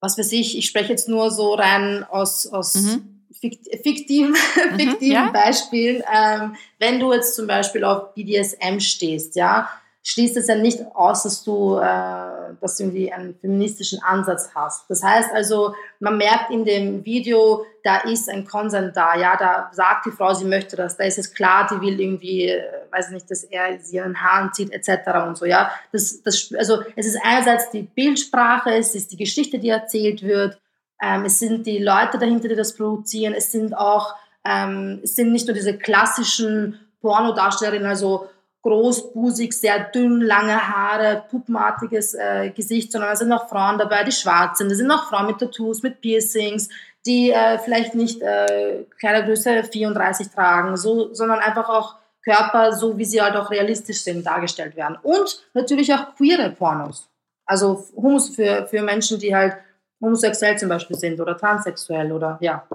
was 0.00 0.18
weiß 0.18 0.32
ich, 0.32 0.58
ich 0.58 0.66
spreche 0.66 0.90
jetzt 0.90 1.08
nur 1.08 1.30
so 1.30 1.54
rein 1.54 2.04
aus, 2.04 2.46
aus 2.46 2.74
mhm. 2.74 3.24
fiktiven, 3.32 4.30
mhm, 4.72 4.78
fiktiven 4.78 5.12
ja. 5.12 5.30
Beispielen, 5.30 6.02
ähm, 6.12 6.56
wenn 6.78 7.00
du 7.00 7.12
jetzt 7.12 7.34
zum 7.36 7.46
Beispiel 7.46 7.84
auf 7.84 8.14
BDSM 8.14 8.80
stehst, 8.80 9.34
ja, 9.36 9.70
schließt 10.02 10.36
es 10.36 10.46
ja 10.46 10.54
nicht 10.54 10.80
aus, 10.94 11.24
dass 11.24 11.44
du, 11.44 11.76
äh, 11.76 12.54
dass 12.60 12.76
du 12.76 12.84
irgendwie 12.84 13.12
einen 13.12 13.34
feministischen 13.38 14.02
Ansatz 14.02 14.50
hast. 14.54 14.88
Das 14.88 15.02
heißt 15.02 15.30
also, 15.32 15.74
man 15.98 16.16
merkt 16.16 16.50
in 16.50 16.64
dem 16.64 17.04
Video, 17.04 17.66
da 17.84 17.98
ist 17.98 18.28
ein 18.28 18.46
Konsent 18.46 18.96
da, 18.96 19.14
ja, 19.16 19.36
da 19.36 19.70
sagt 19.72 20.06
die 20.06 20.10
Frau, 20.10 20.32
sie 20.32 20.46
möchte 20.46 20.76
das, 20.76 20.96
da 20.96 21.04
ist 21.04 21.18
es 21.18 21.34
klar, 21.34 21.68
die 21.70 21.80
will 21.80 22.00
irgendwie, 22.00 22.48
äh, 22.48 22.62
weiß 22.90 23.10
nicht, 23.10 23.30
dass 23.30 23.44
er 23.44 23.78
sie 23.78 23.96
ihren 23.96 24.20
Haaren 24.20 24.52
zieht, 24.52 24.72
etc. 24.72 25.26
und 25.26 25.36
so, 25.36 25.44
ja. 25.44 25.70
Das, 25.92 26.22
das, 26.22 26.50
also, 26.56 26.82
es 26.96 27.06
ist 27.06 27.18
einerseits 27.22 27.70
die 27.70 27.82
Bildsprache, 27.82 28.70
es 28.74 28.94
ist 28.94 29.12
die 29.12 29.18
Geschichte, 29.18 29.58
die 29.58 29.68
erzählt 29.68 30.22
wird, 30.22 30.58
ähm, 31.02 31.24
es 31.24 31.38
sind 31.38 31.66
die 31.66 31.78
Leute 31.78 32.18
dahinter, 32.18 32.48
die 32.48 32.56
das 32.56 32.74
produzieren, 32.74 33.34
es 33.34 33.52
sind 33.52 33.76
auch, 33.76 34.14
ähm, 34.44 35.00
es 35.02 35.14
sind 35.14 35.32
nicht 35.32 35.46
nur 35.46 35.54
diese 35.54 35.76
klassischen 35.76 36.78
Pornodarstellerinnen, 37.00 37.86
also 37.86 38.28
großbusig, 38.62 39.52
sehr 39.52 39.84
dünn, 39.84 40.20
lange 40.20 40.56
Haare, 40.56 41.24
puppenartiges 41.30 42.14
äh, 42.14 42.50
Gesicht, 42.50 42.92
sondern 42.92 43.12
es 43.12 43.20
sind 43.20 43.32
auch 43.32 43.48
Frauen 43.48 43.78
dabei, 43.78 44.04
die 44.04 44.12
schwarz 44.12 44.58
sind. 44.58 44.70
Es 44.70 44.78
sind 44.78 44.90
auch 44.90 45.08
Frauen 45.08 45.26
mit 45.26 45.38
Tattoos, 45.38 45.82
mit 45.82 46.00
Piercings, 46.00 46.68
die 47.06 47.30
äh, 47.30 47.58
vielleicht 47.58 47.94
nicht 47.94 48.20
äh, 48.20 48.84
Kleidergröße 48.98 49.64
34 49.64 50.28
tragen, 50.28 50.76
so, 50.76 51.14
sondern 51.14 51.38
einfach 51.38 51.68
auch 51.68 51.96
Körper, 52.22 52.72
so 52.74 52.98
wie 52.98 53.06
sie 53.06 53.22
halt 53.22 53.36
auch 53.36 53.50
realistisch 53.50 54.02
sind, 54.02 54.26
dargestellt 54.26 54.76
werden. 54.76 54.98
Und 55.02 55.42
natürlich 55.54 55.92
auch 55.94 56.14
queere 56.16 56.50
Pornos. 56.50 57.08
Also 57.46 57.84
Humus 57.96 58.34
für, 58.34 58.66
für 58.66 58.82
Menschen, 58.82 59.18
die 59.18 59.34
halt 59.34 59.56
homosexuell 60.00 60.58
zum 60.58 60.68
Beispiel 60.68 60.96
sind 60.96 61.20
oder 61.20 61.36
transsexuell 61.36 62.12
oder 62.12 62.38
ja. 62.40 62.66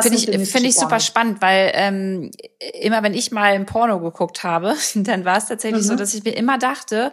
Finde 0.00 0.18
ich, 0.18 0.50
find 0.50 0.66
ich 0.66 0.74
super 0.74 1.00
spannend, 1.00 1.40
weil 1.40 1.70
ähm, 1.74 2.30
immer 2.80 3.02
wenn 3.02 3.14
ich 3.14 3.30
mal 3.30 3.54
ein 3.54 3.64
Porno 3.64 4.00
geguckt 4.00 4.44
habe, 4.44 4.74
dann 4.94 5.24
war 5.24 5.38
es 5.38 5.46
tatsächlich 5.46 5.84
mhm. 5.84 5.88
so, 5.88 5.96
dass 5.96 6.14
ich 6.14 6.24
mir 6.24 6.36
immer 6.36 6.58
dachte, 6.58 7.12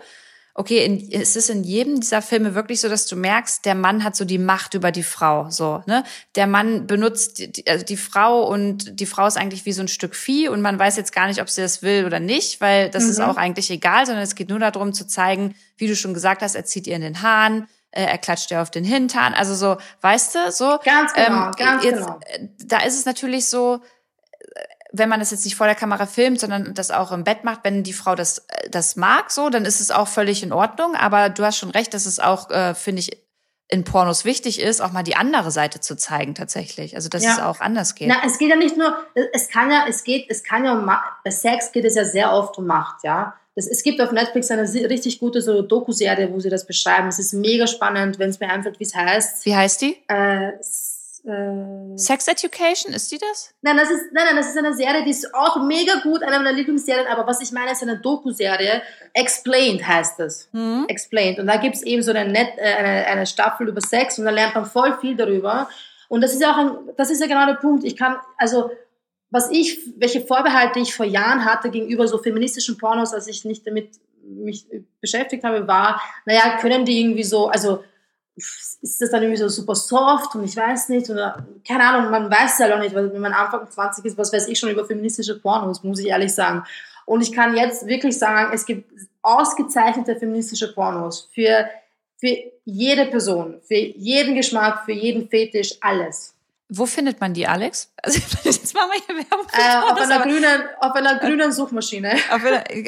okay, 0.58 0.86
in, 0.86 1.12
es 1.12 1.36
ist 1.36 1.50
in 1.50 1.64
jedem 1.64 2.00
dieser 2.00 2.22
Filme 2.22 2.56
wirklich 2.56 2.80
so, 2.80 2.88
dass 2.88 3.06
du 3.08 3.18
merkst, 3.18 3.66
der 3.66 3.76
Mann 3.76 4.04
hat 4.06 4.16
so 4.16 4.24
die 4.24 4.38
Macht 4.38 4.74
über 4.74 4.92
die 4.92 5.04
Frau, 5.04 5.50
so, 5.50 5.84
ne? 5.86 6.06
Der 6.36 6.48
Mann 6.48 6.88
benutzt 6.88 7.58
die, 7.58 7.68
also 7.68 7.84
die 7.84 7.98
Frau 7.98 8.48
und 8.48 9.00
die 9.00 9.06
Frau 9.06 9.28
ist 9.28 9.38
eigentlich 9.38 9.66
wie 9.66 9.74
so 9.74 9.82
ein 9.82 9.90
Stück 9.90 10.16
Vieh 10.16 10.48
und 10.48 10.62
man 10.62 10.80
weiß 10.80 10.96
jetzt 10.96 11.12
gar 11.12 11.28
nicht, 11.28 11.42
ob 11.42 11.50
sie 11.50 11.62
das 11.62 11.82
will 11.82 12.06
oder 12.06 12.22
nicht, 12.22 12.62
weil 12.62 12.90
das 12.90 13.04
mhm. 13.04 13.10
ist 13.10 13.20
auch 13.20 13.36
eigentlich 13.36 13.70
egal, 13.70 14.06
sondern 14.06 14.24
es 14.24 14.36
geht 14.36 14.50
nur 14.50 14.60
darum 14.60 14.94
zu 14.94 15.06
zeigen, 15.06 15.56
wie 15.78 15.88
du 15.88 15.96
schon 15.96 16.14
gesagt 16.14 16.42
hast, 16.42 16.56
er 16.56 16.64
zieht 16.64 16.88
ihr 16.88 16.96
in 16.96 17.02
den 17.02 17.22
Haaren, 17.22 17.68
äh, 17.96 18.04
er 18.04 18.18
klatscht 18.18 18.52
dir 18.52 18.62
auf 18.62 18.70
den 18.70 18.84
Hintern. 18.84 19.34
Also 19.34 19.56
so, 19.56 19.78
weißt 20.02 20.36
du, 20.36 20.52
so. 20.52 20.80
Ganz 20.84 21.14
genau, 21.14 21.46
ähm, 21.46 21.52
ganz 21.58 21.84
jetzt, 21.84 22.00
genau. 22.00 22.20
Äh, 22.26 22.48
da 22.64 22.80
ist 22.80 22.98
es 22.98 23.06
natürlich 23.06 23.48
so, 23.48 23.82
äh, 24.32 24.64
wenn 24.92 25.10
man 25.10 25.20
das 25.20 25.32
jetzt 25.32 25.46
nicht 25.46 25.56
vor 25.56 25.66
der 25.66 25.76
Kamera 25.76 26.06
filmt, 26.06 26.40
sondern 26.40 26.74
das 26.74 26.92
auch 26.92 27.12
im 27.12 27.24
Bett 27.24 27.44
macht, 27.44 27.62
wenn 27.64 27.84
die 27.84 27.94
Frau 27.94 28.16
das, 28.16 28.40
äh, 28.50 28.70
das 28.70 28.96
mag, 28.96 29.32
so, 29.32 29.50
dann 29.50 29.66
ist 29.66 29.80
es 29.80 29.92
auch 29.92 30.08
völlig 30.08 30.44
in 30.44 30.52
Ordnung. 30.52 30.96
Aber 30.96 31.30
du 31.30 31.44
hast 31.44 31.58
schon 31.58 31.72
recht, 31.72 31.94
dass 31.94 32.06
es 32.06 32.20
auch, 32.20 32.50
äh, 32.52 32.76
finde 32.76 33.00
ich, 33.00 33.26
in 33.68 33.84
Pornos 33.84 34.26
wichtig 34.26 34.62
ist, 34.62 34.80
auch 34.80 34.92
mal 34.92 35.02
die 35.02 35.16
andere 35.16 35.50
Seite 35.50 35.80
zu 35.80 35.98
zeigen 35.98 36.36
tatsächlich. 36.36 36.96
Also 36.96 37.10
dass 37.10 37.24
ja. 37.24 37.34
es 37.34 37.40
auch 37.40 37.62
anders 37.62 37.96
geht. 37.96 38.10
Na, 38.10 38.18
es 38.24 38.38
geht 38.38 38.50
ja 38.50 38.56
nicht 38.56 38.78
nur, 38.78 38.96
es 39.34 39.50
kann 39.50 39.72
ja, 39.72 39.86
es 39.90 40.04
geht, 40.04 40.30
es 40.30 40.44
kann 40.44 40.66
ja 40.66 41.02
bei 41.24 41.32
Sex 41.32 41.72
geht 41.72 41.86
es 41.86 41.96
ja 41.96 42.06
sehr 42.06 42.32
oft 42.32 42.58
um 42.60 42.68
Macht, 42.68 43.04
ja. 43.04 43.34
Das, 43.56 43.68
es 43.68 43.84
gibt 43.84 44.02
auf 44.02 44.12
Netflix 44.12 44.52
eine 44.52 44.64
richtig 44.64 45.20
gute 45.20 45.42
so 45.42 45.62
Doku-Serie, 45.62 46.32
wo 46.32 46.40
sie 46.40 46.50
das 46.50 46.68
beschreiben. 46.68 47.08
Es 47.08 47.20
ist 47.20 47.34
mega 47.34 47.68
spannend, 47.68 48.20
wenn 48.20 48.30
es 48.30 48.40
mir 48.40 48.50
einfällt, 48.50 48.80
wie 48.80 48.84
es 48.84 48.94
heißt. 48.94 49.46
Wie 49.46 49.56
heißt 49.56 49.82
die? 49.82 49.98
Äh, 50.10 50.52
äh, 51.26 51.98
Sex 51.98 52.28
Education, 52.28 52.94
ist 52.94 53.12
die 53.12 53.18
das? 53.18 53.54
Nein, 53.62 53.78
das 53.78 53.90
ist, 53.90 54.12
nein, 54.12 54.26
nein, 54.28 54.36
das 54.36 54.50
ist 54.50 54.58
eine 54.58 54.74
Serie, 54.74 55.04
die 55.04 55.10
ist 55.10 55.34
auch 55.34 55.64
mega 55.64 56.00
gut, 56.04 56.22
eine 56.22 56.38
meiner 56.38 56.52
Lieblingsserien, 56.52 57.08
aber 57.08 57.26
was 57.26 57.42
ich 57.42 57.52
meine, 57.52 57.72
ist 57.72 57.82
eine 57.82 57.98
Doku-Serie. 57.98 58.82
Explained 59.14 59.88
heißt 59.88 60.20
es. 60.20 60.50
Mhm. 60.52 60.86
Explained. 60.88 61.40
Und 61.40 61.48
da 61.48 61.58
gibt 61.58 61.76
es 61.76 61.84
eben 61.84 62.04
so 62.04 62.12
eine, 62.12 62.30
Net, 62.30 62.50
äh, 62.58 62.74
eine, 62.76 63.08
eine 63.08 63.26
Staffel 63.26 63.70
über 63.70 63.82
Sex 63.82 64.20
und 64.20 64.26
da 64.26 64.32
lernt 64.32 64.54
man 64.54 64.66
voll 64.66 64.98
viel 65.00 65.16
darüber. 65.16 65.68
Und 66.10 66.22
das 66.22 66.34
ist 66.34 66.42
ja 66.42 66.54
auch 66.54 66.58
ein, 66.58 66.72
das 66.98 67.10
ist 67.10 67.22
ja 67.22 67.28
genau 67.28 67.46
der 67.48 67.56
Punkt. 67.56 67.84
Ich 67.84 67.96
kann, 67.96 68.18
also, 68.38 68.70
was 69.30 69.50
ich, 69.52 69.80
welche 69.98 70.22
Vorbehalte 70.22 70.80
ich 70.80 70.94
vor 70.94 71.06
Jahren 71.06 71.46
hatte 71.46 71.70
gegenüber 71.70 72.08
so 72.08 72.18
feministischen 72.18 72.78
Pornos, 72.78 73.14
als 73.14 73.28
ich 73.28 73.46
nicht 73.46 73.66
damit 73.68 73.90
mich 74.24 74.66
beschäftigt 75.02 75.44
habe, 75.44 75.68
war, 75.68 76.02
naja, 76.26 76.58
können 76.60 76.86
die 76.86 77.00
irgendwie 77.02 77.24
so, 77.24 77.48
also 77.48 77.84
ist 78.36 79.02
das 79.02 79.12
dann 79.12 79.24
irgendwie 79.24 79.42
so 79.42 79.48
super 79.48 79.76
soft 79.76 80.36
und 80.36 80.44
ich 80.44 80.56
weiß 80.56 80.90
nicht, 80.90 81.10
oder 81.10 81.46
keine 81.66 81.84
Ahnung, 81.86 82.12
man 82.12 82.30
weiß 82.30 82.60
ja 82.60 82.76
auch 82.76 82.80
nicht, 82.80 82.94
weil 82.94 83.14
wenn 83.14 83.22
man 83.22 83.32
Anfang 83.32 83.70
20 83.70 84.04
ist, 84.04 84.18
was 84.18 84.34
weiß 84.34 84.48
ich 84.48 84.60
schon 84.60 84.70
über 84.70 84.86
feministische 84.86 85.40
Pornos, 85.40 85.84
muss 85.84 86.00
ich 86.00 86.08
ehrlich 86.08 86.34
sagen. 86.34 86.64
Und 87.06 87.22
ich 87.22 87.32
kann 87.32 87.56
jetzt 87.56 87.88
wirklich 87.88 88.18
sagen, 88.18 88.52
es 88.54 88.66
gibt 88.66 88.92
ausgezeichnete 89.22 90.18
feministische 90.18 90.74
Pornos 90.74 91.30
für, 91.34 91.70
für 92.18 92.36
jede 92.66 93.06
Person, 93.06 93.62
für 93.64 93.76
jeden 93.76 94.36
Geschmack, 94.36 94.84
für 94.86 94.92
jeden 94.92 95.30
Fetisch, 95.30 95.78
alles. 95.82 96.35
Wo 96.68 96.88
findet 96.88 97.22
man 97.22 97.34
die, 97.34 97.48
Alex? 97.48 97.92
Also, 98.06 98.20
jetzt 98.44 98.74
machen 98.76 98.92
wir 98.92 99.02
hier 99.06 99.16
Werbung. 99.16 99.48
Äh, 99.52 99.92
auf, 99.92 100.00
einer 100.00 100.20
grünen, 100.22 100.64
auf 100.80 100.94
einer 100.94 101.18
grünen 101.18 101.52
Suchmaschine. 101.52 102.16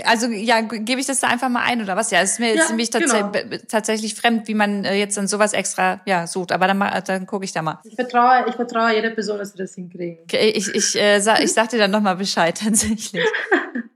also, 0.05 0.27
ja, 0.27 0.61
gebe 0.61 1.01
ich 1.01 1.07
das 1.07 1.19
da 1.19 1.27
einfach 1.27 1.49
mal 1.49 1.63
ein 1.63 1.81
oder 1.81 1.95
was? 1.95 2.11
Ja, 2.11 2.21
es 2.21 2.33
ist 2.33 2.39
mir 2.39 2.53
jetzt 2.53 2.69
nämlich 2.69 2.91
tats 2.91 3.11
genau. 3.11 3.31
tatsächlich 3.67 4.13
fremd, 4.13 4.47
wie 4.47 4.53
man 4.53 4.85
äh, 4.85 4.93
jetzt 4.95 5.17
dann 5.17 5.27
sowas 5.27 5.53
extra 5.53 6.01
ja, 6.05 6.27
sucht. 6.27 6.51
Aber 6.51 6.67
dann, 6.67 6.79
dann 7.05 7.25
gucke 7.25 7.45
ich 7.45 7.51
da 7.51 7.63
mal. 7.63 7.79
Ich 7.83 7.95
vertraue, 7.95 8.45
ich 8.47 8.55
vertraue 8.55 8.93
jeder 8.93 9.09
Person, 9.09 9.39
dass 9.39 9.55
wir 9.55 9.65
das 9.65 9.73
hinkriegen. 9.73 10.19
Okay, 10.23 10.49
ich, 10.49 10.67
ich, 10.75 10.95
äh, 10.95 11.19
sag, 11.19 11.41
ich 11.41 11.53
sag 11.53 11.69
dir 11.69 11.79
dann 11.79 11.91
nochmal 11.91 12.15
Bescheid, 12.15 12.59
tatsächlich. 12.63 13.25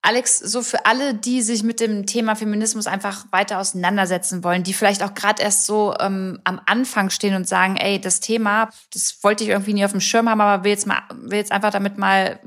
Alex, 0.00 0.38
so 0.38 0.62
für 0.62 0.86
alle, 0.86 1.12
die 1.12 1.42
sich 1.42 1.64
mit 1.64 1.80
dem 1.80 2.06
Thema 2.06 2.36
Feminismus 2.36 2.86
einfach 2.86 3.26
weiter 3.32 3.58
auseinandersetzen 3.58 4.44
wollen, 4.44 4.62
die 4.62 4.72
vielleicht 4.72 5.02
auch 5.02 5.14
gerade 5.14 5.42
erst 5.42 5.66
so 5.66 5.94
ähm, 5.98 6.40
am 6.44 6.60
Anfang 6.66 7.10
stehen 7.10 7.34
und 7.34 7.48
sagen, 7.48 7.76
ey, 7.76 8.00
das 8.00 8.20
Thema, 8.20 8.70
das 8.92 9.18
wollte 9.22 9.42
ich 9.42 9.50
irgendwie 9.50 9.74
nie 9.74 9.84
auf 9.84 9.90
dem 9.90 10.00
Schirm 10.00 10.28
haben, 10.28 10.40
aber 10.40 10.64
will 10.64 10.70
jetzt 10.70 10.86
mal, 10.86 11.02
will 11.12 11.38
jetzt 11.38 11.52
einfach 11.52 11.72
damit 11.72 11.98
mal 11.98 12.38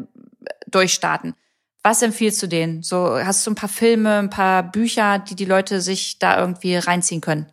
durchstarten. 0.67 1.35
Was 1.83 2.01
empfiehlst 2.01 2.41
du 2.41 2.47
denen? 2.47 2.83
So, 2.83 3.17
hast 3.17 3.45
du 3.45 3.51
ein 3.51 3.55
paar 3.55 3.69
Filme, 3.69 4.19
ein 4.19 4.29
paar 4.29 4.63
Bücher, 4.63 5.19
die 5.19 5.35
die 5.35 5.45
Leute 5.45 5.81
sich 5.81 6.19
da 6.19 6.39
irgendwie 6.39 6.75
reinziehen 6.75 7.21
können? 7.21 7.51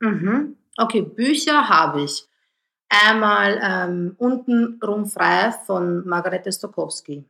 Mhm. 0.00 0.56
Okay, 0.76 1.02
Bücher 1.02 1.68
habe 1.68 2.02
ich. 2.02 2.26
Einmal 2.88 3.60
ähm, 3.62 4.14
Unten 4.18 4.78
rum 4.84 5.06
frei 5.06 5.52
von 5.66 6.06
Margarete 6.06 6.52
Stokowski. 6.52 7.24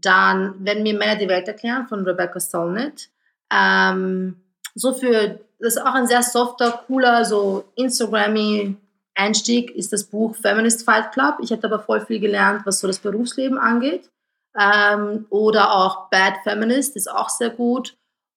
Dann, 0.00 0.54
wenn 0.60 0.82
mir 0.82 0.96
Männer 0.96 1.16
die 1.16 1.28
Welt 1.28 1.48
erklären 1.48 1.86
von 1.88 2.04
Rebecca 2.04 2.40
Solnit. 2.40 3.10
Ähm, 3.52 4.36
so 4.74 4.92
für, 4.92 5.40
das 5.58 5.76
ist 5.76 5.82
auch 5.82 5.94
ein 5.94 6.06
sehr 6.06 6.22
softer, 6.22 6.84
cooler, 6.86 7.24
so 7.24 7.64
Instagrammy 7.74 8.76
Einstieg 9.18 9.72
ist 9.72 9.92
das 9.92 10.04
Buch 10.04 10.36
Feminist 10.36 10.84
Fight 10.84 11.12
Club. 11.12 11.38
Ich 11.42 11.50
hätte 11.50 11.66
aber 11.66 11.80
voll 11.80 12.00
viel 12.00 12.20
gelernt, 12.20 12.62
was 12.64 12.78
so 12.78 12.86
das 12.86 13.00
Berufsleben 13.00 13.58
angeht. 13.58 14.08
Ähm, 14.58 15.26
oder 15.30 15.74
auch 15.74 16.08
Bad 16.08 16.34
Feminist 16.44 16.96
ist 16.96 17.10
auch 17.10 17.28
sehr 17.28 17.50
gut. 17.50 17.96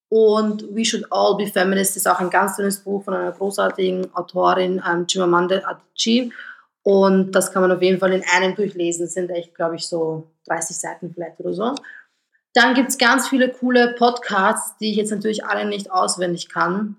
Und 0.10 0.76
We 0.76 0.84
Should 0.84 1.06
All 1.10 1.38
Be 1.38 1.48
Feminist 1.48 1.96
ist 1.96 2.08
auch 2.08 2.20
ein 2.20 2.30
ganz 2.30 2.58
dünnes 2.58 2.80
Buch 2.80 3.04
von 3.04 3.14
einer 3.14 3.32
großartigen 3.32 4.14
Autorin, 4.14 4.82
ähm, 4.86 5.06
Chimamanda 5.08 5.62
Adichie. 5.66 6.34
Und 6.84 7.34
das 7.34 7.52
kann 7.52 7.62
man 7.62 7.72
auf 7.72 7.82
jeden 7.82 8.00
Fall 8.00 8.14
in 8.14 8.24
einem 8.36 8.56
durchlesen. 8.56 9.06
Das 9.06 9.14
sind 9.14 9.30
echt, 9.30 9.54
glaube 9.54 9.76
ich, 9.76 9.88
so 9.88 10.32
30 10.48 10.78
Seiten 10.78 11.14
vielleicht 11.14 11.40
oder 11.40 11.54
so. 11.54 11.76
Dann 12.54 12.74
gibt 12.74 12.90
es 12.90 12.98
ganz 12.98 13.30
viele 13.30 13.50
coole 13.50 13.96
Podcasts, 13.98 14.78
die 14.78 14.92
ich 14.92 14.98
jetzt 14.98 15.12
natürlich 15.12 15.46
alle 15.46 15.66
nicht 15.66 15.92
auswendig 15.92 16.50
kann. 16.50 16.98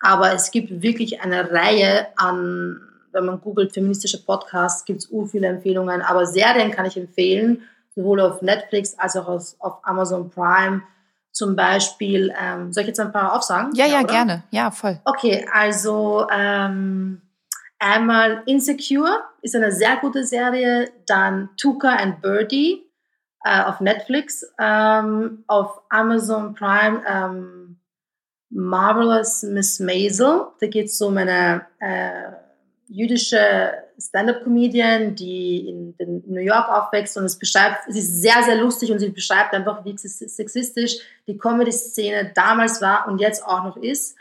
Aber 0.00 0.32
es 0.32 0.50
gibt 0.50 0.82
wirklich 0.82 1.20
eine 1.22 1.50
Reihe 1.50 2.06
an, 2.16 2.80
wenn 3.12 3.26
man 3.26 3.40
googelt, 3.40 3.72
feministische 3.72 4.22
Podcasts, 4.22 4.84
gibt 4.84 5.00
es 5.00 5.10
ur 5.10 5.26
viele 5.26 5.48
Empfehlungen. 5.48 6.02
Aber 6.02 6.26
Serien 6.26 6.70
kann 6.70 6.86
ich 6.86 6.96
empfehlen, 6.96 7.62
sowohl 7.94 8.20
auf 8.20 8.42
Netflix 8.42 8.98
als 8.98 9.16
auch 9.16 9.28
auf 9.28 9.78
Amazon 9.82 10.30
Prime. 10.30 10.82
Zum 11.32 11.56
Beispiel, 11.56 12.32
ähm, 12.38 12.72
soll 12.72 12.82
ich 12.82 12.88
jetzt 12.88 13.00
ein 13.00 13.10
paar 13.10 13.34
aufsagen? 13.34 13.74
Ja, 13.74 13.86
ja, 13.86 14.00
ja 14.00 14.02
gerne. 14.02 14.44
Ja, 14.50 14.70
voll. 14.70 15.00
Okay, 15.04 15.46
also 15.50 16.26
ähm, 16.30 17.22
Einmal 17.84 18.44
Insecure 18.46 19.24
ist 19.40 19.56
eine 19.56 19.72
sehr 19.72 19.96
gute 19.96 20.24
Serie, 20.24 20.92
dann 21.04 21.48
Tuka 21.56 21.88
and 21.88 22.22
Birdie, 22.22 22.88
äh, 23.42 23.60
auf 23.60 23.80
Netflix, 23.80 24.46
ähm, 24.60 25.42
auf 25.48 25.80
Amazon 25.88 26.54
Prime 26.54 27.02
ähm, 27.08 27.80
Marvelous 28.50 29.42
Miss 29.42 29.80
Maisel. 29.80 30.46
Da 30.60 30.68
geht 30.68 30.86
es 30.86 31.02
um 31.02 31.16
eine 31.16 31.66
äh, 31.80 32.30
jüdische 32.86 33.72
Stand-up-Comedian, 33.98 35.16
die 35.16 35.68
in, 35.68 35.94
in, 35.98 36.22
New 36.28 36.40
York 36.40 36.68
aufwächst 36.68 37.16
und 37.16 37.24
es 37.24 37.36
beschreibt, 37.36 37.88
es 37.88 37.96
ist 37.96 38.22
sehr, 38.22 38.44
sehr 38.44 38.60
lustig 38.60 38.92
und 38.92 39.00
sie 39.00 39.08
beschreibt 39.08 39.54
einfach, 39.54 39.84
wie 39.84 39.98
sexistisch 39.98 40.98
die 41.26 41.36
Comedy-Szene 41.36 42.30
damals 42.32 42.80
war 42.80 43.08
und 43.08 43.18
jetzt 43.18 43.44
auch 43.44 43.64
noch 43.64 43.76
ist. 43.76 44.16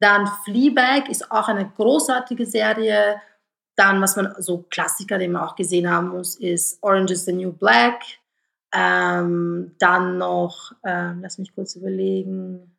Dann 0.00 0.26
Fleabag 0.44 1.08
ist 1.08 1.30
auch 1.30 1.48
eine 1.48 1.68
großartige 1.68 2.46
Serie. 2.46 3.20
Dann, 3.76 4.00
was 4.00 4.16
man 4.16 4.34
so 4.38 4.64
Klassiker, 4.70 5.18
den 5.18 5.32
man 5.32 5.42
auch 5.42 5.56
gesehen 5.56 5.90
haben 5.90 6.08
muss, 6.08 6.36
ist 6.36 6.82
Orange 6.82 7.12
is 7.12 7.24
the 7.24 7.32
New 7.32 7.52
Black. 7.52 8.02
Ähm, 8.74 9.74
dann 9.78 10.18
noch, 10.18 10.72
äh, 10.82 11.12
lass 11.20 11.38
mich 11.38 11.54
kurz 11.54 11.76
überlegen. 11.76 12.76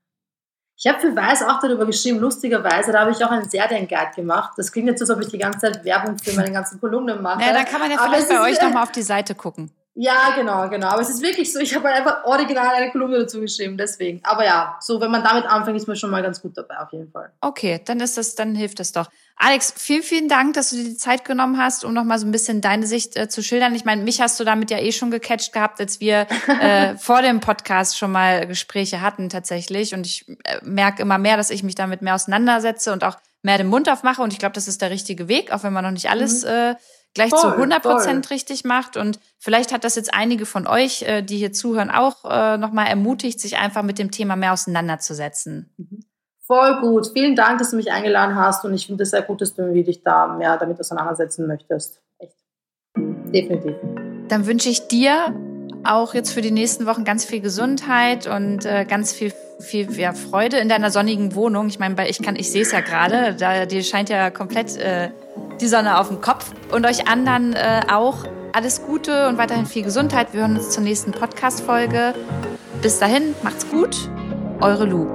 Ich 0.79 0.85
habe 0.85 0.99
für 0.99 1.15
Weiß 1.15 1.41
auch 1.41 1.59
darüber 1.59 1.87
geschrieben, 1.87 2.19
lustigerweise, 2.19 2.91
da 2.91 2.99
habe 3.01 3.11
ich 3.11 3.23
auch 3.25 3.31
einen 3.31 3.49
Serienguide 3.49 4.11
gemacht. 4.15 4.53
Das 4.57 4.71
klingt 4.71 4.87
jetzt 4.87 4.99
so, 4.99 5.05
als 5.05 5.17
ob 5.17 5.23
ich 5.23 5.31
die 5.31 5.39
ganze 5.39 5.59
Zeit 5.59 5.83
Werbung 5.83 6.19
für 6.19 6.35
meine 6.35 6.51
ganzen 6.51 6.79
Kolumnen 6.79 7.19
mache. 7.19 7.41
Ja, 7.41 7.51
da 7.51 7.63
kann 7.63 7.79
man 7.79 7.89
ja 7.89 7.97
vielleicht 7.97 8.29
bei 8.29 8.41
euch 8.41 8.61
nochmal 8.61 8.83
auf 8.83 8.91
die 8.91 9.01
Seite 9.01 9.33
gucken. 9.33 9.71
Ja, 9.99 10.35
genau, 10.35 10.69
genau. 10.69 10.89
Aber 10.89 11.01
es 11.01 11.09
ist 11.09 11.23
wirklich 11.23 11.51
so, 11.51 11.59
ich 11.59 11.73
habe 11.73 11.87
halt 11.87 11.97
einfach 11.97 12.23
original 12.25 12.67
eine 12.75 12.91
Kolumne 12.91 13.17
dazu 13.17 13.41
geschrieben, 13.41 13.77
deswegen. 13.77 14.19
Aber 14.23 14.45
ja, 14.45 14.77
so 14.79 15.01
wenn 15.01 15.09
man 15.09 15.23
damit 15.23 15.45
anfängt, 15.45 15.75
ist 15.75 15.87
man 15.87 15.95
schon 15.95 16.11
mal 16.11 16.21
ganz 16.21 16.39
gut 16.39 16.55
dabei, 16.55 16.77
auf 16.77 16.91
jeden 16.91 17.09
Fall. 17.09 17.31
Okay, 17.41 17.81
dann 17.83 17.99
ist 17.99 18.15
das, 18.15 18.35
dann 18.35 18.53
hilft 18.53 18.79
das 18.79 18.91
doch. 18.91 19.09
Alex, 19.37 19.73
vielen, 19.75 20.03
vielen 20.03 20.29
Dank, 20.29 20.53
dass 20.53 20.69
du 20.69 20.75
dir 20.75 20.83
die 20.83 20.97
Zeit 20.97 21.25
genommen 21.25 21.57
hast, 21.57 21.83
um 21.83 21.95
nochmal 21.95 22.19
so 22.19 22.27
ein 22.27 22.31
bisschen 22.31 22.61
deine 22.61 22.85
Sicht 22.85 23.17
äh, 23.17 23.27
zu 23.27 23.41
schildern. 23.41 23.73
Ich 23.73 23.85
meine, 23.85 24.03
mich 24.03 24.21
hast 24.21 24.39
du 24.39 24.43
damit 24.43 24.69
ja 24.69 24.77
eh 24.77 24.91
schon 24.91 25.09
gecatcht 25.09 25.51
gehabt, 25.51 25.79
als 25.79 25.99
wir 25.99 26.27
äh, 26.61 26.95
vor 26.97 27.23
dem 27.23 27.39
Podcast 27.39 27.97
schon 27.97 28.11
mal 28.11 28.45
Gespräche 28.45 29.01
hatten 29.01 29.29
tatsächlich. 29.29 29.95
Und 29.95 30.05
ich 30.05 30.27
äh, 30.43 30.59
merke 30.61 31.01
immer 31.01 31.17
mehr, 31.17 31.37
dass 31.37 31.49
ich 31.49 31.63
mich 31.63 31.73
damit 31.73 32.03
mehr 32.03 32.13
auseinandersetze 32.13 32.93
und 32.93 33.03
auch 33.03 33.17
mehr 33.41 33.57
den 33.57 33.67
Mund 33.67 33.89
aufmache. 33.89 34.21
Und 34.21 34.31
ich 34.31 34.37
glaube, 34.37 34.53
das 34.53 34.67
ist 34.67 34.83
der 34.83 34.91
richtige 34.91 35.27
Weg, 35.27 35.51
auch 35.51 35.63
wenn 35.63 35.73
man 35.73 35.83
noch 35.83 35.91
nicht 35.91 36.11
alles 36.11 36.43
mhm. 36.43 36.75
Gleich 37.13 37.29
voll, 37.29 37.39
zu 37.39 37.47
100 37.47 37.81
Prozent 37.81 38.29
richtig 38.29 38.63
macht. 38.63 38.97
Und 38.97 39.19
vielleicht 39.37 39.73
hat 39.73 39.83
das 39.83 39.95
jetzt 39.95 40.13
einige 40.13 40.45
von 40.45 40.67
euch, 40.67 41.03
äh, 41.03 41.21
die 41.21 41.37
hier 41.37 41.53
zuhören, 41.53 41.89
auch 41.89 42.25
äh, 42.25 42.57
nochmal 42.57 42.87
ermutigt, 42.87 43.39
sich 43.39 43.57
einfach 43.57 43.83
mit 43.83 43.99
dem 43.99 44.11
Thema 44.11 44.35
mehr 44.35 44.53
auseinanderzusetzen. 44.53 45.73
Mhm. 45.77 46.03
Voll 46.47 46.79
gut. 46.79 47.09
Vielen 47.13 47.35
Dank, 47.35 47.59
dass 47.59 47.71
du 47.71 47.75
mich 47.75 47.91
eingeladen 47.91 48.35
hast. 48.35 48.63
Und 48.63 48.73
ich 48.73 48.87
finde 48.87 49.03
es 49.03 49.09
sehr 49.09 49.21
gut, 49.21 49.41
dass 49.41 49.53
du 49.53 49.73
dich 49.83 50.01
da 50.03 50.27
mehr 50.27 50.57
damit 50.57 50.79
auseinandersetzen 50.79 51.45
möchtest. 51.45 52.01
Echt. 52.19 52.37
Definitiv. 52.95 53.75
Dann 54.29 54.45
wünsche 54.45 54.69
ich 54.69 54.87
dir 54.87 55.35
auch 55.83 56.13
jetzt 56.13 56.31
für 56.31 56.41
die 56.41 56.51
nächsten 56.51 56.85
Wochen 56.85 57.03
ganz 57.03 57.25
viel 57.25 57.41
Gesundheit 57.41 58.27
und 58.27 58.65
äh, 58.65 58.85
ganz 58.85 59.11
viel 59.11 59.33
viel 59.59 59.91
ja, 59.97 60.13
Freude 60.13 60.57
in 60.57 60.69
deiner 60.69 60.91
sonnigen 60.91 61.35
Wohnung. 61.35 61.67
Ich 61.67 61.79
meine, 61.79 62.07
ich 62.07 62.21
kann, 62.21 62.35
ich 62.35 62.51
sehe 62.51 62.61
es 62.61 62.71
ja 62.71 62.81
gerade, 62.81 63.35
da 63.35 63.65
dir 63.65 63.83
scheint 63.83 64.09
ja 64.09 64.29
komplett 64.29 64.77
äh, 64.77 65.09
die 65.59 65.67
Sonne 65.67 65.99
auf 65.99 66.07
dem 66.07 66.21
Kopf. 66.21 66.51
Und 66.71 66.85
euch 66.85 67.07
anderen 67.07 67.53
äh, 67.53 67.81
auch 67.89 68.25
alles 68.53 68.83
Gute 68.83 69.27
und 69.27 69.37
weiterhin 69.37 69.65
viel 69.65 69.83
Gesundheit. 69.83 70.33
Wir 70.33 70.41
hören 70.41 70.57
uns 70.57 70.71
zur 70.71 70.83
nächsten 70.83 71.11
Podcast-Folge. 71.11 72.13
Bis 72.81 72.99
dahin, 72.99 73.35
macht's 73.43 73.69
gut. 73.69 74.09
Eure 74.61 74.85
Lu. 74.85 75.13